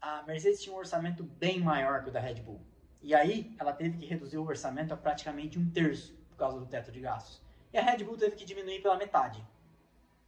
a 0.00 0.22
Mercedes 0.22 0.62
tinha 0.62 0.74
um 0.74 0.78
orçamento 0.78 1.22
bem 1.22 1.60
maior 1.60 2.02
que 2.02 2.10
o 2.10 2.12
da 2.12 2.20
Red 2.20 2.36
Bull. 2.36 2.60
E 3.02 3.14
aí 3.14 3.54
ela 3.58 3.72
teve 3.72 3.98
que 3.98 4.06
reduzir 4.06 4.38
o 4.38 4.46
orçamento 4.46 4.94
a 4.94 4.96
praticamente 4.96 5.58
um 5.58 5.70
terço 5.70 6.14
por 6.30 6.36
causa 6.36 6.58
do 6.58 6.66
teto 6.66 6.90
de 6.90 7.00
gastos. 7.00 7.42
E 7.72 7.78
a 7.78 7.82
Red 7.82 8.04
Bull 8.04 8.16
teve 8.16 8.34
que 8.36 8.44
diminuir 8.44 8.80
pela 8.80 8.96
metade. 8.96 9.46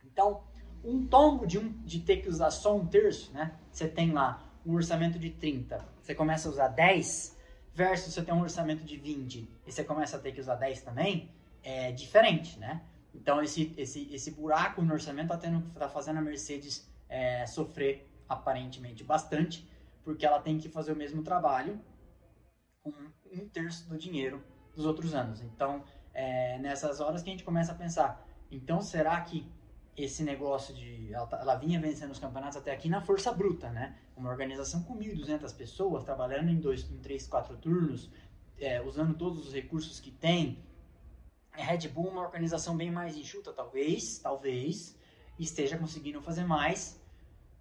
Então, 0.05 0.44
um 0.87 1.07
tombo 1.07 1.46
de, 1.46 1.59
um, 1.59 1.72
de 1.85 2.01
ter 2.01 2.18
que 2.18 2.29
usar 2.29 2.51
só 2.51 2.77
um 2.77 2.87
terço, 2.87 3.33
né? 3.33 3.53
Você 3.72 3.88
tem 3.88 4.12
lá 4.12 4.42
um 4.64 4.75
orçamento 4.75 5.18
de 5.18 5.31
30, 5.31 5.85
você 6.01 6.14
começa 6.14 6.49
a 6.49 6.53
usar 6.53 6.68
10, 6.68 7.37
versus 7.75 8.14
você 8.14 8.22
tem 8.22 8.33
um 8.33 8.40
orçamento 8.40 8.85
de 8.85 8.96
20 8.96 9.49
e 9.66 9.72
você 9.72 9.85
começa 9.85 10.16
a 10.16 10.20
ter 10.20 10.33
que 10.33 10.40
usar 10.40 10.55
10 10.55 10.83
também, 10.83 11.31
é 11.62 11.92
diferente, 11.92 12.59
né? 12.59 12.81
Então 13.12 13.42
esse, 13.42 13.75
esse, 13.77 14.09
esse 14.14 14.31
buraco 14.31 14.81
no 14.81 14.92
orçamento 14.92 15.35
está 15.35 15.62
tá 15.79 15.88
fazendo 15.88 16.18
a 16.18 16.22
Mercedes 16.22 16.88
é, 17.09 17.44
sofrer 17.46 18.09
aparentemente 18.29 19.03
bastante, 19.03 19.68
porque 20.05 20.25
ela 20.25 20.40
tem 20.40 20.57
que 20.59 20.68
fazer 20.68 20.92
o 20.92 20.96
mesmo 20.96 21.22
trabalho 21.22 21.81
com 22.83 22.92
um 23.33 23.49
terço 23.49 23.88
do 23.88 23.99
dinheiro 23.99 24.42
dos 24.75 24.87
outros 24.87 25.14
anos. 25.14 25.42
Então 25.42 25.85
é 26.14 26.59
nessas 26.59 27.01
horas 27.01 27.22
que 27.22 27.29
a 27.29 27.33
gente 27.33 27.44
começa 27.44 27.72
a 27.72 27.75
pensar, 27.75 28.27
então 28.51 28.81
será 28.81 29.20
que 29.20 29.46
esse 29.97 30.23
negócio 30.23 30.75
de. 30.75 31.13
Ela, 31.13 31.27
tá, 31.27 31.39
ela, 31.41 31.55
vinha 31.55 31.81
vencendo 31.81 32.11
os 32.11 32.19
campeonatos 32.19 32.57
até 32.57 32.73
aqui 32.73 32.89
na 32.89 33.01
força 33.01 33.33
bruta, 33.33 33.71
né? 33.71 33.97
Uma 34.17 34.31
organização 34.31 34.83
com 34.83 34.97
1.200 34.99 35.55
pessoas, 35.57 36.05
trabalhando 36.05 36.51
em, 36.51 36.61
dois, 36.61 36.91
em 36.91 36.99
três, 36.99 37.27
quatro 37.27 37.57
turnos, 37.57 38.11
é, 38.59 38.81
usando 38.83 39.15
todos 39.15 39.47
os 39.47 39.55
recursos 39.55 39.99
que 39.99 40.11
tem. 40.11 40.63
A 41.53 41.63
Red 41.63 41.89
Bull, 41.89 42.09
uma 42.09 42.21
organização 42.21 42.77
bem 42.77 42.91
mais 42.91 43.17
enxuta, 43.17 43.51
talvez, 43.51 44.19
talvez, 44.19 44.95
esteja 45.39 45.79
conseguindo 45.79 46.21
fazer 46.21 46.45
mais 46.45 47.01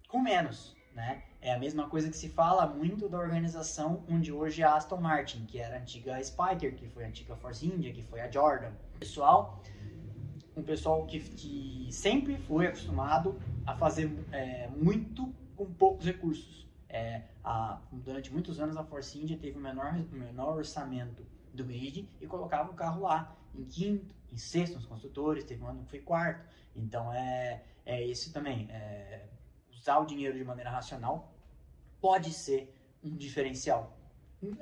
com 0.06 0.20
menos, 0.20 0.76
né? 0.94 1.22
É 1.40 1.54
a 1.54 1.58
mesma 1.58 1.88
coisa 1.88 2.10
que 2.10 2.16
se 2.16 2.28
fala 2.28 2.66
muito 2.66 3.08
da 3.08 3.18
organização 3.18 4.04
onde 4.10 4.32
hoje 4.32 4.62
é 4.62 4.64
a 4.64 4.74
Aston 4.74 4.98
Martin, 4.98 5.46
que 5.46 5.58
era 5.58 5.76
a 5.76 5.78
antiga 5.78 6.22
Spiker, 6.22 6.74
que 6.74 6.88
foi 6.88 7.04
a 7.04 7.08
antiga 7.08 7.36
Force 7.36 7.64
India, 7.66 7.92
que 7.92 8.02
foi 8.02 8.20
a 8.20 8.30
Jordan. 8.30 8.72
Pessoal, 8.98 9.62
um 10.56 10.62
pessoal 10.62 11.04
que, 11.06 11.20
que 11.20 11.88
sempre 11.92 12.38
foi 12.38 12.66
acostumado 12.66 13.38
a 13.66 13.76
fazer 13.76 14.10
é, 14.32 14.68
muito 14.68 15.32
com 15.54 15.66
poucos 15.66 16.06
recursos. 16.06 16.66
É, 16.88 17.22
a, 17.44 17.80
durante 17.92 18.32
muitos 18.32 18.58
anos 18.58 18.76
a 18.76 18.84
Force 18.84 19.18
India 19.18 19.36
teve 19.36 19.58
o 19.58 19.60
menor, 19.60 19.92
menor 20.10 20.56
orçamento 20.56 21.26
do 21.52 21.64
grid 21.64 22.08
e 22.20 22.26
colocava 22.26 22.70
o 22.70 22.74
carro 22.74 23.02
lá 23.02 23.36
em 23.54 23.64
quinto, 23.64 24.14
em 24.32 24.36
sexto 24.36 24.76
nos 24.76 24.86
construtores, 24.86 25.44
teve 25.44 25.62
um 25.62 25.68
ano 25.68 25.82
que 25.82 25.90
foi 25.90 26.00
quarto. 26.00 26.46
Então 26.74 27.12
é, 27.12 27.62
é 27.84 28.02
isso 28.02 28.32
também. 28.32 28.68
É, 28.70 29.26
usar 29.70 29.98
o 29.98 30.06
dinheiro 30.06 30.36
de 30.38 30.44
maneira 30.44 30.70
racional 30.70 31.34
pode 32.00 32.32
ser 32.32 32.74
um 33.04 33.14
diferencial. 33.14 33.94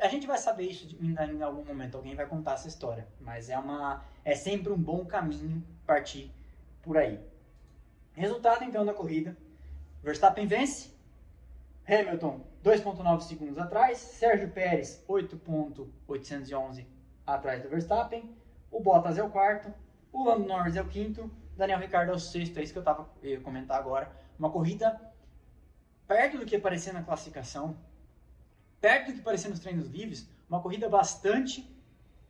A 0.01 0.09
gente 0.09 0.27
vai 0.27 0.39
saber 0.39 0.65
isso 0.71 0.97
em, 1.01 1.15
em 1.15 1.43
algum 1.43 1.65
momento, 1.65 1.97
alguém 1.97 2.15
vai 2.15 2.27
contar 2.27 2.55
essa 2.55 2.69
história, 2.69 3.07
mas 3.21 3.51
é 3.51 3.59
uma 3.59 4.05
é 4.25 4.35
sempre 4.35 4.73
um 4.73 4.81
bom 4.81 5.05
caminho 5.05 5.63
partir 5.87 6.33
por 6.83 6.97
aí. 6.97 7.21
Resultado 8.13 8.65
então 8.65 8.85
da 8.85 8.95
corrida: 8.95 9.37
Verstappen 10.03 10.47
vence, 10.47 10.91
Hamilton 11.87 12.41
2,9 12.65 13.21
segundos 13.23 13.59
atrás, 13.59 13.99
Sérgio 13.99 14.51
Pérez 14.51 15.05
8,811 15.07 16.87
atrás 17.27 17.63
do 17.63 17.69
Verstappen, 17.69 18.35
o 18.71 18.81
Bottas 18.81 19.19
é 19.19 19.23
o 19.23 19.31
quarto, 19.31 19.73
o 20.13 20.25
Lando 20.25 20.47
Norris 20.47 20.77
é 20.77 20.83
o 20.83 20.89
quinto, 20.89 21.31
Daniel 21.57 21.79
Ricciardo 21.79 22.13
é 22.13 22.15
o 22.15 22.19
sexto, 22.19 22.59
é 22.59 22.63
isso 22.63 22.73
que 22.73 22.79
eu 22.79 22.83
estava 22.83 23.09
comentar 23.43 23.79
agora. 23.79 24.11
Uma 24.39 24.51
corrida 24.51 25.01
perto 26.07 26.39
do 26.39 26.47
que 26.47 26.57
aparecia 26.57 26.93
na 26.93 27.03
classificação, 27.03 27.77
perto 28.81 29.07
do 29.07 29.15
que 29.15 29.21
aparecia 29.21 29.51
nos 29.51 29.61
treinos 29.61 29.89
livres, 29.89 30.29
uma 30.49 30.61
corrida 30.61 30.89
bastante 30.89 31.69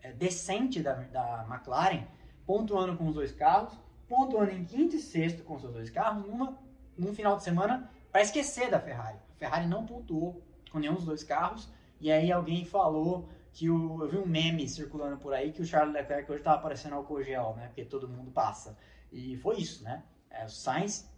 é, 0.03 0.13
decente 0.13 0.83
da, 0.83 0.95
da 0.95 1.47
McLaren, 1.49 2.07
pontuando 2.47 2.97
com 2.97 3.09
os 3.09 3.15
dois 3.15 3.33
carros, 3.33 3.73
pontuando 4.09 4.51
em 4.53 4.65
quinto 4.65 4.97
e 4.97 5.01
sexto 5.01 5.43
com 5.43 5.59
seus 5.59 5.73
dois 5.73 5.91
carros, 5.91 6.27
numa, 6.27 6.59
num 6.97 7.15
final 7.15 7.37
de 7.37 7.43
semana 7.43 7.91
para 8.11 8.23
esquecer 8.23 8.71
da 8.71 8.81
Ferrari. 8.81 9.19
A 9.37 9.39
Ferrari 9.39 9.67
não 9.67 9.87
pontuou 9.87 10.43
com 10.71 10.79
nenhum 10.79 10.95
dos 10.95 11.05
dois 11.05 11.23
carros, 11.23 11.69
e 12.01 12.11
aí 12.11 12.31
alguém 12.31 12.65
falou 12.65 13.29
que 13.53 13.71
o, 13.71 14.03
eu 14.03 14.09
vi 14.09 14.19
um 14.19 14.27
meme 14.27 14.69
circulando 14.69 15.17
por 15.17 15.33
aí 15.33 15.53
que 15.53 15.63
o 15.63 15.65
Charles 15.65 15.95
Leclerc 15.95 16.31
hoje 16.31 16.41
estava 16.41 16.59
aparecendo 16.59 16.95
álcool 16.95 17.23
gel, 17.23 17.55
né? 17.57 17.69
Porque 17.69 17.85
todo 17.85 18.09
mundo 18.09 18.31
passa. 18.31 18.77
E 19.13 19.37
foi 19.37 19.59
isso, 19.59 19.85
né? 19.85 20.03
É, 20.29 20.45
o 20.45 20.49
Sainz 20.49 21.09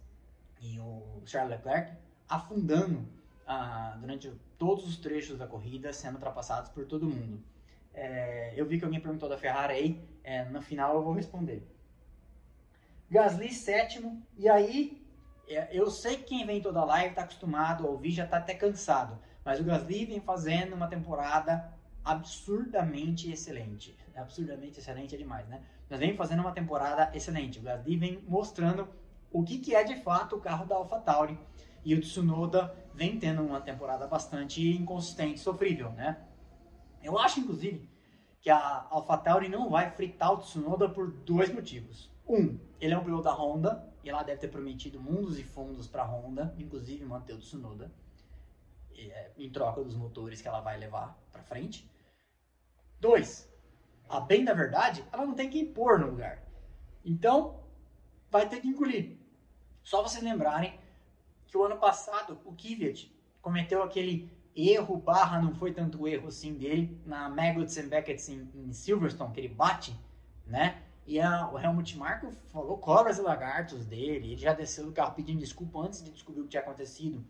e 0.61 0.79
o 0.79 1.21
Charles 1.25 1.57
Leclerc 1.57 1.97
afundando 2.29 3.07
ah, 3.45 3.97
durante 3.99 4.31
todos 4.57 4.87
os 4.87 4.97
trechos 4.97 5.37
da 5.37 5.47
corrida, 5.47 5.91
sendo 5.91 6.15
ultrapassados 6.15 6.69
por 6.69 6.85
todo 6.85 7.07
mundo. 7.07 7.43
É, 7.97 8.53
eu 8.55 8.63
vi 8.67 8.77
que 8.77 8.85
alguém 8.85 9.01
perguntou 9.01 9.27
da 9.27 9.39
Ferrari 9.39 9.73
aí, 9.73 10.01
é, 10.23 10.45
no 10.45 10.61
final 10.61 10.95
eu 10.95 11.03
vou 11.03 11.13
responder. 11.13 11.67
Gasly 13.09 13.51
sétimo, 13.51 14.21
e 14.37 14.47
aí 14.47 15.03
é, 15.49 15.67
eu 15.71 15.89
sei 15.89 16.17
que 16.17 16.25
quem 16.25 16.45
vem 16.45 16.61
toda 16.61 16.85
live 16.85 17.09
está 17.09 17.23
acostumado 17.23 17.87
a 17.87 17.89
ouvir, 17.89 18.11
já 18.11 18.25
está 18.25 18.37
até 18.37 18.53
cansado, 18.53 19.17
mas 19.43 19.59
o 19.59 19.63
Gasly 19.63 20.05
vem 20.05 20.19
fazendo 20.19 20.75
uma 20.75 20.87
temporada 20.87 21.73
absurdamente 22.05 23.31
excelente. 23.31 23.97
Absurdamente 24.15 24.79
excelente 24.79 25.15
é 25.15 25.17
demais, 25.17 25.47
né? 25.47 25.63
Mas 25.89 25.99
vem 25.99 26.15
fazendo 26.15 26.41
uma 26.41 26.51
temporada 26.51 27.09
excelente. 27.15 27.57
O 27.57 27.63
Gasly 27.63 27.97
vem 27.97 28.23
mostrando 28.27 28.87
o 29.31 29.43
que, 29.43 29.57
que 29.57 29.73
é 29.73 29.83
de 29.83 29.95
fato 30.03 30.35
o 30.35 30.39
carro 30.39 30.65
da 30.67 30.75
AlphaTauri. 30.75 31.37
E 31.83 31.95
o 31.95 32.01
Tsunoda 32.01 32.75
vem 32.93 33.17
tendo 33.17 33.41
uma 33.41 33.59
temporada 33.59 34.05
bastante 34.05 34.69
inconsistente, 34.69 35.39
sofrível, 35.39 35.91
né? 35.93 36.17
Eu 37.01 37.17
acho, 37.17 37.39
inclusive, 37.39 37.87
que 38.41 38.49
a 38.49 38.87
AlphaTauri 38.89 39.49
não 39.49 39.69
vai 39.69 39.89
fritar 39.91 40.33
o 40.33 40.37
Tsunoda 40.37 40.89
por 40.89 41.11
dois 41.11 41.53
motivos. 41.53 42.09
Um, 42.27 42.59
ele 42.79 42.93
é 42.93 42.97
um 42.97 43.03
piloto 43.03 43.23
da 43.23 43.33
Honda, 43.33 43.87
e 44.03 44.09
ela 44.09 44.23
deve 44.23 44.39
ter 44.39 44.47
prometido 44.47 44.99
mundos 44.99 45.37
e 45.37 45.43
fundos 45.43 45.87
para 45.87 46.03
a 46.03 46.05
Honda, 46.05 46.55
inclusive 46.57 47.03
manter 47.05 47.33
o 47.33 47.39
Tsunoda, 47.39 47.91
é, 48.97 49.31
em 49.37 49.49
troca 49.49 49.83
dos 49.83 49.95
motores 49.95 50.41
que 50.41 50.47
ela 50.47 50.61
vai 50.61 50.77
levar 50.77 51.17
para 51.31 51.43
frente. 51.43 51.89
Dois, 52.99 53.51
a 54.09 54.19
bem 54.19 54.43
da 54.43 54.53
verdade, 54.53 55.03
ela 55.11 55.25
não 55.25 55.33
tem 55.33 55.49
que 55.49 55.59
impor 55.59 55.99
no 55.99 56.07
lugar. 56.07 56.41
Então, 57.03 57.59
vai 58.29 58.47
ter 58.47 58.61
que 58.61 58.67
engolir. 58.67 59.17
Só 59.83 60.01
vocês 60.01 60.23
lembrarem 60.23 60.79
que 61.47 61.57
o 61.57 61.63
ano 61.63 61.77
passado 61.77 62.39
o 62.43 62.53
Kvyat 62.53 63.13
cometeu 63.41 63.83
aquele 63.83 64.29
erro 64.57 64.97
barra 64.97 65.39
não 65.39 65.53
foi 65.53 65.71
tanto 65.71 66.07
erro 66.07 66.27
assim 66.27 66.55
dele 66.55 66.99
na 67.05 67.29
Maggots 67.29 67.77
and 67.77 67.89
Beckett 67.89 68.31
em, 68.31 68.49
em, 68.55 68.73
Silverstone, 68.73 69.31
que 69.31 69.39
ele 69.39 69.49
bate, 69.49 69.95
né? 70.45 70.81
E 71.05 71.19
a, 71.19 71.49
o 71.49 71.59
Helmut 71.59 71.95
Marko 71.97 72.31
falou 72.47 72.77
cobras 72.77 73.19
e 73.19 73.21
lagartos 73.21 73.85
dele, 73.85 74.31
ele 74.31 74.37
já 74.37 74.53
desceu 74.53 74.85
do 74.85 74.91
carro 74.91 75.13
pedindo 75.13 75.39
desculpa 75.39 75.79
antes 75.79 76.03
de 76.03 76.11
descobrir 76.11 76.41
o 76.41 76.43
que 76.45 76.49
tinha 76.49 76.63
acontecido. 76.63 77.23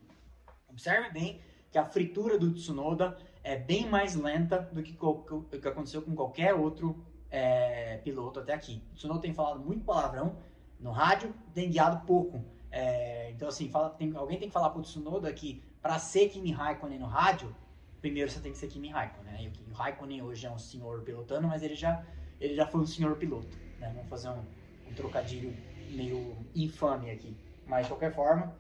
Observe 0.70 1.12
bem 1.12 1.42
que 1.70 1.78
a 1.78 1.86
fritura 1.86 2.40
do 2.40 2.54
Tsunoda 2.54 3.18
é 3.44 3.58
bem 3.58 3.88
mais 3.88 4.16
lenta 4.16 4.60
do 4.72 4.82
que 4.82 4.98
o 5.00 5.44
que 5.44 5.68
aconteceu 5.68 6.02
com 6.02 6.16
qualquer 6.16 6.54
outro 6.54 7.06
é, 7.30 7.98
piloto 7.98 8.40
até 8.40 8.54
aqui. 8.54 8.82
O 8.94 8.96
Tsunoda 8.96 9.22
tem 9.22 9.34
falado 9.34 9.60
muito 9.60 9.84
palavrão 9.84 10.38
no 10.80 10.92
rádio, 10.92 11.34
tem 11.54 11.70
guiado 11.70 12.06
pouco. 12.06 12.44
É, 12.78 13.32
então, 13.32 13.48
assim, 13.48 13.70
fala, 13.70 13.90
tem, 13.90 14.16
alguém 14.16 14.38
tem 14.38 14.50
que 14.50 14.54
falar 14.54 14.70
pro 14.70 14.84
Tsunoda 14.84 15.34
que 15.34 15.64
para 15.82 15.98
ser 15.98 16.30
Kimi 16.30 16.52
Raikkonen 16.52 17.00
no 17.00 17.08
rádio, 17.08 17.56
primeiro 18.00 18.30
você 18.30 18.40
tem 18.40 18.52
que 18.52 18.58
ser 18.58 18.68
Kimi 18.68 18.90
Raikkonen. 18.90 19.34
Né? 19.34 19.52
E 19.68 19.72
o 19.72 19.74
Raikkonen 19.74 20.22
hoje 20.22 20.46
é 20.46 20.52
um 20.52 20.60
senhor 20.60 21.02
pilotando, 21.02 21.48
mas 21.48 21.64
ele 21.64 21.74
já, 21.74 22.06
ele 22.40 22.54
já 22.54 22.68
foi 22.68 22.82
um 22.82 22.86
senhor 22.86 23.16
piloto. 23.16 23.58
Né? 23.80 23.92
Vamos 23.96 24.08
fazer 24.10 24.30
um, 24.30 24.44
um 24.88 24.94
trocadilho 24.94 25.58
meio 25.90 26.38
infame 26.56 27.10
aqui. 27.10 27.36
Mas, 27.66 27.88
de 27.88 27.94
qualquer 27.94 28.14
forma, 28.14 28.56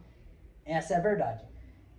essa 0.65 0.95
é 0.95 0.97
a 0.97 0.99
verdade. 0.99 1.45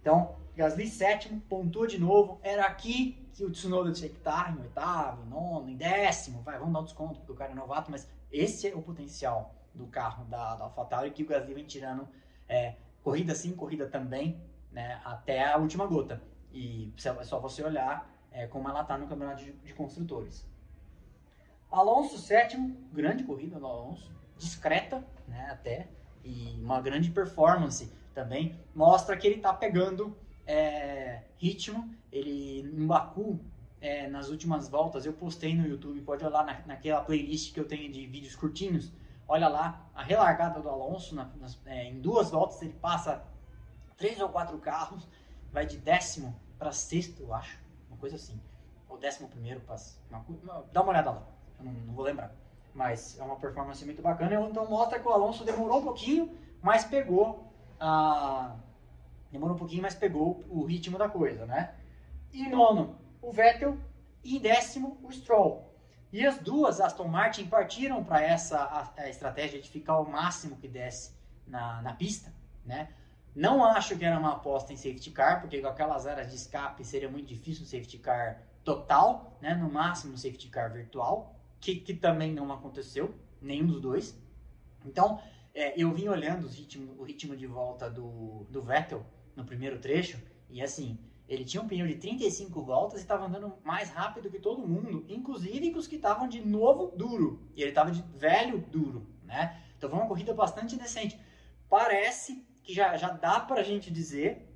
Então, 0.00 0.34
Gasly 0.56 0.88
sétimo, 0.88 1.40
pontua 1.42 1.86
de 1.86 2.00
novo. 2.00 2.40
Era 2.42 2.66
aqui 2.66 3.28
que 3.32 3.44
o 3.44 3.50
Tsunoda 3.52 3.92
tinha 3.92 4.10
que 4.10 4.16
estar, 4.16 4.56
em 4.56 4.60
oitavo, 4.60 5.24
em 5.24 5.28
nono, 5.28 5.70
em 5.70 5.76
décimo. 5.76 6.42
Vai, 6.42 6.58
vamos 6.58 6.74
dar 6.74 6.80
um 6.80 6.84
desconto 6.84 7.20
porque 7.20 7.30
o 7.30 7.36
cara 7.36 7.52
é 7.52 7.54
novato, 7.54 7.92
mas 7.92 8.08
esse 8.32 8.68
é 8.68 8.74
o 8.74 8.82
potencial 8.82 9.54
do 9.74 9.86
carro 9.86 10.24
da, 10.24 10.56
da 10.56 10.64
AlphaTauri 10.64 11.10
que 11.10 11.22
o 11.22 11.26
Gasly 11.26 11.54
vem 11.54 11.64
tirando 11.64 12.08
é, 12.48 12.74
corrida 13.02 13.34
sim, 13.34 13.54
corrida 13.54 13.86
também, 13.86 14.40
né, 14.72 15.00
até 15.04 15.44
a 15.44 15.56
última 15.56 15.86
gota. 15.86 16.22
E 16.52 16.92
é 16.96 17.24
só 17.24 17.38
você 17.38 17.62
olhar 17.62 18.10
é, 18.30 18.46
como 18.46 18.68
ela 18.68 18.82
está 18.82 18.96
no 18.98 19.06
campeonato 19.06 19.44
de, 19.44 19.52
de, 19.52 19.74
construtores. 19.74 20.46
Alonso, 21.70 22.18
sétimo, 22.18 22.76
grande 22.92 23.24
corrida 23.24 23.58
do 23.58 23.66
Alonso, 23.66 24.10
discreta 24.36 25.04
né, 25.26 25.48
até, 25.50 25.88
e 26.24 26.58
uma 26.62 26.80
grande 26.80 27.10
performance 27.10 27.92
também. 28.14 28.58
Mostra 28.74 29.16
que 29.16 29.26
ele 29.26 29.36
está 29.36 29.52
pegando 29.52 30.16
é, 30.46 31.22
ritmo. 31.36 31.94
Ele, 32.10 32.60
em 32.60 32.86
Baku, 32.86 33.38
é, 33.80 34.08
nas 34.08 34.28
últimas 34.28 34.68
voltas, 34.68 35.06
eu 35.06 35.12
postei 35.12 35.54
no 35.54 35.66
YouTube, 35.66 36.00
pode 36.02 36.24
olhar 36.24 36.44
na, 36.44 36.60
naquela 36.66 37.00
playlist 37.00 37.52
que 37.52 37.60
eu 37.60 37.66
tenho 37.66 37.90
de 37.92 38.06
vídeos 38.06 38.34
curtinhos. 38.34 38.92
Olha 39.26 39.48
lá 39.48 39.86
a 39.94 40.02
relargada 40.02 40.60
do 40.60 40.68
Alonso, 40.68 41.14
na, 41.14 41.26
nas, 41.40 41.58
é, 41.66 41.84
em 41.84 42.00
duas 42.00 42.30
voltas 42.30 42.60
ele 42.62 42.72
passa 42.74 43.24
três 43.96 44.20
ou 44.20 44.28
quatro 44.28 44.56
carros 44.58 45.06
vai 45.52 45.66
de 45.66 45.76
décimo 45.76 46.34
para 46.58 46.72
sexto, 46.72 47.22
eu 47.22 47.34
acho, 47.34 47.58
uma 47.88 47.98
coisa 47.98 48.16
assim. 48.16 48.40
Ou 48.88 48.98
décimo 48.98 49.28
primeiro 49.28 49.60
para... 49.60 49.76
Dá 50.72 50.82
uma 50.82 50.90
olhada 50.90 51.10
lá, 51.10 51.22
eu 51.58 51.64
não, 51.64 51.72
não 51.72 51.94
vou 51.94 52.04
lembrar. 52.04 52.32
Mas 52.74 53.18
é 53.18 53.22
uma 53.22 53.36
performance 53.36 53.84
muito 53.84 54.02
bacana, 54.02 54.34
então 54.48 54.68
mostra 54.68 54.98
que 54.98 55.06
o 55.06 55.10
Alonso 55.10 55.44
demorou 55.44 55.80
um 55.80 55.84
pouquinho, 55.84 56.36
mas 56.62 56.84
pegou 56.84 57.44
a... 57.80 58.56
Demorou 59.30 59.56
um 59.56 59.58
pouquinho, 59.58 59.82
mas 59.82 59.94
pegou 59.94 60.42
o 60.48 60.64
ritmo 60.64 60.96
da 60.96 61.08
coisa, 61.08 61.44
né? 61.44 61.74
E 62.32 62.48
nono, 62.48 62.96
o 63.20 63.32
Vettel. 63.32 63.78
E 64.22 64.38
décimo, 64.38 64.98
o 65.02 65.12
Stroll. 65.12 65.68
E 66.12 66.26
as 66.26 66.38
duas 66.38 66.80
Aston 66.80 67.06
Martin 67.06 67.46
partiram 67.46 68.02
para 68.02 68.22
essa 68.22 68.58
a, 68.58 69.02
a 69.02 69.08
estratégia 69.08 69.60
de 69.60 69.68
ficar 69.68 69.98
o 70.00 70.10
máximo 70.10 70.56
que 70.56 70.66
desse 70.66 71.12
na, 71.46 71.82
na 71.82 71.92
pista, 71.92 72.32
né? 72.64 72.88
Não 73.34 73.64
acho 73.64 73.96
que 73.96 74.04
era 74.04 74.18
uma 74.18 74.32
aposta 74.32 74.72
em 74.72 74.76
safety 74.76 75.10
car, 75.10 75.40
porque 75.40 75.60
com 75.60 75.68
aquelas 75.68 76.06
áreas 76.06 76.30
de 76.30 76.36
escape 76.36 76.84
seria 76.84 77.08
muito 77.08 77.26
difícil 77.26 77.62
um 77.62 77.66
safety 77.66 77.98
car 77.98 78.42
total, 78.64 79.38
né? 79.40 79.54
No 79.54 79.70
máximo 79.70 80.14
um 80.14 80.16
safety 80.16 80.48
car 80.48 80.72
virtual, 80.72 81.38
que, 81.60 81.76
que 81.76 81.94
também 81.94 82.32
não 82.32 82.52
aconteceu, 82.52 83.14
nenhum 83.40 83.66
dos 83.66 83.80
dois. 83.80 84.18
Então, 84.84 85.20
é, 85.54 85.80
eu 85.80 85.92
vim 85.92 86.08
olhando 86.08 86.46
o 86.46 86.50
ritmo, 86.50 86.94
o 86.98 87.04
ritmo 87.04 87.36
de 87.36 87.46
volta 87.46 87.88
do, 87.90 88.46
do 88.50 88.62
Vettel 88.62 89.04
no 89.36 89.44
primeiro 89.44 89.78
trecho, 89.78 90.20
e 90.50 90.62
assim, 90.62 90.98
ele 91.28 91.44
tinha 91.44 91.62
um 91.62 91.68
pneu 91.68 91.86
de 91.86 91.96
35 91.96 92.62
voltas 92.62 93.00
e 93.00 93.02
estava 93.02 93.26
andando 93.26 93.54
mais 93.62 93.90
rápido 93.90 94.30
que 94.30 94.38
todo 94.38 94.66
mundo, 94.66 95.04
inclusive 95.08 95.70
que 95.70 95.78
os 95.78 95.86
que 95.86 95.96
estavam 95.96 96.26
de 96.26 96.40
novo 96.40 96.90
duro. 96.96 97.46
E 97.54 97.60
ele 97.60 97.70
estava 97.70 97.90
de 97.90 98.02
velho 98.16 98.58
duro, 98.58 99.06
né? 99.24 99.62
Então 99.76 99.90
foi 99.90 99.98
uma 99.98 100.08
corrida 100.08 100.32
bastante 100.32 100.76
decente. 100.76 101.20
Parece 101.68 102.46
que 102.62 102.72
já, 102.72 102.96
já 102.96 103.10
dá 103.10 103.40
para 103.40 103.60
a 103.60 103.62
gente 103.62 103.90
dizer 103.90 104.48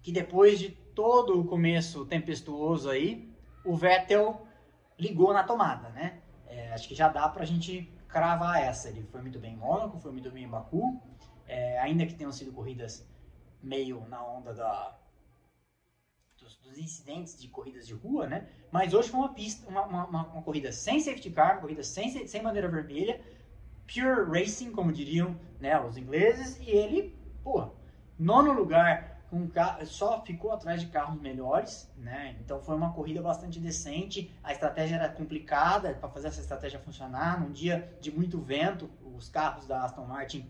que 0.00 0.12
depois 0.12 0.60
de 0.60 0.70
todo 0.70 1.40
o 1.40 1.44
começo 1.44 2.06
tempestuoso 2.06 2.88
aí, 2.88 3.28
o 3.64 3.74
Vettel 3.74 4.46
ligou 4.96 5.32
na 5.32 5.42
tomada, 5.42 5.88
né? 5.88 6.22
É, 6.46 6.72
acho 6.72 6.86
que 6.86 6.94
já 6.94 7.08
dá 7.08 7.28
para 7.28 7.42
a 7.42 7.46
gente 7.46 7.92
cravar 8.06 8.62
essa. 8.62 8.88
Ele 8.88 9.02
foi 9.02 9.20
muito 9.20 9.40
bem 9.40 9.54
em 9.54 9.56
Mônaco, 9.56 9.98
foi 9.98 10.12
muito 10.12 10.30
bem 10.30 10.44
em 10.44 10.48
Baku, 10.48 11.00
é, 11.48 11.80
ainda 11.80 12.06
que 12.06 12.14
tenham 12.14 12.30
sido 12.30 12.52
corridas 12.52 13.04
meio 13.60 14.06
na 14.08 14.24
onda 14.24 14.54
da 14.54 14.96
dos, 16.46 16.56
dos, 16.58 16.78
incidentes 16.78 17.38
de 17.38 17.48
corridas 17.48 17.86
de 17.86 17.94
rua, 17.94 18.26
né? 18.26 18.46
Mas 18.70 18.94
hoje 18.94 19.08
foi 19.08 19.18
uma 19.20 19.34
pista, 19.34 19.68
uma, 19.68 19.84
uma, 19.84 20.06
uma, 20.06 20.42
corrida 20.42 20.70
sem 20.70 21.00
safety 21.00 21.30
car, 21.30 21.54
uma 21.54 21.60
corrida 21.60 21.82
sem, 21.82 22.26
sem 22.26 22.42
bandeira 22.42 22.68
vermelha, 22.68 23.20
pure 23.86 24.30
racing, 24.30 24.70
como 24.70 24.92
diriam 24.92 25.36
né, 25.60 25.78
os 25.80 25.96
ingleses, 25.96 26.58
e 26.60 26.70
ele, 26.70 27.16
pô, 27.42 27.68
nono 28.18 28.52
lugar, 28.52 29.16
com 29.28 29.50
só 29.86 30.22
ficou 30.22 30.52
atrás 30.52 30.80
de 30.80 30.86
carros 30.86 31.20
melhores, 31.20 31.90
né? 31.96 32.36
Então 32.40 32.60
foi 32.60 32.76
uma 32.76 32.92
corrida 32.92 33.20
bastante 33.20 33.58
decente. 33.58 34.32
A 34.42 34.52
estratégia 34.52 34.94
era 34.94 35.08
complicada 35.08 35.94
para 35.94 36.08
fazer 36.08 36.28
essa 36.28 36.40
estratégia 36.40 36.78
funcionar. 36.78 37.40
Num 37.40 37.50
dia 37.50 37.92
de 38.00 38.12
muito 38.12 38.40
vento, 38.40 38.88
os 39.16 39.28
carros 39.28 39.66
da 39.66 39.82
Aston 39.84 40.04
Martin, 40.04 40.48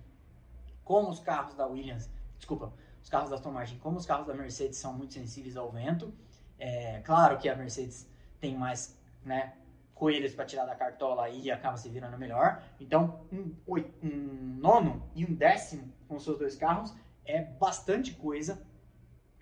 como 0.85 1.09
os 1.09 1.21
carros 1.21 1.55
da 1.55 1.67
Williams, 1.67 2.11
desculpa, 2.37 2.71
os 3.07 3.11
carros 3.11 3.31
da 3.31 3.37
Aston 3.37 3.53
Martin, 3.53 3.79
como 3.79 3.99
os 3.99 4.05
carros 4.05 4.27
da 4.27 4.35
Mercedes, 4.35 4.79
são 4.79 4.93
muito 4.93 5.15
sensíveis 5.15 5.57
ao 5.57 5.71
vento. 5.71 6.13
É, 6.59 7.01
claro 7.05 7.39
que 7.39 7.49
a 7.49 7.55
Mercedes 7.55 8.11
tem 8.41 8.57
mais 8.57 8.99
né, 9.25 9.53
coelhos 9.95 10.35
para 10.35 10.45
tirar 10.45 10.65
da 10.65 10.75
cartola 10.75 11.29
e 11.29 11.49
acaba 11.49 11.77
se 11.77 11.89
virando 11.89 12.19
melhor. 12.19 12.61
Então, 12.81 13.21
um, 13.33 13.55
um 14.03 14.57
nono 14.59 15.09
e 15.15 15.25
um 15.25 15.33
décimo 15.33 15.93
com 16.09 16.17
os 16.17 16.25
seus 16.25 16.37
dois 16.37 16.57
carros 16.57 16.93
é 17.25 17.41
bastante 17.43 18.13
coisa 18.13 18.61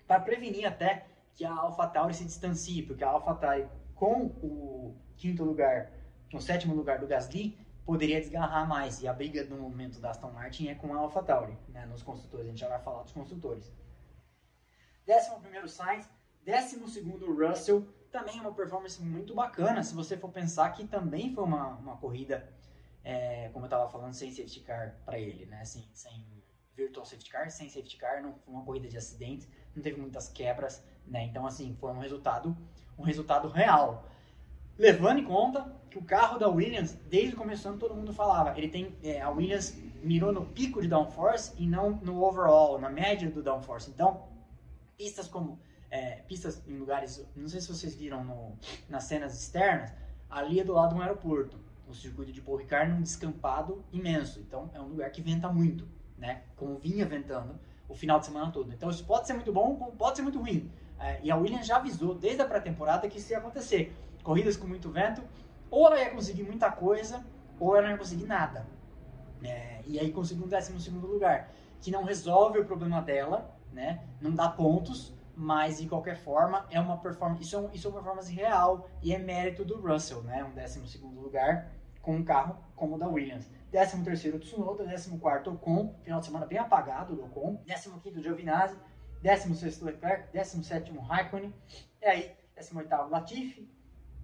para 0.05 0.19
prevenir 0.19 0.67
até 0.67 1.07
que 1.33 1.43
a 1.43 1.51
AlphaTauri 1.51 2.13
se 2.13 2.23
distancie, 2.23 2.83
porque 2.83 3.03
a 3.03 3.09
AlphaTauri 3.09 3.67
com 3.95 4.25
o 4.43 4.95
quinto 5.17 5.43
lugar, 5.43 5.91
o 6.31 6.39
sétimo 6.39 6.75
lugar 6.75 6.99
do 6.99 7.07
Gasly, 7.07 7.57
poderia 7.85 8.19
desgarrar 8.19 8.67
mais. 8.67 9.01
E 9.01 9.07
a 9.07 9.13
briga 9.13 9.43
no 9.45 9.57
momento 9.57 9.99
da 9.99 10.09
Aston 10.11 10.31
Martin 10.31 10.67
é 10.67 10.75
com 10.75 10.93
a 10.93 10.97
AlphaTauri, 10.97 11.57
né, 11.69 11.85
nos 11.85 12.01
construtores. 12.01 12.47
A 12.47 12.49
gente 12.49 12.59
já 12.59 12.67
vai 12.67 12.81
falar 12.81 13.03
dos 13.03 13.11
construtores. 13.11 13.71
Décimo 15.05 15.39
primeiro 15.39 15.67
Sainz, 15.67 16.09
décimo 16.43 16.89
segundo 16.89 17.31
Russell, 17.31 17.87
também 18.11 18.39
uma 18.39 18.53
performance 18.53 19.01
muito 19.01 19.35
bacana. 19.35 19.83
Se 19.83 19.93
você 19.93 20.17
for 20.17 20.31
pensar 20.31 20.71
que 20.71 20.87
também 20.87 21.33
foi 21.33 21.43
uma, 21.43 21.67
uma 21.75 21.97
corrida, 21.97 22.49
é, 23.03 23.49
como 23.49 23.65
eu 23.65 23.67
estava 23.67 23.87
falando, 23.89 24.13
sem 24.13 24.31
safety 24.31 24.61
car 24.61 24.95
para 25.05 25.19
ele, 25.19 25.45
né? 25.45 25.61
Assim, 25.61 25.87
sem 25.93 26.25
virtual 26.75 27.05
safety 27.05 27.29
car, 27.29 27.51
sem 27.51 27.69
safety 27.69 27.97
car, 27.97 28.21
não 28.21 28.33
foi 28.33 28.53
uma 28.53 28.63
corrida 28.63 28.87
de 28.87 28.97
acidentes, 28.97 29.47
não 29.75 29.83
teve 29.83 29.99
muitas 29.99 30.27
quebras, 30.27 30.83
né? 31.05 31.23
Então, 31.25 31.45
assim, 31.45 31.75
foi 31.79 31.91
um 31.91 31.99
resultado, 31.99 32.57
um 32.97 33.03
resultado 33.03 33.47
real. 33.49 34.09
Levando 34.77 35.19
em 35.19 35.23
conta 35.23 35.73
que 35.89 35.97
o 35.97 36.03
carro 36.03 36.37
da 36.37 36.49
Williams, 36.49 36.97
desde 37.09 37.33
o 37.33 37.37
começo 37.37 37.67
ano, 37.67 37.77
todo 37.77 37.95
mundo 37.95 38.11
falava, 38.11 38.57
ele 38.57 38.67
tem, 38.67 38.93
é, 39.01 39.21
a 39.21 39.29
Williams 39.29 39.77
mirou 40.03 40.33
no 40.33 40.45
pico 40.45 40.81
de 40.81 40.87
downforce 40.89 41.53
e 41.57 41.65
não 41.65 41.91
no 42.03 42.21
overall, 42.21 42.77
na 42.77 42.89
média 42.89 43.31
do 43.31 43.41
downforce. 43.41 43.89
Então, 43.89 44.27
pistas 44.97 45.29
como, 45.29 45.57
é, 45.89 46.17
pistas 46.27 46.61
em 46.67 46.77
lugares, 46.77 47.25
não 47.35 47.47
sei 47.47 47.61
se 47.61 47.69
vocês 47.69 47.95
viram 47.95 48.25
no, 48.25 48.57
nas 48.89 49.05
cenas 49.05 49.41
externas, 49.41 49.93
ali 50.29 50.59
é 50.59 50.63
do 50.65 50.73
lado 50.73 50.89
de 50.89 50.95
um 50.95 51.01
aeroporto, 51.01 51.57
o 51.87 51.93
circuito 51.93 52.33
de 52.33 52.41
Paul 52.41 52.57
Ricard 52.57 52.91
num 52.91 53.01
descampado 53.01 53.81
imenso. 53.93 54.41
Então, 54.41 54.69
é 54.73 54.81
um 54.81 54.87
lugar 54.87 55.09
que 55.11 55.21
venta 55.21 55.47
muito, 55.47 55.87
né? 56.17 56.41
Como 56.57 56.77
vinha 56.77 57.05
ventando 57.05 57.57
o 57.87 57.95
final 57.95 58.19
de 58.19 58.25
semana 58.25 58.51
todo. 58.51 58.73
Então, 58.73 58.89
isso 58.89 59.05
pode 59.05 59.25
ser 59.25 59.33
muito 59.33 59.53
bom, 59.53 59.75
pode 59.97 60.17
ser 60.17 60.23
muito 60.23 60.39
ruim. 60.39 60.69
É, 60.99 61.21
e 61.23 61.31
a 61.31 61.37
Williams 61.37 61.65
já 61.65 61.77
avisou 61.77 62.13
desde 62.13 62.41
a 62.41 62.45
pré-temporada 62.45 63.07
que 63.07 63.17
isso 63.17 63.31
ia 63.31 63.37
acontecer 63.37 63.95
corridas 64.25 64.57
com 64.57 64.67
muito 64.67 64.89
vento, 64.89 65.21
ou 65.69 65.85
ela 65.85 65.99
ia 65.99 66.09
conseguir 66.09 66.43
muita 66.43 66.71
coisa, 66.71 67.23
ou 67.59 67.75
ela 67.75 67.85
não 67.85 67.91
ia 67.91 67.97
conseguir 67.97 68.25
nada. 68.25 68.65
É, 69.43 69.81
e 69.85 69.99
aí 69.99 70.11
conseguiu 70.11 70.45
um 70.45 70.49
décimo 70.49 70.79
segundo 70.79 71.05
lugar, 71.07 71.51
que 71.79 71.91
não 71.91 72.03
resolve 72.03 72.59
o 72.59 72.65
problema 72.65 73.01
dela, 73.01 73.55
né? 73.71 74.03
Não 74.19 74.31
dá 74.31 74.49
pontos, 74.49 75.13
mas 75.35 75.77
de 75.77 75.87
qualquer 75.87 76.17
forma 76.17 76.65
é 76.71 76.79
uma 76.79 76.97
performance, 76.97 77.43
isso 77.43 77.55
é, 77.55 77.59
um, 77.59 77.71
isso 77.71 77.87
é 77.87 77.89
uma 77.91 77.97
performance 77.97 78.33
real 78.33 78.89
e 79.03 79.13
é 79.13 79.19
mérito 79.19 79.63
do 79.63 79.79
Russell, 79.79 80.23
né? 80.23 80.43
Um 80.43 80.53
décimo 80.53 80.87
segundo 80.87 81.21
lugar 81.21 81.71
com 82.01 82.15
um 82.15 82.23
carro 82.23 82.57
como 82.75 82.95
o 82.95 82.97
da 82.97 83.07
Williams. 83.07 83.49
Décimo 83.71 84.03
terceiro 84.03 84.39
Tsunoda, 84.39 84.85
décimo 84.85 85.19
quarto 85.19 85.51
Ocon, 85.51 85.93
final 86.01 86.19
de 86.19 86.25
semana 86.25 86.45
bem 86.45 86.57
apagado 86.57 87.15
do 87.15 87.25
Ocon, 87.25 87.61
décimo 87.65 87.99
quinto 87.99 88.21
Giovinazzi, 88.21 88.77
décimo 89.21 89.53
sexto 89.53 89.85
Leclerc, 89.85 90.31
décimo 90.31 90.63
sétimo 90.63 91.01
Raikkonen, 91.01 91.53
e 92.01 92.05
aí 92.05 92.35
décimo 92.55 92.79
oitavo 92.79 93.09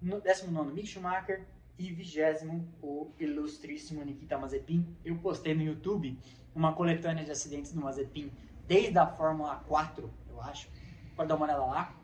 Latifi, 0.02 0.22
19 0.22 0.74
Mick 0.74 0.88
Schumacher 0.88 1.46
e 1.78 1.92
20 1.92 2.20
o 2.82 3.12
ilustríssimo 3.20 4.04
Nikita 4.04 4.38
Mazepin. 4.38 4.98
Eu 5.06 5.18
postei 5.18 5.54
no 5.54 5.62
YouTube 5.62 6.18
uma 6.56 6.74
coletânea 6.74 7.24
de 7.24 7.32
acidentes 7.32 7.72
do 7.72 7.82
Mazepin 7.82 8.32
desde 8.68 8.98
a 8.98 9.06
Fórmula 9.06 9.58
4, 9.68 10.12
eu 10.30 10.42
acho. 10.42 10.70
Pode 11.16 11.30
dar 11.30 11.36
uma 11.36 11.46
olhada 11.46 11.66
lá, 11.66 11.96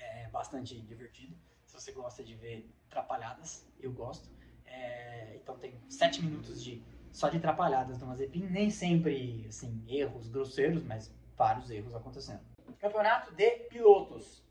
é 0.00 0.28
bastante 0.28 0.80
divertido. 0.80 1.34
Se 1.66 1.74
você 1.74 1.92
gosta 1.92 2.24
de 2.24 2.34
ver 2.34 2.68
atrapalhadas, 2.88 3.66
eu 3.80 3.92
gosto. 3.92 4.28
É, 4.66 5.36
então 5.36 5.56
tem 5.58 5.74
7 5.88 6.22
minutos 6.22 6.62
de 6.62 6.82
só 7.12 7.28
de 7.28 7.36
atrapalhadas 7.36 7.98
do 7.98 8.06
Mazepin, 8.06 8.46
nem 8.46 8.70
sempre 8.70 9.44
assim, 9.48 9.84
erros 9.86 10.28
grosseiros, 10.28 10.82
mas 10.82 11.14
vários 11.36 11.70
erros 11.70 11.94
acontecendo. 11.94 12.40
Campeonato 12.80 13.32
de 13.34 13.50
pilotos. 13.68 14.42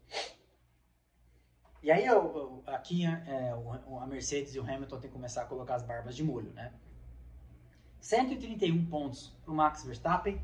E 1.82 1.91
aí, 1.91 2.05
eu, 2.05 2.15
eu, 2.15 2.63
aqui, 2.67 3.05
é, 3.05 3.51
a 4.01 4.05
Mercedes 4.05 4.53
e 4.53 4.59
o 4.59 4.63
Hamilton 4.63 4.99
têm 4.99 5.09
que 5.09 5.15
começar 5.15 5.41
a 5.41 5.45
colocar 5.45 5.75
as 5.75 5.84
barbas 5.84 6.15
de 6.15 6.23
molho, 6.23 6.51
né? 6.53 6.71
131 7.99 8.86
pontos 8.86 9.29
para 9.43 9.51
o 9.51 9.55
Max 9.55 9.84
Verstappen, 9.84 10.39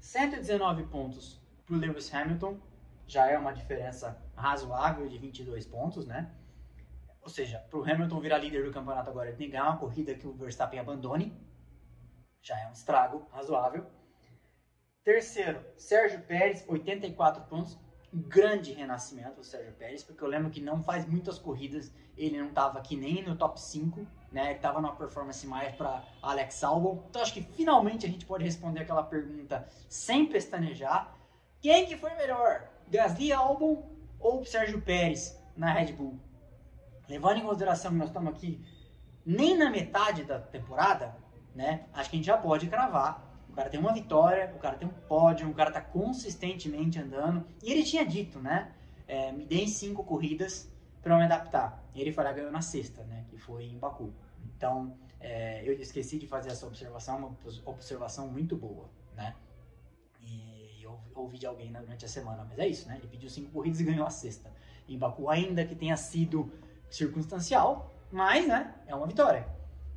119 0.00 0.84
pontos 0.84 1.40
para 1.64 1.74
o 1.74 1.78
Lewis 1.78 2.12
Hamilton, 2.12 2.58
já 3.06 3.30
é 3.30 3.38
uma 3.38 3.52
diferença 3.52 4.22
razoável 4.36 5.08
de 5.08 5.16
22 5.16 5.66
pontos, 5.66 6.06
né? 6.06 6.30
Ou 7.22 7.30
seja, 7.30 7.58
para 7.70 7.78
o 7.78 7.82
Hamilton 7.82 8.20
virar 8.20 8.38
líder 8.38 8.64
do 8.64 8.72
campeonato 8.72 9.08
agora, 9.08 9.28
ele 9.28 9.36
tem 9.38 9.46
que 9.46 9.52
ganhar 9.52 9.64
uma 9.64 9.78
corrida 9.78 10.14
que 10.14 10.26
o 10.26 10.34
Verstappen 10.34 10.78
abandone, 10.78 11.34
já 12.42 12.60
é 12.60 12.68
um 12.68 12.72
estrago 12.72 13.26
razoável. 13.32 13.86
Terceiro, 15.02 15.64
Sérgio 15.78 16.20
Pérez, 16.22 16.62
84 16.68 17.42
pontos, 17.44 17.78
grande 18.14 18.72
renascimento 18.72 19.36
do 19.36 19.44
Sérgio 19.44 19.72
Pérez, 19.72 20.04
porque 20.04 20.22
eu 20.22 20.28
lembro 20.28 20.50
que 20.50 20.60
não 20.60 20.82
faz 20.82 21.04
muitas 21.04 21.38
corridas, 21.38 21.92
ele 22.16 22.38
não 22.38 22.48
estava 22.48 22.78
aqui 22.78 22.96
nem 22.96 23.24
no 23.24 23.36
top 23.36 23.60
5, 23.60 24.06
né? 24.30 24.46
Ele 24.46 24.54
estava 24.54 24.80
numa 24.80 24.94
performance 24.94 25.44
mais 25.46 25.74
para 25.74 26.04
Alex 26.22 26.62
Albon. 26.62 27.04
Então 27.10 27.20
acho 27.20 27.32
que 27.32 27.42
finalmente 27.42 28.06
a 28.06 28.08
gente 28.08 28.24
pode 28.24 28.44
responder 28.44 28.80
aquela 28.80 29.02
pergunta 29.02 29.68
sem 29.88 30.26
pestanejar. 30.26 31.16
Quem 31.60 31.86
que 31.86 31.96
foi 31.96 32.14
melhor? 32.14 32.68
Gasly 32.88 33.32
Albon 33.32 33.90
ou 34.20 34.44
Sérgio 34.44 34.80
Pérez 34.80 35.36
na 35.56 35.72
Red 35.72 35.92
Bull? 35.92 36.18
Levando 37.08 37.38
em 37.38 37.42
consideração 37.42 37.90
que 37.90 37.98
nós 37.98 38.08
estamos 38.08 38.32
aqui 38.32 38.64
nem 39.26 39.56
na 39.56 39.70
metade 39.70 40.24
da 40.24 40.38
temporada, 40.38 41.16
né? 41.54 41.86
Acho 41.92 42.10
que 42.10 42.16
a 42.16 42.18
gente 42.18 42.26
já 42.26 42.36
pode 42.36 42.68
cravar 42.68 43.23
O 43.54 43.56
cara 43.56 43.70
tem 43.70 43.78
uma 43.78 43.94
vitória, 43.94 44.52
o 44.56 44.58
cara 44.58 44.76
tem 44.76 44.88
um 44.88 44.92
pódio, 45.06 45.48
o 45.48 45.54
cara 45.54 45.70
tá 45.70 45.80
consistentemente 45.80 46.98
andando. 46.98 47.46
E 47.62 47.70
ele 47.70 47.84
tinha 47.84 48.04
dito, 48.04 48.40
né? 48.40 48.74
É, 49.06 49.30
me 49.30 49.44
deem 49.44 49.68
cinco 49.68 50.02
corridas 50.02 50.68
para 51.00 51.14
eu 51.14 51.18
me 51.18 51.22
adaptar. 51.22 51.80
E 51.94 52.00
ele 52.00 52.10
foi 52.10 52.24
lá 52.24 52.32
ganhou 52.32 52.50
na 52.50 52.60
sexta, 52.60 53.04
né? 53.04 53.24
Que 53.28 53.38
foi 53.38 53.66
em 53.66 53.78
Baku. 53.78 54.12
Então, 54.56 54.98
é, 55.20 55.62
eu 55.64 55.72
esqueci 55.74 56.18
de 56.18 56.26
fazer 56.26 56.50
essa 56.50 56.66
observação, 56.66 57.16
uma 57.16 57.36
observação 57.66 58.26
muito 58.26 58.56
boa, 58.56 58.90
né? 59.14 59.36
E 60.20 60.82
eu 60.82 60.98
ouvi 61.14 61.38
de 61.38 61.46
alguém 61.46 61.70
durante 61.70 62.04
a 62.04 62.08
semana, 62.08 62.44
mas 62.48 62.58
é 62.58 62.66
isso, 62.66 62.88
né? 62.88 62.96
Ele 62.98 63.06
pediu 63.06 63.30
cinco 63.30 63.52
corridas 63.52 63.78
e 63.78 63.84
ganhou 63.84 64.04
a 64.04 64.10
sexta 64.10 64.50
em 64.88 64.98
Baku, 64.98 65.30
ainda 65.30 65.64
que 65.64 65.76
tenha 65.76 65.96
sido 65.96 66.52
circunstancial, 66.90 67.94
mas, 68.10 68.48
né? 68.48 68.74
É 68.88 68.96
uma 68.96 69.06
vitória. 69.06 69.46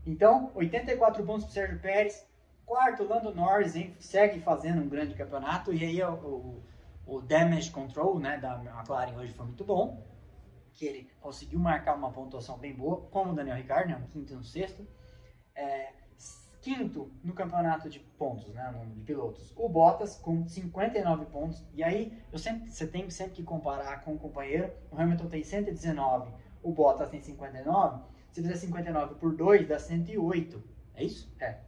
Então, 0.05 0.51
84 0.53 1.23
pontos 1.23 1.45
para 1.45 1.53
Sérgio 1.55 1.79
Pérez, 1.79 2.26
quarto 2.68 3.05
Lando 3.05 3.34
Norris, 3.34 3.76
hein, 3.76 3.95
segue 3.97 4.41
fazendo 4.41 4.82
um 4.82 4.89
grande 4.89 5.15
campeonato 5.15 5.74
e 5.74 5.84
aí 5.84 6.03
o, 6.03 6.13
o, 6.13 6.63
o 7.07 7.22
damage 7.22 7.72
control, 7.72 8.20
né, 8.20 8.38
da 8.38 8.61
McLaren 8.61 9.18
hoje 9.18 9.34
foi 9.34 9.45
muito 9.45 9.63
bom 9.63 10.05
que 10.74 10.86
ele 10.86 11.09
conseguiu 11.20 11.57
marcar 11.57 11.95
uma 11.95 12.11
pontuação 12.11 12.57
bem 12.59 12.76
boa, 12.76 13.01
como 13.09 13.32
o 13.32 13.36
Daniel 13.36 13.55
Ricciardo, 13.55 13.89
né, 13.89 13.95
um 13.95 14.07
quinto 14.07 14.34
e 14.34 14.36
um 14.36 14.43
sexto. 14.43 14.86
É, 15.55 15.91
quinto 16.61 17.09
no 17.24 17.34
campeonato 17.34 17.89
de 17.89 17.99
pontos, 17.99 18.53
né, 18.53 18.70
no, 18.70 18.93
de 18.93 19.01
pilotos, 19.01 19.53
o 19.55 19.70
Bottas 19.70 20.18
com 20.18 20.47
59 20.47 21.26
pontos. 21.28 21.65
E 21.74 21.82
aí 21.82 22.22
eu 22.32 22.38
sempre, 22.38 22.70
você 22.70 22.86
tem 22.86 23.09
sempre 23.09 23.34
que 23.34 23.43
comparar 23.43 24.01
com 24.01 24.13
o 24.13 24.20
companheiro. 24.20 24.72
O 24.91 24.99
Hamilton 24.99 25.28
tem 25.30 25.43
119, 25.43 26.32
o 26.61 26.72
Bottas 26.72 27.09
tem 27.09 27.22
59. 27.22 28.03
Se 28.32 28.41
fizer 28.41 28.55
59 28.55 29.15
por 29.15 29.36
2, 29.36 29.68
dá 29.68 29.80
108. 29.80 30.61
É 30.93 31.03
isso? 31.03 31.34
É. 31.39 31.66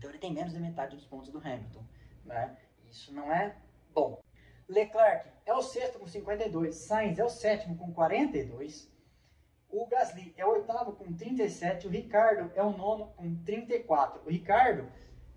Então 0.00 0.08
ele 0.08 0.18
tem 0.18 0.32
menos 0.32 0.54
da 0.54 0.58
metade 0.58 0.96
dos 0.96 1.04
pontos 1.04 1.30
do 1.30 1.36
Hamilton. 1.36 1.84
Né? 2.24 2.56
Isso 2.90 3.12
não 3.12 3.30
é 3.30 3.54
bom. 3.92 4.18
Leclerc 4.66 5.28
é 5.44 5.52
o 5.52 5.60
sexto 5.60 5.98
com 5.98 6.06
52, 6.06 6.74
Sainz 6.74 7.18
é 7.18 7.24
o 7.24 7.28
sétimo 7.28 7.76
com 7.76 7.92
42, 7.92 8.90
o 9.68 9.86
Gasly 9.86 10.32
é 10.38 10.46
o 10.46 10.52
oitavo 10.52 10.92
com 10.92 11.12
37, 11.12 11.86
o 11.86 11.90
Ricardo 11.90 12.50
é 12.54 12.62
o 12.62 12.70
nono 12.70 13.08
com 13.08 13.34
34. 13.44 14.22
O 14.24 14.30
Ricardo 14.30 14.90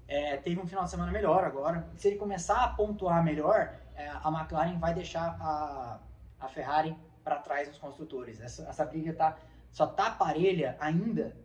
é, 0.08 0.38
teve 0.38 0.62
um 0.62 0.66
final 0.66 0.86
de 0.86 0.92
semana 0.92 1.12
melhor 1.12 1.44
agora. 1.44 1.90
Se 1.98 2.08
ele 2.08 2.16
começar 2.16 2.64
a 2.64 2.70
pontuar 2.70 3.22
melhor, 3.22 3.78
é, 3.96 4.08
a 4.08 4.30
McLaren 4.30 4.80
vai 4.80 4.94
deixar 4.94 5.38
a, 5.42 6.00
a 6.40 6.48
Ferrari 6.48 6.96
para 7.22 7.36
trás 7.40 7.68
dos 7.68 7.78
construtores. 7.78 8.40
Essa, 8.40 8.64
essa 8.70 8.86
briga 8.86 9.14
tá, 9.14 9.38
só 9.72 9.88
tá 9.88 10.10
parelha 10.12 10.78
ainda 10.80 11.36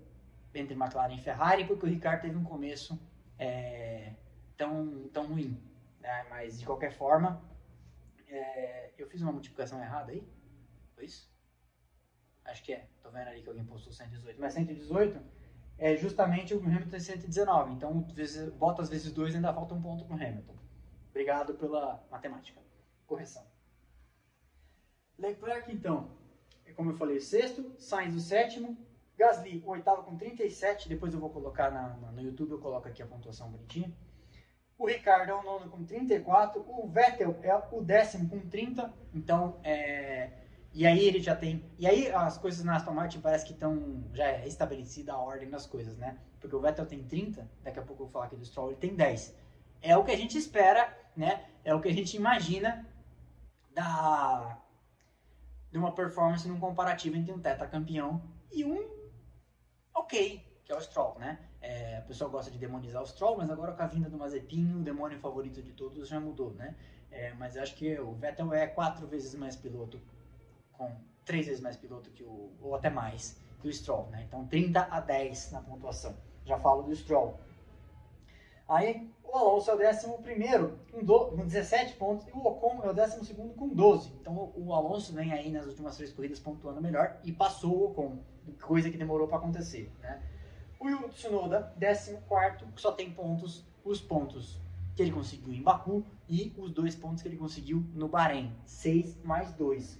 entre 0.54 0.74
McLaren 0.74 1.14
e 1.14 1.20
Ferrari, 1.20 1.64
porque 1.64 1.84
o 1.84 1.88
Ricardo 1.88 2.22
teve 2.22 2.36
um 2.36 2.44
começo 2.44 2.98
é, 3.38 4.12
tão, 4.56 5.08
tão 5.08 5.26
ruim. 5.26 5.60
Né? 6.00 6.26
Mas 6.28 6.58
de 6.58 6.66
qualquer 6.66 6.92
forma, 6.92 7.42
é, 8.26 8.90
eu 8.98 9.06
fiz 9.08 9.22
uma 9.22 9.32
multiplicação 9.32 9.80
errada 9.80 10.12
aí? 10.12 10.26
Foi 10.94 11.04
isso? 11.04 11.30
Acho 12.44 12.62
que 12.64 12.72
é. 12.72 12.88
Tô 13.02 13.10
vendo 13.10 13.28
ali 13.28 13.42
que 13.42 13.48
alguém 13.48 13.64
postou 13.64 13.92
118. 13.92 14.40
Mas 14.40 14.54
118 14.54 15.20
é 15.78 15.96
justamente 15.96 16.54
o 16.54 16.58
Hamilton 16.58 16.98
119. 16.98 17.72
Então, 17.72 18.00
vezes, 18.12 18.50
Bottas 18.54 18.88
vezes 18.88 19.12
2 19.12 19.36
ainda 19.36 19.52
falta 19.52 19.74
um 19.74 19.82
ponto 19.82 20.04
pro 20.04 20.14
Hamilton. 20.14 20.54
Obrigado 21.10 21.54
pela 21.54 22.04
matemática. 22.10 22.60
Correção. 23.06 23.46
Leclerc, 25.18 25.72
então, 25.72 26.10
é 26.64 26.72
como 26.72 26.90
eu 26.90 26.96
falei, 26.96 27.20
sexto. 27.20 27.74
Sainz, 27.78 28.14
o 28.14 28.20
sétimo. 28.20 28.76
Gasly, 29.18 29.60
o 29.66 29.70
oitavo 29.70 30.04
com 30.04 30.16
37. 30.16 30.88
Depois 30.88 31.12
eu 31.12 31.18
vou 31.18 31.30
colocar 31.30 31.72
na, 31.72 31.96
na, 31.96 32.12
no 32.12 32.22
YouTube, 32.22 32.52
eu 32.52 32.60
coloco 32.60 32.86
aqui 32.86 33.02
a 33.02 33.06
pontuação 33.06 33.50
bonitinha. 33.50 33.92
O 34.78 34.86
Ricardo 34.86 35.30
é 35.30 35.34
o 35.34 35.42
nono 35.42 35.68
com 35.68 35.84
34. 35.84 36.64
O 36.68 36.86
Vettel 36.86 37.36
é 37.42 37.52
o 37.72 37.82
décimo 37.82 38.28
com 38.28 38.38
30. 38.48 38.94
Então, 39.12 39.58
é... 39.64 40.30
E 40.72 40.86
aí 40.86 41.04
ele 41.04 41.20
já 41.20 41.34
tem... 41.34 41.68
E 41.76 41.86
aí 41.86 42.12
as 42.12 42.38
coisas 42.38 42.64
na 42.64 42.76
Aston 42.76 42.92
Martin 42.92 43.20
parece 43.20 43.44
que 43.44 43.52
estão... 43.52 44.04
Já 44.12 44.24
é 44.24 44.46
estabelecida 44.46 45.12
a 45.12 45.18
ordem 45.18 45.50
das 45.50 45.66
coisas, 45.66 45.98
né? 45.98 46.16
Porque 46.40 46.54
o 46.54 46.60
Vettel 46.60 46.86
tem 46.86 47.02
30. 47.02 47.50
Daqui 47.64 47.80
a 47.80 47.82
pouco 47.82 48.04
eu 48.04 48.06
vou 48.06 48.12
falar 48.12 48.26
aqui 48.26 48.36
do 48.36 48.44
Stroll. 48.44 48.68
Ele 48.68 48.76
tem 48.76 48.94
10. 48.94 49.36
É 49.82 49.96
o 49.96 50.04
que 50.04 50.12
a 50.12 50.16
gente 50.16 50.38
espera, 50.38 50.96
né? 51.16 51.44
É 51.64 51.74
o 51.74 51.80
que 51.80 51.88
a 51.88 51.92
gente 51.92 52.16
imagina 52.16 52.86
da... 53.74 54.62
De 55.72 55.76
uma 55.76 55.92
performance 55.92 56.46
num 56.46 56.60
comparativo 56.60 57.16
entre 57.16 57.32
um 57.32 57.40
tetracampeão 57.40 58.22
e 58.52 58.64
um... 58.64 58.97
Ok, 59.98 60.40
que 60.64 60.70
é 60.70 60.76
o 60.76 60.80
Stroll, 60.80 61.18
né? 61.18 61.40
É, 61.60 62.00
o 62.04 62.06
pessoal 62.06 62.30
gosta 62.30 62.52
de 62.52 62.56
demonizar 62.56 63.02
os 63.02 63.10
Stroll, 63.10 63.36
mas 63.36 63.50
agora 63.50 63.72
com 63.72 63.82
a 63.82 63.86
vinda 63.86 64.08
do 64.08 64.16
Mazepin, 64.16 64.76
o 64.76 64.78
demônio 64.80 65.18
favorito 65.18 65.60
de 65.60 65.72
todos 65.72 66.08
já 66.08 66.20
mudou, 66.20 66.52
né? 66.52 66.76
É, 67.10 67.34
mas 67.34 67.56
acho 67.56 67.74
que 67.74 67.98
o 67.98 68.12
Vettel 68.12 68.54
é 68.54 68.68
quatro 68.68 69.08
vezes 69.08 69.34
mais 69.34 69.56
piloto, 69.56 70.00
com 70.72 70.94
três 71.24 71.46
vezes 71.46 71.60
mais 71.60 71.76
piloto 71.76 72.10
que 72.10 72.22
o, 72.22 72.52
ou 72.60 72.76
até 72.76 72.88
mais, 72.88 73.40
que 73.60 73.66
o 73.66 73.72
Stroll, 73.72 74.08
né? 74.10 74.22
Então 74.22 74.46
30 74.46 74.86
a 74.88 75.00
10 75.00 75.50
na 75.50 75.60
pontuação. 75.62 76.16
Já 76.44 76.56
falo 76.60 76.84
do 76.84 76.94
Stroll. 76.94 77.36
Aí 78.68 79.10
o 79.24 79.36
Alonso 79.36 79.70
é 79.70 79.74
o 79.74 79.78
décimo 79.78 80.18
primeiro 80.18 80.78
com, 80.92 81.02
do, 81.02 81.26
com 81.26 81.46
17 81.46 81.94
pontos 81.94 82.26
e 82.26 82.32
o 82.32 82.46
Ocon 82.46 82.80
é 82.84 82.90
o 82.90 82.92
décimo 82.92 83.24
segundo 83.24 83.54
com 83.54 83.68
12. 83.68 84.12
Então 84.20 84.52
o, 84.54 84.74
Alonso 84.74 85.12
vem 85.12 85.32
aí 85.32 85.50
nas 85.50 85.66
últimas 85.66 85.96
três 85.96 86.12
corridas 86.12 86.38
pontuando 86.38 86.80
melhor 86.80 87.18
e 87.24 87.32
passou 87.32 87.74
o 87.74 87.84
Ocon, 87.90 88.18
coisa 88.62 88.90
que 88.90 88.98
demorou 88.98 89.26
para 89.26 89.38
acontecer, 89.38 89.90
né? 90.00 90.22
O 90.80 90.88
Yuki 90.88 91.14
Tsunoda, 91.14 91.74
14, 91.80 92.18
que 92.74 92.80
só 92.80 92.92
tem 92.92 93.10
pontos, 93.10 93.66
os 93.84 94.00
pontos 94.00 94.60
que 94.94 95.02
ele 95.02 95.10
conseguiu 95.10 95.52
em 95.52 95.62
Baku 95.62 96.04
e 96.28 96.54
os 96.56 96.70
dois 96.70 96.94
pontos 96.94 97.22
que 97.22 97.28
ele 97.28 97.36
conseguiu 97.36 97.84
no 97.94 98.08
Bahrein. 98.08 98.54
6 98.64 99.22
mais 99.24 99.52
2. 99.54 99.98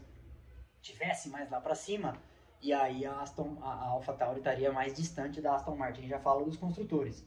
Tivesse 0.81 1.29
mais 1.31 1.51
lá 1.51 1.61
para 1.61 1.75
cima, 1.75 2.17
e 2.61 2.73
aí 2.73 3.05
a, 3.05 3.21
Aston, 3.21 3.57
a, 3.61 3.73
a 3.73 3.89
AlphaTauri 3.91 4.39
estaria 4.39 4.73
mais 4.73 4.95
distante 4.95 5.41
da 5.41 5.55
Aston 5.55 5.77
Martin. 5.77 6.07
Já 6.07 6.19
falo 6.19 6.45
dos 6.45 6.57
construtores. 6.57 7.25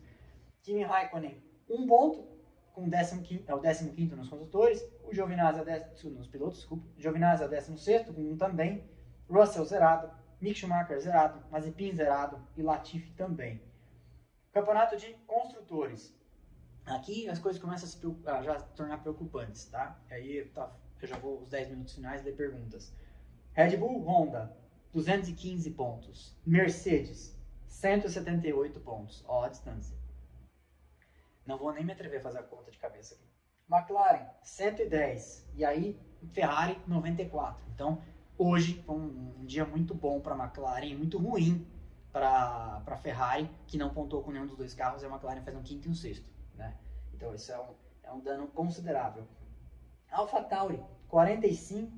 Kimi 0.63 0.83
Raikkonen, 0.83 1.41
um 1.69 1.87
ponto, 1.87 2.27
com 2.73 2.89
15, 2.89 3.43
é 3.47 3.55
o 3.55 3.59
15 3.59 4.15
nos 4.15 4.29
construtores. 4.29 4.83
O 5.03 5.13
Giovinazzi 5.13 5.59
é 5.59 5.63
décimo, 5.63 6.17
nos 6.17 6.27
pilotos, 6.27 6.59
desculpa. 6.59 6.85
Giovinazzi 6.97 7.43
é 7.43 7.45
o 7.45 7.49
16 7.49 8.07
com 8.07 8.21
um 8.21 8.37
também. 8.37 8.89
Russell 9.29 9.65
zerado. 9.65 10.11
Mick 10.39 10.57
Schumacher 10.57 10.99
zerado, 10.99 11.43
Mazepin 11.51 11.95
zerado 11.95 12.41
e 12.57 12.63
Latifi 12.63 13.11
também. 13.11 13.61
Campeonato 14.51 14.97
de 14.97 15.13
construtores. 15.27 16.17
Aqui 16.83 17.29
as 17.29 17.37
coisas 17.37 17.61
começam 17.61 17.87
a 17.87 17.91
se, 17.91 18.43
já 18.43 18.59
se 18.59 18.65
tornar 18.73 18.97
preocupantes, 18.97 19.65
tá? 19.65 19.99
Aí 20.09 20.45
tá, 20.45 20.75
eu 20.99 21.07
já 21.07 21.17
vou 21.17 21.41
os 21.41 21.49
10 21.49 21.69
minutos 21.69 21.93
finais 21.93 22.23
de 22.23 22.31
perguntas. 22.31 22.91
Red 23.53 23.77
Bull, 23.77 24.01
Honda, 24.03 24.51
215 24.93 25.69
pontos. 25.71 26.35
Mercedes, 26.43 27.37
178 27.67 28.79
pontos. 28.79 29.23
Ó 29.27 29.43
a 29.43 29.49
distância. 29.49 30.00
Não 31.51 31.57
vou 31.57 31.73
nem 31.73 31.83
me 31.83 31.91
atrever 31.91 32.19
a 32.19 32.23
fazer 32.23 32.39
a 32.39 32.43
conta 32.43 32.71
de 32.71 32.77
cabeça 32.77 33.15
aqui. 33.15 33.23
McLaren, 33.69 34.25
110. 34.43 35.49
E 35.55 35.63
aí, 35.63 35.99
Ferrari, 36.33 36.79
94. 36.87 37.63
Então, 37.73 38.01
Hoje 38.43 38.81
foi 38.87 38.95
um, 38.95 39.35
um 39.39 39.45
dia 39.45 39.63
muito 39.65 39.93
bom 39.93 40.19
para 40.19 40.33
a 40.33 40.37
McLaren, 40.43 40.95
muito 40.97 41.19
ruim 41.19 41.63
para 42.11 42.81
a 42.87 42.97
Ferrari, 42.97 43.47
que 43.67 43.77
não 43.77 43.93
pontuou 43.93 44.23
com 44.23 44.31
nenhum 44.31 44.47
dos 44.47 44.57
dois 44.57 44.73
carros, 44.73 45.03
e 45.03 45.05
a 45.05 45.09
McLaren 45.09 45.43
faz 45.43 45.55
um 45.55 45.61
quinto 45.61 45.87
e 45.87 45.91
um 45.91 45.93
sexto. 45.93 46.25
Né? 46.55 46.75
Então 47.13 47.35
isso 47.35 47.51
é 47.51 47.59
um, 47.59 47.75
é 48.01 48.11
um 48.11 48.19
dano 48.19 48.47
considerável. 48.47 49.27
Alpha 50.11 50.41
Tauri, 50.41 50.83
45, 51.07 51.91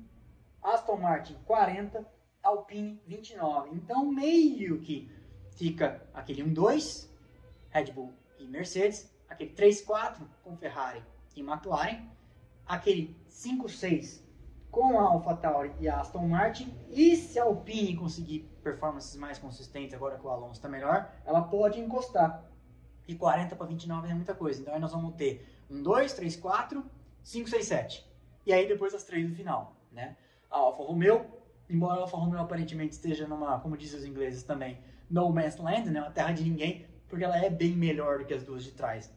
Aston 0.62 0.96
Martin, 0.98 1.38
40, 1.46 2.06
Alpine, 2.42 3.00
29. 3.06 3.70
Então 3.74 4.04
meio 4.04 4.82
que 4.82 5.10
fica 5.52 6.06
aquele 6.12 6.44
1-2, 6.44 7.08
Red 7.70 7.90
Bull 7.90 8.12
e 8.38 8.46
Mercedes, 8.46 9.10
aquele 9.28 9.50
3-4 9.54 10.22
com 10.42 10.56
Ferrari 10.56 11.02
e 11.36 11.40
McLaren, 11.40 12.08
aquele 12.66 13.16
5-6 13.28 14.22
com 14.70 14.98
a 14.98 15.04
AlphaTauri 15.04 15.72
e 15.78 15.88
a 15.88 16.00
Aston 16.00 16.26
Martin. 16.26 16.74
E 16.90 17.14
se 17.14 17.38
a 17.38 17.44
Alpine 17.44 17.96
conseguir 17.96 18.40
performances 18.62 19.14
mais 19.16 19.38
consistentes 19.38 19.94
agora 19.94 20.18
que 20.18 20.26
o 20.26 20.30
Alonso 20.30 20.54
está 20.54 20.68
melhor, 20.68 21.12
ela 21.24 21.42
pode 21.42 21.78
encostar. 21.78 22.44
E 23.06 23.14
40 23.14 23.54
para 23.54 23.66
29 23.66 24.08
é 24.08 24.14
muita 24.14 24.34
coisa. 24.34 24.60
Então 24.60 24.74
aí 24.74 24.80
nós 24.80 24.90
vamos 24.90 25.14
ter 25.14 25.46
um 25.70 25.80
2, 25.80 26.12
3, 26.14 26.36
4, 26.36 26.84
5, 27.22 27.48
6, 27.48 27.66
7. 27.66 28.14
E 28.46 28.52
aí 28.52 28.66
depois 28.66 28.92
as 28.94 29.04
três 29.04 29.28
do 29.28 29.34
final, 29.34 29.76
né? 29.92 30.16
A 30.50 30.58
Alfa 30.58 30.82
Romeo, 30.82 31.24
embora 31.68 32.00
a 32.00 32.02
Alfa 32.02 32.16
Romeo 32.16 32.40
aparentemente 32.40 32.94
esteja 32.94 33.26
numa, 33.28 33.60
como 33.60 33.76
dizem 33.76 34.00
os 34.00 34.04
ingleses 34.04 34.42
também, 34.42 34.78
no 35.08 35.30
man's 35.30 35.56
land, 35.56 35.90
né? 35.90 36.00
Uma 36.00 36.10
terra 36.10 36.32
de 36.32 36.42
ninguém, 36.42 36.86
porque 37.14 37.24
ela 37.24 37.38
é 37.38 37.48
bem 37.48 37.76
melhor 37.76 38.18
do 38.18 38.24
que 38.24 38.34
as 38.34 38.42
duas 38.42 38.64
de 38.64 38.72
trás. 38.72 39.08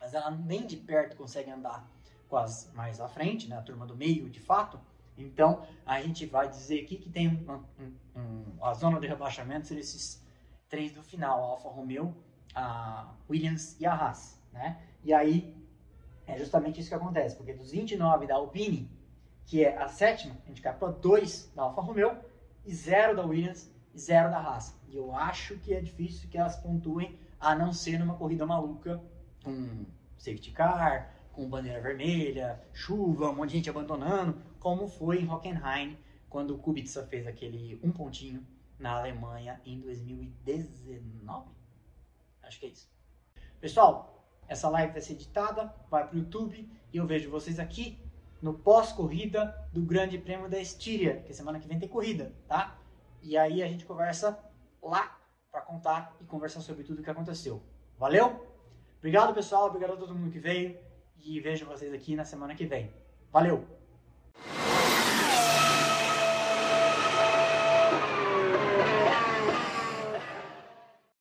Mas 0.00 0.14
ela 0.14 0.30
nem 0.30 0.66
de 0.66 0.78
perto 0.78 1.14
consegue 1.14 1.50
andar 1.50 1.86
com 2.26 2.38
as 2.38 2.72
mais 2.72 3.02
à 3.02 3.06
frente, 3.06 3.46
né, 3.46 3.58
a 3.58 3.60
turma 3.60 3.86
do 3.86 3.94
meio 3.94 4.30
de 4.30 4.40
fato. 4.40 4.80
Então, 5.14 5.66
a 5.84 6.00
gente 6.00 6.24
vai 6.24 6.48
dizer 6.48 6.80
aqui 6.80 6.96
que 6.96 7.10
tem 7.10 7.28
um, 7.28 7.62
um, 8.18 8.64
a 8.64 8.72
zona 8.72 8.98
de 8.98 9.06
rebaixamento 9.06 9.66
seriam 9.66 9.82
esses 9.82 10.24
três 10.70 10.92
do 10.92 11.02
final, 11.02 11.44
a 11.44 11.46
Alfa 11.48 11.68
Romeo, 11.68 12.16
a 12.54 13.12
Williams 13.28 13.78
e 13.78 13.84
a 13.84 13.92
Haas. 13.92 14.40
Né? 14.50 14.80
E 15.04 15.12
aí 15.12 15.54
é 16.26 16.38
justamente 16.38 16.80
isso 16.80 16.88
que 16.88 16.94
acontece, 16.94 17.36
porque 17.36 17.52
dos 17.52 17.72
29 17.72 18.26
da 18.26 18.36
Alpine, 18.36 18.90
que 19.44 19.62
é 19.62 19.76
a 19.76 19.88
sétima, 19.88 20.34
a 20.46 20.48
gente 20.48 20.62
cai 20.62 20.74
para 20.74 20.92
2 20.92 21.52
da 21.54 21.64
Alfa 21.64 21.82
Romeo 21.82 22.16
e 22.64 22.72
0 22.72 23.16
da 23.16 23.26
Williams 23.26 23.70
0 23.96 24.30
da 24.30 24.38
Haas. 24.38 24.74
E 24.88 24.96
eu 24.96 25.14
acho 25.14 25.58
que 25.58 25.74
é 25.74 25.80
difícil 25.80 26.28
que 26.28 26.38
elas 26.38 26.56
pontuem, 26.56 27.18
a 27.38 27.54
não 27.54 27.72
ser 27.72 27.98
numa 27.98 28.14
corrida 28.14 28.44
maluca 28.44 29.00
com 29.44 29.84
safety 30.16 30.50
car, 30.50 31.14
com 31.32 31.48
bandeira 31.48 31.80
vermelha, 31.80 32.60
chuva, 32.72 33.30
um 33.30 33.34
monte 33.36 33.50
de 33.50 33.56
gente 33.56 33.70
abandonando, 33.70 34.40
como 34.58 34.88
foi 34.88 35.20
em 35.20 35.30
Hockenheim, 35.30 35.96
quando 36.28 36.54
o 36.54 36.58
Kubica 36.58 37.02
fez 37.06 37.26
aquele 37.26 37.78
um 37.82 37.92
pontinho 37.92 38.44
na 38.78 38.98
Alemanha 38.98 39.60
em 39.64 39.80
2019. 39.80 41.48
Acho 42.42 42.60
que 42.60 42.66
é 42.66 42.68
isso. 42.70 42.88
Pessoal, 43.60 44.26
essa 44.48 44.68
live 44.68 44.92
vai 44.92 45.00
ser 45.00 45.12
editada, 45.12 45.72
vai 45.90 46.06
para 46.06 46.16
o 46.16 46.18
YouTube 46.18 46.68
e 46.92 46.96
eu 46.96 47.06
vejo 47.06 47.30
vocês 47.30 47.58
aqui 47.58 47.98
no 48.40 48.54
pós-corrida 48.54 49.68
do 49.72 49.82
Grande 49.82 50.16
Prêmio 50.16 50.48
da 50.48 50.60
Estíria, 50.60 51.22
que 51.22 51.34
semana 51.34 51.58
que 51.58 51.68
vem 51.68 51.78
tem 51.78 51.88
corrida, 51.88 52.32
tá? 52.46 52.78
E 53.22 53.36
aí 53.36 53.62
a 53.62 53.66
gente 53.66 53.84
conversa 53.84 54.38
lá 54.82 55.18
para 55.50 55.60
contar 55.60 56.16
e 56.20 56.24
conversar 56.24 56.60
sobre 56.60 56.84
tudo 56.84 57.00
o 57.00 57.02
que 57.02 57.10
aconteceu. 57.10 57.62
Valeu? 57.98 58.46
Obrigado, 58.98 59.34
pessoal. 59.34 59.66
Obrigado 59.66 59.94
a 59.94 59.96
todo 59.96 60.14
mundo 60.14 60.30
que 60.30 60.38
veio. 60.38 60.78
E 61.16 61.40
vejo 61.40 61.66
vocês 61.66 61.92
aqui 61.92 62.14
na 62.14 62.24
semana 62.24 62.54
que 62.54 62.66
vem. 62.66 62.92
Valeu! 63.32 63.64